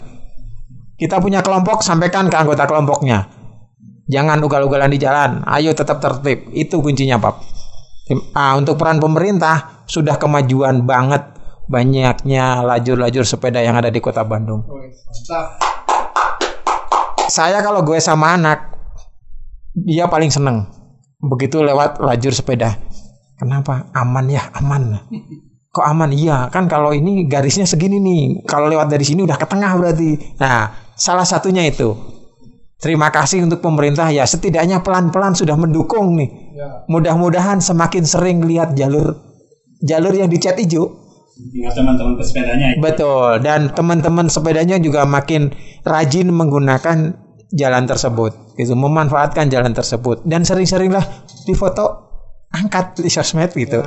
Kita 1.00 1.16
punya 1.18 1.40
kelompok, 1.40 1.80
sampaikan 1.80 2.28
ke 2.28 2.36
anggota 2.36 2.68
kelompoknya. 2.68 3.26
Jangan 4.06 4.38
ugal-ugalan 4.44 4.92
di 4.92 5.00
jalan. 5.00 5.40
Ayo 5.48 5.72
tetap 5.72 5.98
tertib. 6.04 6.52
Itu 6.52 6.84
kuncinya, 6.84 7.16
Pak. 7.16 7.34
Ah, 8.36 8.60
untuk 8.60 8.76
peran 8.76 9.00
pemerintah 9.00 9.82
sudah 9.88 10.20
kemajuan 10.20 10.84
banget 10.84 11.39
banyaknya 11.70 12.66
lajur-lajur 12.66 13.22
sepeda 13.22 13.62
yang 13.62 13.78
ada 13.78 13.94
di 13.94 14.02
Kota 14.02 14.26
Bandung. 14.26 14.66
Saya 17.30 17.62
kalau 17.62 17.86
gue 17.86 18.02
sama 18.02 18.34
anak 18.34 18.74
dia 19.70 20.10
paling 20.10 20.34
seneng 20.34 20.66
begitu 21.22 21.62
lewat 21.62 22.02
lajur 22.02 22.34
sepeda. 22.34 22.74
Kenapa? 23.38 23.88
Aman 23.94 24.26
ya, 24.28 24.50
aman. 24.58 25.00
Kok 25.74 25.86
aman? 25.86 26.10
Iya, 26.10 26.50
kan 26.50 26.66
kalau 26.66 26.90
ini 26.90 27.30
garisnya 27.30 27.62
segini 27.62 28.02
nih. 28.02 28.22
Kalau 28.42 28.66
lewat 28.66 28.90
dari 28.90 29.06
sini 29.06 29.22
udah 29.22 29.38
ke 29.38 29.46
tengah 29.46 29.70
berarti. 29.78 30.36
Nah, 30.42 30.74
salah 30.98 31.22
satunya 31.22 31.62
itu. 31.62 31.94
Terima 32.80 33.12
kasih 33.12 33.44
untuk 33.44 33.62
pemerintah 33.62 34.08
ya 34.08 34.24
setidaknya 34.24 34.82
pelan-pelan 34.82 35.38
sudah 35.38 35.54
mendukung 35.54 36.18
nih. 36.18 36.56
Mudah-mudahan 36.90 37.62
semakin 37.62 38.02
sering 38.02 38.42
lihat 38.42 38.74
jalur 38.74 39.14
jalur 39.84 40.12
yang 40.12 40.28
dicat 40.28 40.56
hijau. 40.60 40.99
Ingat 41.50 41.74
teman-teman 41.74 42.14
pesepedanya. 42.14 42.68
Betul, 42.78 43.42
dan 43.42 43.72
teman-teman 43.74 44.26
sepedanya 44.30 44.76
juga 44.78 45.02
makin 45.08 45.50
rajin 45.82 46.30
menggunakan 46.30 47.16
jalan 47.50 47.84
tersebut, 47.88 48.54
gitu, 48.54 48.78
memanfaatkan 48.78 49.50
jalan 49.50 49.74
tersebut. 49.74 50.22
Dan 50.22 50.46
sering-seringlah 50.46 51.02
difoto, 51.48 52.10
angkat 52.54 53.02
di 53.02 53.10
sosmed 53.10 53.50
gitu. 53.56 53.82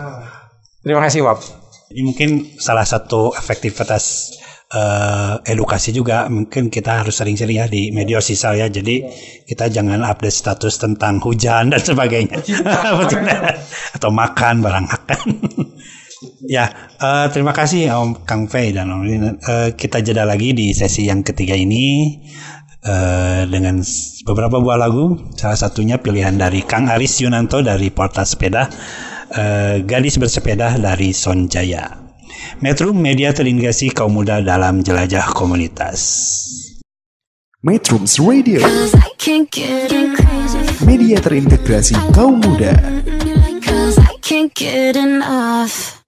Terima 0.84 1.00
kasih, 1.08 1.24
Wap. 1.24 1.40
Ini 1.94 2.02
mungkin 2.04 2.30
salah 2.60 2.84
satu 2.84 3.32
efektivitas 3.38 4.34
eh, 4.74 5.34
edukasi 5.46 5.94
juga 5.94 6.26
mungkin 6.28 6.74
kita 6.74 7.06
harus 7.06 7.22
sering-sering 7.22 7.62
ya 7.64 7.70
di 7.70 7.94
media 7.94 8.20
sosial 8.20 8.60
ya. 8.60 8.68
Jadi 8.68 9.06
kita 9.48 9.70
jangan 9.70 10.04
update 10.04 10.36
status 10.36 10.82
tentang 10.82 11.22
hujan 11.24 11.72
dan 11.72 11.80
sebagainya. 11.80 12.42
Atau 13.96 14.10
makan 14.12 14.66
barang 14.66 14.86
makan 14.90 15.20
ya 16.46 16.70
eh, 17.00 17.28
terima 17.32 17.52
kasih 17.56 17.92
Om 17.92 18.28
Kang 18.28 18.48
Fei 18.48 18.72
dan 18.76 18.92
Om 18.92 19.02
Lin. 19.04 19.24
Eh, 19.38 19.70
kita 19.76 20.04
jeda 20.04 20.24
lagi 20.24 20.52
di 20.52 20.72
sesi 20.72 21.08
yang 21.08 21.24
ketiga 21.24 21.56
ini 21.56 22.18
eh, 22.84 23.44
dengan 23.48 23.80
beberapa 24.28 24.60
buah 24.60 24.80
lagu 24.80 25.34
salah 25.36 25.58
satunya 25.58 26.00
pilihan 26.00 26.36
dari 26.36 26.64
Kang 26.64 26.88
Aris 26.88 27.20
Yunanto 27.24 27.60
dari 27.64 27.92
Portal 27.92 28.28
Sepeda 28.28 28.68
eh, 29.34 29.84
Gadis 29.84 30.20
Bersepeda 30.20 30.80
dari 30.80 31.16
Sonjaya 31.16 32.04
Metro 32.62 32.94
Media 32.94 33.34
terintegrasi 33.34 33.92
kaum 33.92 34.20
muda 34.20 34.40
dalam 34.44 34.84
jelajah 34.84 35.32
komunitas. 35.36 36.00
Metrums 37.64 38.20
Radio, 38.20 38.60
media 40.84 41.18
terintegrasi 41.24 41.96
kaum 42.12 42.44
muda. 42.44 42.76
Cause 43.64 43.96
I 43.96 44.20
can't 44.20 44.52
get 44.52 45.00
enough. 45.00 46.03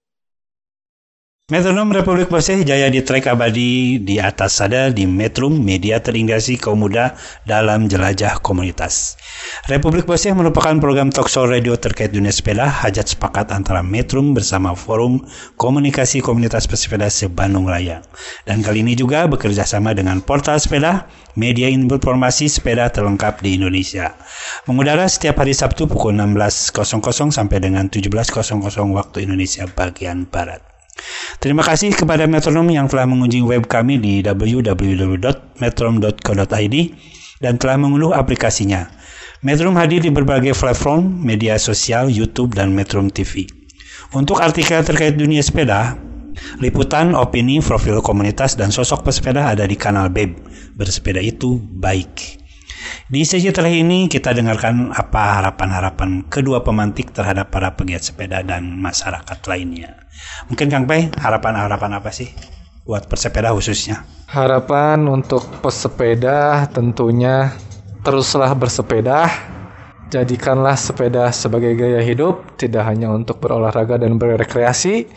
Metronom 1.45 1.93
Republik 1.93 2.33
Boseh 2.33 2.65
Jaya 2.65 2.89
di 2.89 3.05
trek 3.05 3.29
abadi 3.29 4.01
di 4.01 4.17
atas 4.17 4.57
sada 4.57 4.89
di 4.89 5.05
Metrum 5.05 5.53
Media 5.61 6.01
terintegrasi 6.01 6.57
kaum 6.57 6.81
muda 6.81 7.13
dalam 7.45 7.85
jelajah 7.85 8.41
komunitas. 8.41 9.13
Republik 9.69 10.09
Boseh 10.09 10.33
merupakan 10.33 10.73
program 10.81 11.13
talkshow 11.13 11.45
radio 11.45 11.77
terkait 11.77 12.09
dunia 12.09 12.33
sepeda 12.33 12.65
hajat 12.65 13.13
sepakat 13.13 13.53
antara 13.53 13.85
Metrum 13.85 14.33
bersama 14.33 14.73
Forum 14.73 15.21
Komunikasi 15.53 16.25
Komunitas 16.25 16.65
Pesepeda 16.65 17.13
se-Bandung 17.13 17.69
Raya. 17.69 18.01
Dan 18.49 18.65
kali 18.65 18.81
ini 18.81 18.97
juga 18.97 19.29
bekerja 19.29 19.69
sama 19.69 19.93
dengan 19.93 20.25
Portal 20.25 20.57
Sepeda, 20.57 21.05
media 21.37 21.69
informasi 21.69 22.49
sepeda 22.49 22.89
terlengkap 22.89 23.45
di 23.45 23.61
Indonesia. 23.61 24.17
Mengudara 24.65 25.05
setiap 25.05 25.45
hari 25.45 25.53
Sabtu 25.53 25.85
pukul 25.85 26.17
16.00 26.17 27.29
sampai 27.29 27.61
dengan 27.61 27.85
17.00 27.85 28.33
waktu 28.97 29.29
Indonesia 29.29 29.69
bagian 29.69 30.25
Barat. 30.25 30.74
Terima 31.43 31.59
kasih 31.61 31.93
kepada 31.93 32.25
Metronom 32.25 32.65
yang 32.71 32.87
telah 32.87 33.05
mengunjungi 33.05 33.45
web 33.45 33.67
kami 33.67 33.99
di 33.99 34.23
www.metrom.co.id 34.23 36.75
dan 37.43 37.59
telah 37.59 37.77
mengunduh 37.77 38.15
aplikasinya. 38.15 38.87
Metrum 39.45 39.77
hadir 39.77 40.01
di 40.01 40.09
berbagai 40.09 40.57
platform 40.57 41.21
media 41.21 41.61
sosial, 41.61 42.09
YouTube, 42.09 42.57
dan 42.57 42.73
Metrum 42.73 43.13
TV. 43.13 43.45
Untuk 44.15 44.41
artikel 44.41 44.81
terkait 44.81 45.13
dunia 45.19 45.43
sepeda, 45.43 45.99
liputan, 46.63 47.13
opini, 47.13 47.61
profil 47.61 48.01
komunitas, 48.01 48.57
dan 48.57 48.73
sosok 48.73 49.05
pesepeda 49.05 49.53
ada 49.53 49.69
di 49.69 49.77
kanal 49.77 50.09
BEB. 50.09 50.33
Bersepeda 50.73 51.21
itu 51.21 51.61
baik. 51.61 52.41
Di 53.05 53.21
sesi 53.21 53.49
terakhir 53.53 53.85
ini 53.85 54.09
kita 54.09 54.33
dengarkan 54.33 54.89
apa 54.91 55.41
harapan-harapan 55.41 56.25
kedua 56.25 56.65
pemantik 56.65 57.13
terhadap 57.13 57.53
para 57.53 57.73
pegiat 57.77 58.01
sepeda 58.01 58.41
dan 58.41 58.81
masyarakat 58.81 59.39
lainnya. 59.45 60.05
Mungkin 60.49 60.67
Kang 60.71 60.85
Pei, 60.89 61.13
harapan-harapan 61.13 62.01
apa 62.01 62.09
sih 62.09 62.29
buat 62.85 63.09
persepeda 63.09 63.51
khususnya? 63.51 64.05
Harapan 64.29 65.05
untuk 65.09 65.45
pesepeda 65.61 66.69
tentunya 66.69 67.53
teruslah 68.05 68.53
bersepeda. 68.53 69.25
Jadikanlah 70.13 70.77
sepeda 70.77 71.33
sebagai 71.33 71.73
gaya 71.73 71.99
hidup, 72.05 72.61
tidak 72.61 72.85
hanya 72.85 73.09
untuk 73.09 73.41
berolahraga 73.41 73.97
dan 73.97 74.21
berrekreasi. 74.21 75.09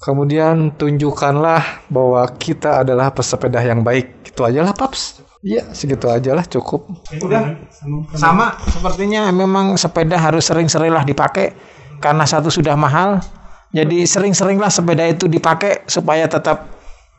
Kemudian 0.00 0.72
tunjukkanlah 0.80 1.92
bahwa 1.92 2.24
kita 2.40 2.80
adalah 2.80 3.12
pesepeda 3.12 3.60
yang 3.60 3.84
baik. 3.84 4.32
Itu 4.32 4.48
aja 4.48 4.64
lah, 4.64 4.72
Paps. 4.72 5.19
Iya, 5.40 5.72
segitu 5.72 6.04
aja 6.12 6.36
lah 6.36 6.44
cukup. 6.44 6.84
Udah 7.16 7.56
sama 8.12 8.60
sepertinya 8.68 9.32
memang 9.32 9.72
sepeda 9.80 10.20
harus 10.20 10.44
sering-seringlah 10.44 11.08
dipakai 11.08 11.56
karena 11.96 12.28
satu 12.28 12.52
sudah 12.52 12.76
mahal. 12.76 13.24
Jadi 13.72 14.04
sering-seringlah 14.04 14.68
sepeda 14.68 15.08
itu 15.08 15.32
dipakai 15.32 15.88
supaya 15.88 16.28
tetap 16.28 16.68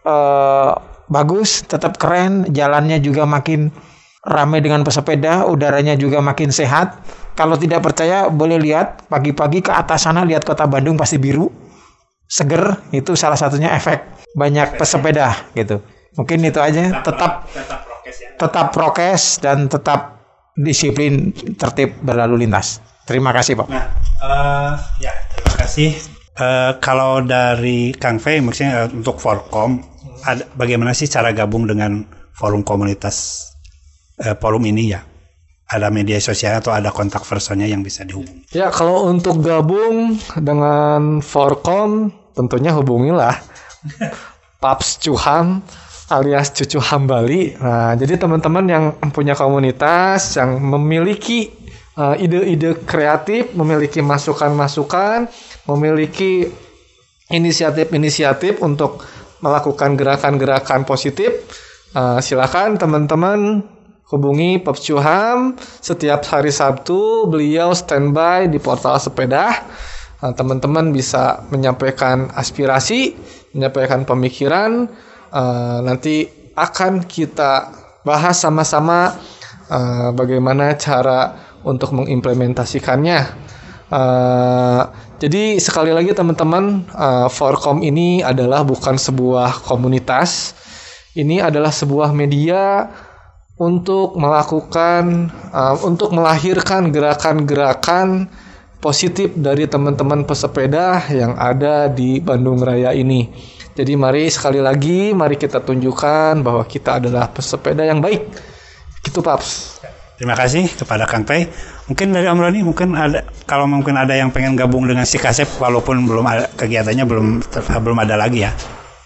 eh, 0.05 0.71
bagus, 1.09 1.65
tetap 1.65 1.97
keren, 1.97 2.45
jalannya 2.53 3.01
juga 3.01 3.25
makin 3.25 3.73
ramai 4.21 4.61
dengan 4.61 4.85
pesepeda, 4.85 5.49
udaranya 5.49 5.97
juga 5.97 6.21
makin 6.21 6.53
sehat. 6.53 7.01
Kalau 7.33 7.57
tidak 7.57 7.81
percaya 7.81 8.29
boleh 8.29 8.61
lihat 8.61 9.09
pagi-pagi 9.09 9.65
ke 9.65 9.71
atas 9.73 10.05
sana 10.05 10.21
lihat 10.21 10.45
kota 10.45 10.69
Bandung 10.69 10.93
pasti 10.93 11.17
biru, 11.17 11.49
seger. 12.29 12.77
Itu 12.93 13.17
salah 13.17 13.39
satunya 13.39 13.73
efek 13.73 14.29
banyak 14.37 14.77
pesepeda 14.77 15.33
gitu. 15.57 15.81
Mungkin 16.13 16.43
itu 16.43 16.59
aja. 16.61 17.01
Tetap 17.01 17.49
tetap 18.39 18.73
prokes 18.75 19.39
dan 19.41 19.67
tetap 19.71 20.21
disiplin 20.55 21.31
tertib 21.55 21.95
berlalu 22.03 22.47
lintas. 22.47 22.83
Terima 23.07 23.31
kasih 23.33 23.57
Pak. 23.57 23.67
Nah, 23.67 23.85
eh, 24.23 24.73
ya 25.03 25.13
terima 25.35 25.55
kasih. 25.65 25.89
Eh, 26.41 26.71
kalau 26.79 27.19
dari 27.21 27.91
Kang 27.93 28.17
Fei, 28.17 28.39
maksudnya 28.39 28.87
eh, 28.87 28.89
untuk 28.89 29.19
Forkom, 29.19 29.83
ada, 30.23 30.47
bagaimana 30.55 30.95
sih 30.95 31.05
cara 31.05 31.35
gabung 31.35 31.67
dengan 31.67 32.07
forum 32.31 32.63
komunitas 32.63 33.45
eh, 34.17 34.33
forum 34.39 34.63
ini 34.65 34.95
ya? 34.95 35.03
Ada 35.71 35.87
media 35.87 36.19
sosial 36.19 36.59
atau 36.59 36.75
ada 36.75 36.91
kontak 36.91 37.23
personnya 37.23 37.63
yang 37.63 37.79
bisa 37.79 38.03
dihubungi? 38.03 38.51
Ya, 38.51 38.67
kalau 38.71 39.07
untuk 39.07 39.39
gabung 39.39 40.19
dengan 40.35 41.23
Forkom, 41.23 42.11
tentunya 42.35 42.75
hubungilah 42.75 43.39
Paps 44.63 44.99
Cuham 44.99 45.63
alias 46.11 46.51
Cucu 46.51 46.83
Hambali. 46.83 47.55
Nah, 47.55 47.95
jadi 47.95 48.19
teman-teman 48.19 48.65
yang 48.67 48.85
punya 49.15 49.31
komunitas 49.31 50.35
yang 50.35 50.59
memiliki 50.59 51.47
uh, 51.95 52.19
ide-ide 52.19 52.75
kreatif, 52.83 53.55
memiliki 53.55 54.03
masukan-masukan, 54.03 55.31
memiliki 55.71 56.51
inisiatif-inisiatif 57.31 58.59
untuk 58.59 59.07
melakukan 59.39 59.95
gerakan-gerakan 59.95 60.83
positif, 60.83 61.31
uh, 61.95 62.19
silakan 62.19 62.75
teman-teman 62.75 63.63
hubungi 64.11 64.59
Paps 64.59 64.83
Cuham 64.83 65.55
setiap 65.79 66.27
hari 66.27 66.51
Sabtu 66.51 67.31
beliau 67.31 67.71
standby 67.71 68.51
di 68.51 68.59
portal 68.59 68.99
sepeda. 68.99 69.63
Nah, 70.21 70.35
teman-teman 70.37 70.93
bisa 70.93 71.47
menyampaikan 71.49 72.29
aspirasi, 72.35 73.17
menyampaikan 73.57 74.05
pemikiran, 74.05 74.85
uh, 75.31 75.79
nanti 75.83 76.27
akan 76.53 77.07
kita 77.07 77.71
bahas 78.03 78.43
sama-sama 78.43 79.15
uh, 79.71 80.11
bagaimana 80.13 80.75
cara 80.75 81.35
untuk 81.63 81.95
mengimplementasikannya. 81.95 83.19
Uh, 83.91 84.87
jadi 85.19 85.59
sekali 85.59 85.91
lagi 85.91 86.15
teman-teman, 86.15 86.87
uh, 86.95 87.27
Forkom 87.27 87.83
ini 87.83 88.23
adalah 88.23 88.63
bukan 88.63 88.95
sebuah 88.95 89.67
komunitas, 89.67 90.55
ini 91.13 91.43
adalah 91.43 91.69
sebuah 91.69 92.15
media 92.15 92.87
untuk 93.61 94.17
melakukan, 94.17 95.29
uh, 95.53 95.75
untuk 95.85 96.15
melahirkan 96.15 96.89
gerakan-gerakan 96.89 98.31
positif 98.81 99.29
dari 99.37 99.69
teman-teman 99.69 100.25
pesepeda 100.25 101.05
yang 101.13 101.37
ada 101.37 101.85
di 101.85 102.17
Bandung 102.17 102.57
Raya 102.57 102.97
ini. 102.97 103.29
Jadi 103.71 103.95
mari 103.95 104.27
sekali 104.27 104.59
lagi 104.59 105.15
mari 105.15 105.39
kita 105.39 105.63
tunjukkan 105.63 106.43
bahwa 106.43 106.63
kita 106.67 106.99
adalah 106.99 107.31
pesepeda 107.31 107.87
yang 107.87 108.03
baik. 108.03 108.27
Gitu 108.99 109.23
Paps. 109.23 109.79
Terima 110.21 110.37
kasih 110.37 110.69
kepada 110.77 111.09
Kang 111.09 111.25
Pei. 111.25 111.49
Mungkin 111.89 112.13
dari 112.13 112.29
Om 112.29 112.37
Roni, 112.37 112.61
mungkin 112.61 112.93
ada 112.93 113.25
kalau 113.49 113.65
mungkin 113.65 113.97
ada 113.97 114.13
yang 114.13 114.29
pengen 114.29 114.53
gabung 114.53 114.85
dengan 114.85 115.01
si 115.01 115.17
Kasep 115.17 115.49
walaupun 115.57 116.05
belum 116.05 116.21
ada 116.29 116.45
kegiatannya 116.53 117.09
belum 117.09 117.41
belum 117.57 117.97
ada 118.05 118.21
lagi 118.21 118.45
ya. 118.45 118.53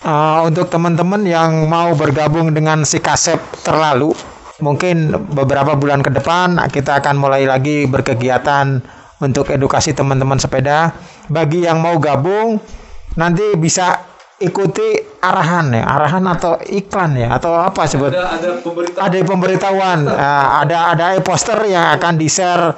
Uh, 0.03 0.43
untuk 0.45 0.67
teman-teman 0.67 1.23
yang 1.23 1.71
mau 1.71 1.95
bergabung 1.95 2.51
dengan 2.51 2.83
si 2.83 2.99
Kasep 2.99 3.39
terlalu, 3.63 4.11
mungkin 4.59 5.15
beberapa 5.31 5.79
bulan 5.79 6.03
ke 6.03 6.11
depan 6.11 6.59
kita 6.67 6.99
akan 6.99 7.15
mulai 7.15 7.47
lagi 7.47 7.87
berkegiatan 7.87 8.83
untuk 9.23 9.55
edukasi 9.55 9.95
teman-teman 9.95 10.35
sepeda. 10.35 10.91
Bagi 11.31 11.63
yang 11.63 11.79
mau 11.79 11.95
gabung, 11.95 12.59
nanti 13.15 13.55
bisa 13.55 14.14
ikuti 14.39 14.99
arahan 15.23 15.71
ya, 15.71 15.83
arahan 15.87 16.25
atau 16.27 16.59
iklan 16.67 17.15
ya, 17.15 17.35
atau 17.39 17.55
apa 17.55 17.87
sebut? 17.87 18.11
Ada 18.11 18.35
ada 18.35 18.49
pemberitahuan. 18.59 19.05
Ada 19.07 19.17
pemberitahuan, 19.23 19.99
uh, 20.11 20.45
ada 20.63 20.77
ada 20.91 21.05
e-poster 21.15 21.59
yang 21.71 21.95
akan 21.95 22.13
di-share 22.19 22.75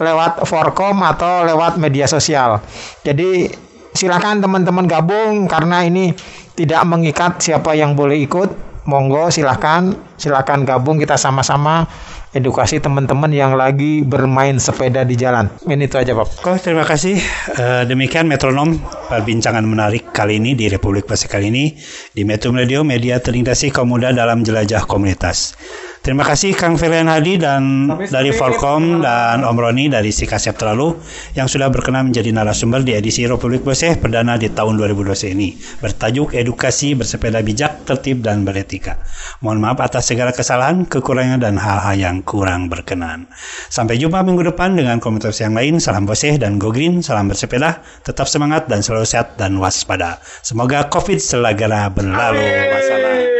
lewat 0.00 0.46
Forkom 0.48 1.02
atau 1.04 1.44
lewat 1.44 1.76
media 1.76 2.08
sosial. 2.08 2.62
Jadi 3.04 3.50
silakan 3.92 4.40
teman-teman 4.40 4.86
gabung 4.88 5.44
karena 5.50 5.84
ini 5.84 6.14
tidak 6.56 6.86
mengikat 6.88 7.42
siapa 7.42 7.76
yang 7.76 7.92
boleh 7.98 8.16
ikut. 8.24 8.70
Monggo 8.88 9.28
silakan, 9.28 9.92
silakan 10.16 10.64
gabung 10.64 10.96
kita 10.96 11.14
sama-sama 11.20 11.84
edukasi 12.30 12.78
teman-teman 12.78 13.30
yang 13.34 13.58
lagi 13.58 14.06
bermain 14.06 14.62
sepeda 14.62 15.02
di 15.02 15.18
jalan. 15.18 15.50
Ini 15.66 15.90
itu 15.90 15.98
aja, 15.98 16.14
Pak. 16.14 16.46
Oh, 16.46 16.58
terima 16.58 16.86
kasih. 16.86 17.18
Eh, 17.58 17.82
demikian 17.90 18.30
metronom 18.30 18.78
perbincangan 19.10 19.66
menarik 19.66 20.14
kali 20.14 20.38
ini 20.38 20.54
di 20.54 20.70
Republik 20.70 21.10
Pasir 21.10 21.26
kali 21.26 21.50
ini 21.50 21.74
di 22.14 22.22
Metro 22.22 22.54
Radio, 22.54 22.86
media 22.86 23.18
terintegrasi 23.18 23.74
kaum 23.74 23.90
muda 23.90 24.14
dalam 24.14 24.46
jelajah 24.46 24.86
komunitas. 24.86 25.58
Terima 26.00 26.24
kasih 26.24 26.56
Kang 26.56 26.80
Filian 26.80 27.12
Hadi 27.12 27.36
dan 27.36 27.84
dari 28.08 28.32
Forkom 28.32 29.04
dan 29.04 29.44
Om 29.44 29.52
Roni 29.52 29.92
dari 29.92 30.08
Sikasep 30.08 30.56
Terlalu 30.56 30.96
yang 31.36 31.44
sudah 31.44 31.68
berkenan 31.68 32.08
menjadi 32.08 32.32
narasumber 32.32 32.80
di 32.80 32.96
edisi 32.96 33.28
Republik 33.28 33.60
Boseh 33.60 34.00
perdana 34.00 34.40
di 34.40 34.48
tahun 34.48 34.80
2020 34.80 35.36
ini 35.36 35.60
bertajuk 35.84 36.32
Edukasi 36.32 36.96
Bersepeda 36.96 37.44
Bijak, 37.44 37.84
Tertib 37.84 38.24
dan 38.24 38.48
Beretika. 38.48 38.96
Mohon 39.44 39.60
maaf 39.60 39.84
atas 39.84 40.08
segala 40.08 40.32
kesalahan, 40.32 40.88
kekurangan 40.88 41.36
dan 41.36 41.60
hal-hal 41.60 41.92
yang 41.92 42.24
kurang 42.24 42.72
berkenan. 42.72 43.28
Sampai 43.68 44.00
jumpa 44.00 44.24
minggu 44.24 44.56
depan 44.56 44.80
dengan 44.80 45.04
komunitas 45.04 45.36
yang 45.44 45.52
lain. 45.52 45.84
Salam 45.84 46.08
Boseh 46.08 46.40
dan 46.40 46.56
Go 46.56 46.72
Green, 46.72 47.04
salam 47.04 47.28
bersepeda, 47.28 47.84
tetap 48.08 48.24
semangat 48.24 48.72
dan 48.72 48.80
selalu 48.80 49.04
sehat 49.04 49.36
dan 49.36 49.60
waspada. 49.60 50.16
Semoga 50.40 50.88
COVID 50.88 51.20
segera 51.20 51.92
berlalu. 51.92 52.40
Wassalam. 52.72 53.39